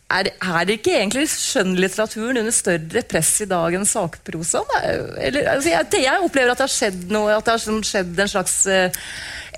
er, 0.09 0.31
er 0.33 0.71
ikke 0.73 0.95
egentlig 0.97 1.27
skjønnlitteraturen 1.31 2.41
under 2.41 2.55
større 2.55 3.03
press 3.05 3.35
i 3.45 3.49
dag 3.49 3.75
enn 3.77 3.85
sakprosaen? 3.87 4.71
Altså 4.79 5.73
jeg, 5.73 5.89
jeg 6.01 6.23
opplever 6.25 6.53
at 6.53 6.61
det 6.61 6.65
har 6.65 6.73
skjedd 6.73 7.03
noe, 7.13 7.35
at 7.35 7.45
det 7.45 7.53
har 7.55 7.61
sånn 7.61 7.83
skjedd 7.85 8.23
en 8.23 8.31
slags 8.31 8.55
uh, 8.69 9.03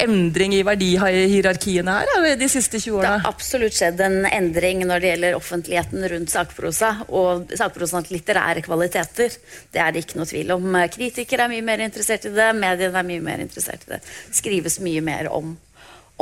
endring 0.01 0.55
i 0.57 0.61
verdihierarkiene 0.65 1.95
her 1.95 2.11
ja, 2.11 2.35
de 2.39 2.49
siste 2.51 2.79
20 2.81 2.97
årene? 2.97 3.15
Det 3.15 3.25
har 3.25 3.31
absolutt 3.31 3.77
skjedd 3.77 4.03
en 4.05 4.19
endring 4.27 4.83
når 4.87 5.03
det 5.03 5.11
gjelder 5.13 5.39
offentligheten 5.39 6.07
rundt 6.15 6.33
sakprosa 6.33 6.91
og 7.07 7.55
sakprosas 7.57 8.11
litterære 8.11 8.63
kvaliteter. 8.65 9.39
Det 9.71 9.83
er 9.83 9.93
det 9.93 10.05
ikke 10.05 10.19
noe 10.19 10.29
tvil 10.29 10.55
om. 10.57 10.79
Kritikere 10.93 11.47
er 11.47 11.53
mye 11.53 11.67
mer 11.71 11.85
interessert 11.87 12.27
i 12.27 12.35
det, 12.35 12.51
mediene 12.57 12.99
er 13.01 13.07
mye 13.07 13.23
mer 13.23 13.43
interessert 13.43 13.87
i. 13.87 13.95
Det 13.95 14.01
skrives 14.41 14.81
mye 14.83 15.03
mer 15.05 15.31
om, 15.31 15.55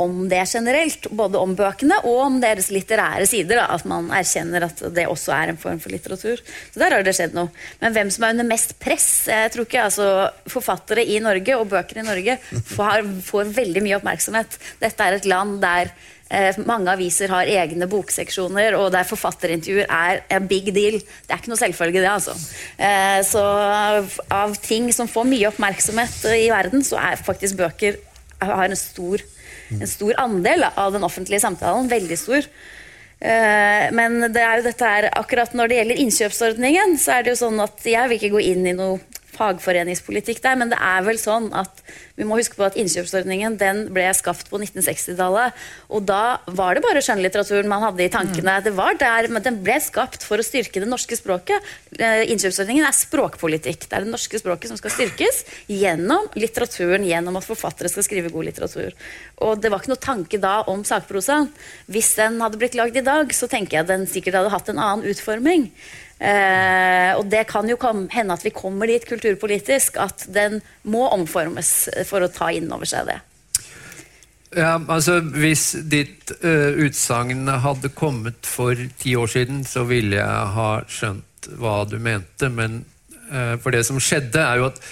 om 0.00 0.26
det 0.30 0.42
generelt, 0.48 1.08
både 1.16 1.40
om 1.40 1.54
bøkene 1.58 2.00
og 2.08 2.18
om 2.26 2.38
deres 2.42 2.70
litterære 2.72 3.26
sider. 3.28 3.60
Da, 3.60 3.66
at 3.76 3.86
man 3.88 4.10
erkjenner 4.14 4.68
at 4.68 4.82
det 4.96 5.06
også 5.10 5.34
er 5.36 5.52
en 5.52 5.60
form 5.60 5.80
for 5.82 5.92
litteratur. 5.92 6.40
Så 6.40 6.82
der 6.82 6.96
har 6.96 7.06
det 7.06 7.16
skjedd 7.18 7.36
noe. 7.36 7.52
Men 7.82 7.96
hvem 7.96 8.12
som 8.12 8.26
er 8.26 8.36
under 8.36 8.48
mest 8.48 8.76
press? 8.82 9.10
Jeg 9.30 9.52
tror 9.54 9.68
ikke 9.68 9.84
altså, 9.88 10.06
Forfattere 10.50 11.04
i 11.04 11.18
Norge 11.22 11.58
og 11.58 11.68
bøker 11.70 12.00
i 12.00 12.06
Norge 12.06 12.38
får, 12.72 13.04
får 13.26 13.52
veldig 13.58 13.84
mye 13.84 13.98
oppmerksomhet. 14.00 14.56
Dette 14.80 15.06
er 15.06 15.18
et 15.18 15.28
land 15.28 15.58
der 15.62 15.92
eh, 16.30 16.58
mange 16.66 16.92
aviser 16.92 17.32
har 17.32 17.50
egne 17.50 17.88
bokseksjoner, 17.90 18.76
og 18.78 18.90
der 18.94 19.08
forfatterintervjuer 19.08 19.88
er 19.88 20.22
en 20.36 20.48
big 20.50 20.72
deal. 20.74 21.00
Det 21.00 21.34
er 21.34 21.42
ikke 21.42 21.52
noe 21.52 21.60
selvfølge, 21.60 22.02
det, 22.02 22.12
altså. 22.12 22.36
Eh, 22.78 23.18
så 23.26 23.44
av, 24.40 24.56
ting 24.64 24.88
som 24.96 25.10
får 25.10 25.28
mye 25.28 25.50
oppmerksomhet 25.50 26.24
eh, 26.30 26.46
i 26.46 26.52
verden, 26.52 26.86
så 26.86 27.00
er 27.02 27.20
faktisk 27.20 27.60
bøker 27.60 28.00
har 28.40 28.70
en 28.70 28.78
stor 28.78 29.22
en 29.78 29.86
stor 29.86 30.14
andel 30.18 30.66
av 30.74 30.92
den 30.92 31.04
offentlige 31.06 31.40
samtalen. 31.40 31.88
Veldig 31.90 32.18
stor. 32.18 32.46
Eh, 33.20 33.86
Men 33.92 34.20
det 34.32 34.42
er 34.42 34.58
jo 34.58 34.66
dette 34.70 34.90
her, 34.94 35.10
akkurat 35.12 35.52
når 35.54 35.68
det 35.68 35.76
gjelder 35.80 36.02
innkjøpsordningen, 36.04 36.98
så 36.98 37.18
er 37.18 37.22
det 37.22 37.34
jo 37.34 37.40
sånn 37.46 37.60
at 37.62 37.84
jeg 37.84 38.08
vil 38.08 38.18
ikke 38.18 38.34
gå 38.36 38.44
inn 38.52 38.66
i 38.66 38.76
noe 38.76 38.98
fagforeningspolitikk 39.40 40.42
der, 40.44 40.58
men 40.60 40.72
det 40.72 40.78
er 40.84 41.04
vel 41.06 41.18
sånn 41.20 41.48
at 41.56 41.82
vi 42.20 42.26
må 42.28 42.36
huske 42.36 42.58
på 42.58 42.66
at 42.66 42.76
innkjøpsordningen 42.76 43.56
den 43.60 43.86
ble 43.94 44.04
skapt 44.16 44.50
på 44.52 44.58
1960-tallet. 44.60 45.56
Og 45.88 46.04
da 46.08 46.40
var 46.52 46.76
det 46.76 46.82
bare 46.84 47.00
skjønnlitteraturen 47.04 47.70
man 47.70 47.86
hadde 47.86 48.04
i 48.04 48.10
tankene. 48.12 48.58
Det 48.64 48.74
var 48.76 48.98
der, 49.00 49.30
men 49.32 49.40
Den 49.40 49.62
ble 49.64 49.78
skapt 49.80 50.26
for 50.26 50.40
å 50.40 50.44
styrke 50.44 50.82
det 50.82 50.88
norske 50.90 51.16
språket. 51.16 51.64
Eh, 51.96 52.26
Innkjøpsordningen 52.34 52.84
er 52.84 52.96
språkpolitikk. 52.96 53.86
Det 53.88 53.96
er 53.96 54.04
det 54.04 54.12
norske 54.12 54.40
språket 54.42 54.68
som 54.68 54.80
skal 54.80 54.92
styrkes 54.92 55.40
gjennom 55.72 56.28
litteraturen, 56.36 57.08
gjennom 57.08 57.40
at 57.40 57.48
forfattere 57.48 57.88
skal 57.92 58.04
skrive 58.04 58.34
god 58.34 58.50
litteratur. 58.50 58.92
Og 59.40 59.56
det 59.62 59.72
var 59.72 59.80
ikke 59.80 59.94
noe 59.94 60.04
tanke 60.04 60.42
da 60.42 60.58
om 60.68 60.84
sakprosaen. 60.84 61.48
Hvis 61.88 62.12
den 62.20 62.36
hadde 62.44 62.60
blitt 62.60 62.76
lagd 62.76 63.00
i 63.00 63.06
dag, 63.06 63.32
så 63.32 63.48
tenker 63.48 63.80
jeg 63.80 63.88
den 63.88 64.06
sikkert 64.10 64.42
hadde 64.42 64.52
hatt 64.52 64.68
en 64.68 64.84
annen 64.84 65.08
utforming. 65.08 65.70
Eh, 66.20 67.10
og 67.16 67.24
det 67.32 67.46
kan 67.48 67.68
jo 67.68 67.78
hende 68.12 68.36
at 68.36 68.44
vi 68.44 68.52
kommer 68.52 68.90
dit 68.90 69.06
kulturpolitisk 69.08 69.96
at 70.02 70.26
den 70.28 70.60
må 70.84 71.06
omformes 71.14 71.88
for 72.08 72.20
å 72.20 72.32
ta 72.32 72.50
inn 72.52 72.68
over 72.72 72.88
seg 72.88 73.08
det. 73.08 73.20
Ja, 74.50 74.74
altså 74.90 75.20
Hvis 75.22 75.76
ditt 75.86 76.32
uh, 76.42 76.74
utsagn 76.82 77.46
hadde 77.62 77.92
kommet 77.94 78.48
for 78.50 78.74
ti 78.98 79.14
år 79.16 79.30
siden, 79.30 79.62
så 79.64 79.84
ville 79.86 80.18
jeg 80.18 80.48
ha 80.56 80.70
skjønt 80.90 81.50
hva 81.60 81.84
du 81.86 82.00
mente. 82.02 82.50
Men 82.50 82.82
uh, 83.30 83.54
for 83.62 83.70
det 83.70 83.84
som 83.86 84.02
skjedde, 84.02 84.42
er 84.42 84.58
jo 84.58 84.66
at 84.72 84.82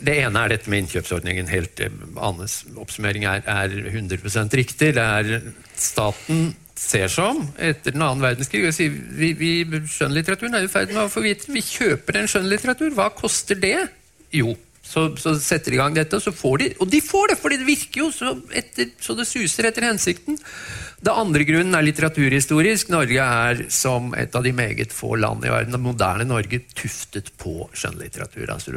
det 0.00 0.16
ene 0.22 0.44
er 0.44 0.54
dette 0.54 0.70
med 0.70 0.84
innkjøpsordningen. 0.84 1.50
Helt 1.50 1.80
eh, 1.82 1.92
Annes 2.22 2.60
oppsummering 2.78 3.26
er, 3.28 3.42
er 3.44 3.72
100% 3.90 4.56
riktig. 4.56 4.94
Det 4.96 5.04
er 5.04 5.50
staten 5.76 6.54
ser 6.80 7.10
som 7.12 7.42
etter 7.60 7.92
den 7.94 8.02
annen 8.02 8.24
verdenskrig 8.24 8.64
og 8.64 8.74
sier 8.74 8.94
vi, 8.94 9.34
vi, 9.36 9.52
Skjønnlitteraturen 9.90 10.56
er 10.56 10.64
i 10.64 10.72
ferd 10.72 10.94
med 10.94 11.04
å 11.04 11.12
få 11.12 11.22
Vi 11.22 11.62
kjøper 11.62 12.20
en 12.20 12.30
skjønnlitteratur. 12.30 12.94
Hva 12.96 13.10
koster 13.12 13.58
det? 13.60 13.76
Jo, 14.32 14.54
så, 14.80 15.10
så 15.20 15.34
setter 15.38 15.74
de 15.74 15.76
i 15.76 15.80
gang 15.80 15.94
dette, 15.94 16.16
og 16.16 16.24
så 16.24 16.32
får 16.34 16.62
de 16.62 16.68
Og 16.80 16.88
de 16.90 17.02
får 17.04 17.32
det, 17.32 17.38
fordi 17.42 17.60
det 17.60 17.68
virker 17.68 18.04
jo 18.04 18.08
så, 18.14 18.32
etter, 18.56 18.90
så 19.02 19.16
det 19.18 19.28
suser 19.28 19.68
etter 19.68 19.86
hensikten. 19.90 20.40
Det 21.00 21.12
andre 21.16 21.46
grunnen 21.48 21.76
er 21.76 21.84
litteraturhistorisk. 21.86 22.90
Norge 22.92 23.24
er 23.24 23.62
som 23.72 24.10
et 24.20 24.34
av 24.36 24.44
de 24.44 24.52
meget 24.52 24.92
få 24.92 25.14
land 25.16 25.46
i 25.46 25.52
verden, 25.52 25.72
det 25.72 25.80
moderne 25.80 26.26
Norge, 26.28 26.60
tuftet 26.76 27.30
på 27.40 27.54
skjønnlitteratur. 27.72 28.50
Altså, 28.52 28.74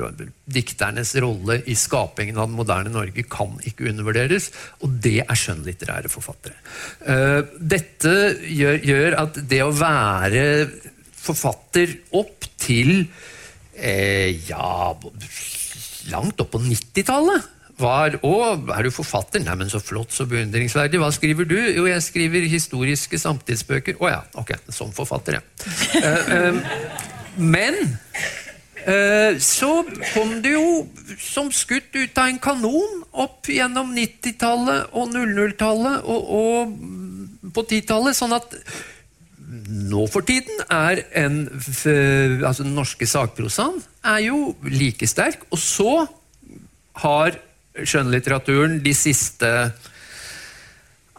dikternes 0.47 1.11
rolle 1.24 1.59
i 1.67 1.76
skapingen 1.76 2.39
av 2.39 2.47
det 2.47 2.57
moderne 2.61 2.93
Norge 2.95 3.26
kan 3.28 3.57
ikke 3.67 3.89
undervurderes, 3.91 4.53
og 4.80 4.95
det 5.03 5.17
er 5.26 5.41
skjønnlitterære 5.41 6.11
forfattere. 6.11 6.55
Uh, 7.03 7.43
dette 7.59 8.15
gjør, 8.47 8.80
gjør, 8.88 9.19
at 9.26 9.41
det 9.51 9.59
å 9.65 9.74
være 9.76 10.45
forfatter 11.24 11.91
opp 12.19 12.47
til 12.59 13.03
eh, 13.76 14.32
ja 14.47 14.95
langt 16.11 16.41
opp 16.43 16.51
på 16.55 16.59
90-tallet 16.63 17.53
var 17.80 18.17
Å, 18.21 18.34
er 18.76 18.86
du 18.86 18.91
forfatter? 18.93 19.41
Nei, 19.43 19.55
men 19.57 19.71
så 19.71 19.82
flott, 19.82 20.13
så 20.13 20.28
beundringsverdig. 20.30 20.99
Hva 21.01 21.09
skriver 21.13 21.47
du? 21.49 21.57
Jo, 21.57 21.88
jeg 21.89 22.05
skriver 22.05 22.45
historiske 22.49 23.17
samtidsbøker. 23.19 23.97
Å 23.97 24.11
ja, 24.11 24.21
ok, 24.39 24.55
som 24.74 24.93
forfatter, 24.95 25.39
ja. 25.39 25.43
uh, 25.97 26.30
uh, 26.30 27.39
men 27.41 27.80
uh, 28.86 29.39
så 29.41 29.71
kom 30.13 30.38
det 30.45 30.53
jo 30.53 30.84
som 31.17 31.49
skutt 31.53 31.95
ut 31.97 32.17
av 32.21 32.30
en 32.30 32.41
kanon 32.41 33.01
opp 33.26 33.49
gjennom 33.49 33.93
90-tallet 33.97 34.93
og 34.93 35.13
00-tallet 35.15 36.05
og, 36.05 36.34
og 36.39 37.53
på 37.53 37.65
10-tallet, 37.65 38.17
sånn 38.17 38.38
at 38.38 38.53
nå 39.63 40.05
for 40.09 40.26
tiden 40.26 40.63
er 40.71 41.03
en 41.19 41.43
altså 41.53 42.63
Den 42.63 42.74
norske 42.74 43.05
sakprosaen 43.05 43.82
er 44.05 44.24
jo 44.26 44.53
like 44.65 45.07
sterk. 45.09 45.43
Og 45.53 45.59
så 45.61 46.05
har 47.03 47.38
skjønnlitteraturen 47.74 48.80
de 48.86 48.93
siste 48.97 49.49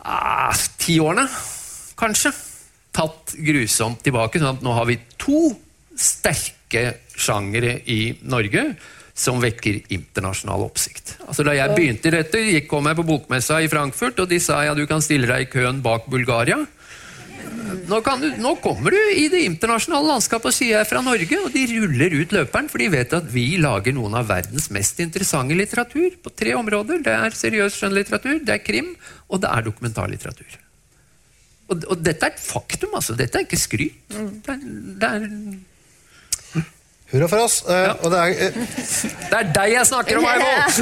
eh, 0.05 0.65
ti 0.79 0.99
årene, 1.03 1.27
kanskje, 1.99 2.33
tatt 2.95 3.35
grusomt 3.43 4.03
tilbake. 4.07 4.39
sånn 4.39 4.59
at 4.59 4.63
nå 4.67 4.75
har 4.77 4.87
vi 4.87 4.99
to 5.19 5.49
sterke 5.99 6.99
sjangere 7.15 7.81
i 7.91 8.15
Norge 8.23 8.75
som 9.15 9.39
vekker 9.43 9.85
internasjonal 9.95 10.65
oppsikt. 10.67 11.17
Altså 11.29 11.47
Da 11.47 11.55
jeg 11.55 11.75
begynte 11.75 12.11
dette, 12.11 12.39
gikk 12.39 12.67
kom 12.71 12.87
jeg 12.91 12.99
på 12.99 13.07
bokmessa 13.07 13.61
i 13.63 13.71
Frankfurt, 13.71 14.19
og 14.19 14.29
de 14.31 14.41
sa 14.43 14.65
ja, 14.67 14.75
du 14.75 14.87
kan 14.91 15.03
stille 15.03 15.31
deg 15.31 15.47
i 15.47 15.51
køen 15.51 15.83
bak 15.83 16.09
Bulgaria. 16.11 16.59
Nå, 17.89 17.99
du, 18.01 18.27
nå, 18.41 18.55
kommer 18.65 18.95
du 18.95 18.99
i 19.13 19.29
det 19.33 19.43
internasjonale 19.45 20.09
landskapet 20.15 20.49
og 20.51 20.55
sier 20.57 20.73
jeg 20.73 20.81
er 20.83 20.89
fra 20.89 21.03
Norge, 21.05 21.39
og 21.41 21.53
de 21.55 21.65
ruller 21.71 22.17
ut 22.17 22.33
løperen, 22.35 22.69
for 22.73 22.81
de 22.81 22.89
vet 22.93 23.13
at 23.17 23.27
vi 23.33 23.45
lager 23.61 23.95
noen 23.97 24.15
av 24.19 24.29
verdens 24.31 24.71
mest 24.75 25.01
interessante 25.05 25.57
litteratur 25.59 26.17
på 26.23 26.33
tre 26.35 26.55
områder. 26.59 27.03
Det 27.05 27.15
er 27.15 27.37
seriøs 27.39 27.77
skjønnlitteratur, 27.79 28.41
det 28.47 28.55
er 28.57 28.65
krim, 28.65 28.91
og 29.29 29.43
det 29.45 29.51
er 29.53 29.67
dokumentarlitteratur. 29.69 30.59
Og, 31.69 31.77
og, 31.89 31.97
dette 32.05 32.27
er 32.27 32.35
et 32.35 32.43
faktum, 32.45 32.93
altså. 32.97 33.17
Dette 33.17 33.41
er 33.41 33.47
ikke 33.47 33.61
skryt. 33.61 33.97
Det 34.11 34.51
er, 34.53 34.59
det 35.01 35.09
er 35.13 35.21
Hurra 37.15 37.29
for 37.31 37.45
oss. 37.45 37.61
Uh, 37.69 37.73
ja. 37.75 37.95
det, 38.11 38.19
er, 38.19 38.27
uh, 38.51 38.57
det 39.31 39.39
er 39.39 39.47
deg 39.61 39.69
jeg 39.77 39.87
snakker 39.93 40.19
om, 40.19 40.25
Eivold! 40.35 40.75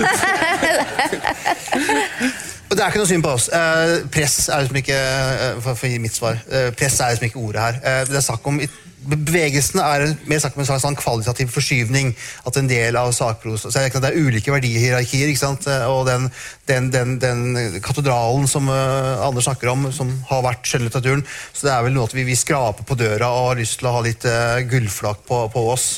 Og 2.73 2.77
det 2.79 2.81
er 2.81 2.89
ikke 2.89 3.03
noe 3.03 3.11
synd 3.11 3.25
på 3.27 3.35
oss. 3.37 3.51
Eh, 3.53 3.99
press 4.13 4.47
er 4.49 4.63
liksom 4.65 4.79
ikke 4.81 4.97
eh, 4.97 5.59
for, 5.61 5.77
for 5.77 5.85
å 5.85 5.93
gi 5.93 5.99
mitt 6.01 6.17
svar, 6.17 6.39
eh, 6.49 6.71
press 6.73 7.03
er 7.05 7.13
liksom 7.13 7.29
ikke 7.29 7.43
ordet 7.43 7.67
her. 7.67 7.83
Eh, 7.85 8.01
det 8.09 8.17
er 8.17 8.25
snakk 8.25 8.49
om 8.49 8.63
Bevegelsene 9.03 9.83
er 9.83 10.05
mer 10.31 10.39
snakk 10.39 10.55
om 10.55 10.63
en 10.63 10.67
slags 10.69 10.85
sånn 10.85 10.97
kvalitativ 10.99 11.51
forskyvning. 11.51 12.13
At 12.47 12.59
en 12.59 12.69
del 12.71 12.97
av 12.99 13.11
så 13.13 13.33
Det 13.35 13.99
er 13.99 14.19
ulike 14.19 14.53
verdihierarkier. 14.55 15.29
ikke 15.29 15.41
sant? 15.41 15.67
Eh, 15.67 15.87
og 15.91 16.07
den, 16.07 16.31
den, 16.67 16.91
den, 16.95 17.19
den 17.19 17.81
katedralen 17.83 18.47
som 18.47 18.69
uh, 18.71 19.27
Anders 19.27 19.45
snakker 19.45 19.73
om, 19.73 19.91
som 19.93 20.13
har 20.31 20.45
vært 20.47 20.67
skjønnlitteraturen. 20.71 21.25
Så 21.53 21.67
det 21.67 21.73
er 21.75 21.83
vel 21.83 21.97
noe 21.97 22.07
at 22.07 22.15
vi, 22.15 22.25
vi 22.25 22.39
skraper 22.39 22.87
på 22.87 22.95
døra 22.95 23.27
og 23.27 23.49
har 23.51 23.59
lyst 23.59 23.81
til 23.81 23.91
å 23.91 23.97
ha 23.97 24.05
litt 24.07 24.25
uh, 24.25 24.63
gullflak 24.71 25.27
på, 25.27 25.41
på, 25.51 25.67
oss, 25.73 25.89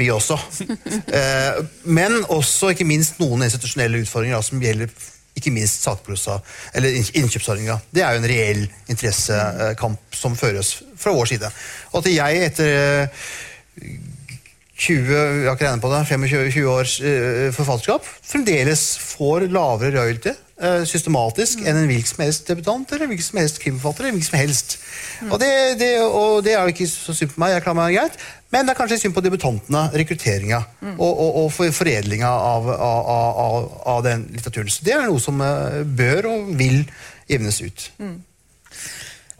vi 0.00 0.08
også. 0.10 0.40
Uh, 1.12 1.60
men 1.98 2.22
også 2.24 2.72
ikke 2.72 2.88
minst 2.88 3.20
noen 3.20 3.44
institusjonelle 3.44 4.00
utfordringer 4.00 4.40
da, 4.40 4.48
som 4.48 4.64
gjelder 4.64 4.88
ikke 5.36 5.52
minst 5.52 5.84
sakprosa, 5.84 6.38
eller 6.74 6.96
innkjøpsordninga. 6.96 7.78
Det 7.92 8.02
er 8.02 8.14
jo 8.14 8.22
en 8.22 8.30
reell 8.30 8.62
interessekamp 8.88 10.16
som 10.16 10.36
føres 10.38 10.78
fra 10.96 11.12
vår 11.12 11.32
side. 11.34 11.50
Og 11.92 12.00
at 12.00 12.12
jeg 12.12 12.46
etter 12.46 13.10
20, 14.76 15.12
eh, 15.12 15.36
jeg 15.42 15.48
har 15.48 15.56
ikke 15.56 15.76
på 15.80 15.92
det, 15.92 16.02
25 16.06 16.66
års 16.68 16.98
uh, 17.00 17.52
forfatterskap 17.56 18.04
fremdeles 18.04 18.82
får 19.00 19.46
lavere 19.48 19.94
royalty 19.94 20.34
uh, 20.60 20.82
systematisk 20.88 21.62
enn 21.64 21.80
en 21.80 21.88
hvilken 21.88 22.10
som 22.10 22.24
helst 22.26 22.50
debutant 22.50 22.92
eller 22.92 23.08
hvilken 23.08 23.28
som 23.30 23.40
helst 23.40 23.60
krimforfatter. 23.62 24.04
eller 24.04 24.18
hvilken 24.18 24.30
som 24.30 24.38
helst. 24.40 24.76
Mm. 25.22 25.30
Og, 25.30 25.40
det, 25.40 25.52
det, 25.80 25.90
og, 26.04 26.44
det, 26.44 26.52
er 26.52 26.60
jo 26.60 26.74
ikke 26.76 26.88
så 26.92 27.16
synd 27.16 27.32
på 27.32 27.40
meg, 27.40 27.56
jeg 27.56 27.64
klarer 27.64 27.80
meg 27.80 27.96
greit, 27.96 28.20
men 28.54 28.66
det 28.66 28.72
er 28.72 28.78
kanskje 28.78 28.98
synd 29.00 29.14
på 29.16 29.22
debutantene, 29.24 29.82
rekrutteringa 29.98 30.60
mm. 30.78 30.94
og, 30.94 31.10
og, 31.10 31.38
og, 31.42 31.72
foredlinga 31.74 32.28
av, 32.30 32.68
av, 32.70 33.10
av, 33.10 33.56
av, 33.94 34.02
den 34.06 34.26
litteraturen. 34.36 34.70
Så 34.70 34.86
det 34.86 34.94
er 34.94 35.08
noe 35.08 35.22
som 35.22 35.42
uh, 35.42 35.82
bør 35.82 36.30
og 36.30 36.52
vil 36.58 36.84
jevnes 37.30 37.58
ut. 37.64 37.86
Mm. 37.98 38.16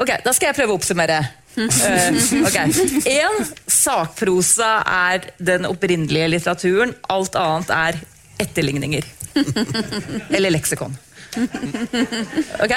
Ok, 0.03 0.11
Da 0.25 0.35
skal 0.35 0.51
jeg 0.51 0.59
prøve 0.59 0.75
å 0.75 0.81
oppsummere. 0.81 1.21
Uh, 1.57 2.19
okay. 2.49 2.75
En, 3.15 3.47
sakprosa 3.71 4.73
er 4.83 5.31
den 5.39 5.71
opprinnelige 5.71 6.33
litteraturen. 6.35 6.97
Alt 7.15 7.39
annet 7.39 7.73
er 7.77 8.03
etterligninger. 8.43 9.07
Eller 10.35 10.51
leksikon. 10.51 10.99
Ok? 12.59 12.75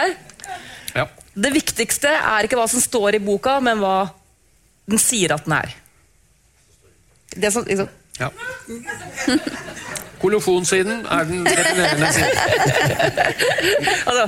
Ja. 0.94 1.10
Det 1.34 1.52
viktigste 1.58 2.14
er 2.14 2.46
ikke 2.46 2.58
hva 2.60 2.70
som 2.70 2.82
står 2.84 3.18
i 3.18 3.24
boka, 3.24 3.58
men 3.64 3.82
hva 3.82 4.12
den 4.90 5.02
sier 5.02 5.34
at 5.36 5.46
den 5.50 5.58
er. 5.58 5.79
Det 7.36 7.52
som, 7.52 7.66
liksom. 7.68 7.88
Ja. 8.20 8.30
Kolofonsiden 10.22 11.06
er 11.06 11.24
den 11.30 11.46
definerende 11.46 12.14
siden. 12.14 12.32
altså, 14.06 14.26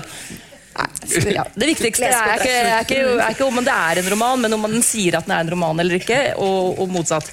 ja. 1.33 1.43
Det 1.53 1.67
viktigste 1.67 2.07
er 2.07 2.37
ikke, 2.37 2.51
er, 2.51 2.83
ikke, 2.85 2.99
er 3.17 3.33
ikke, 3.33 3.47
om 3.47 3.59
det 3.65 3.73
er 3.73 3.99
en 3.99 4.09
roman, 4.13 4.41
men 4.45 4.55
om 4.55 4.67
den 4.69 4.83
sier 4.85 5.17
at 5.19 5.27
den 5.27 5.33
er 5.35 5.43
en 5.43 5.51
roman 5.51 5.83
eller 5.83 5.97
ikke. 5.99 6.19
Og, 6.39 6.79
og 6.79 6.91
motsatt. 6.93 7.27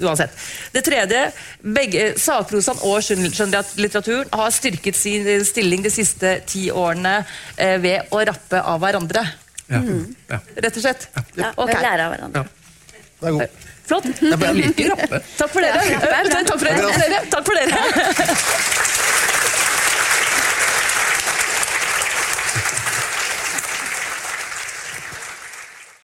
Uansett. 0.00 0.36
Det 0.72 0.82
tredje, 0.86 1.24
begge 1.60 2.06
sakprosaen 2.20 2.80
og 2.88 3.02
skjønnlitteraturen 3.04 4.32
har 4.40 4.54
styrket 4.54 4.96
sin 4.96 5.28
stilling 5.44 5.84
de 5.84 5.92
siste 5.92 6.38
ti 6.48 6.70
årene 6.72 7.18
eh, 7.56 7.76
ved 7.82 8.14
å 8.14 8.22
rappe 8.30 8.62
av 8.62 8.80
hverandre. 8.80 9.26
Ja. 9.70 9.82
Mm. 9.84 10.06
Rett 10.56 10.78
og 10.78 10.86
slett. 10.86 11.10
Ja, 11.36 11.52
okay. 11.56 11.82
lære 11.84 12.06
av 12.06 12.16
hverandre. 12.16 12.46
Ja. 12.46 13.02
Det 13.20 13.28
er 13.28 13.36
god. 13.36 13.60
Flott. 13.90 14.06
Jeg 14.22 14.54
liker 14.54 14.92
rappe. 14.94 15.18
Takk 15.40 15.50
for 15.50 15.66
dere. 15.66 15.82
Takk 16.46 16.54
for 16.54 16.66
dere. 16.70 17.22
Takk 17.34 17.44
for 17.50 17.54
dere. 17.58 18.99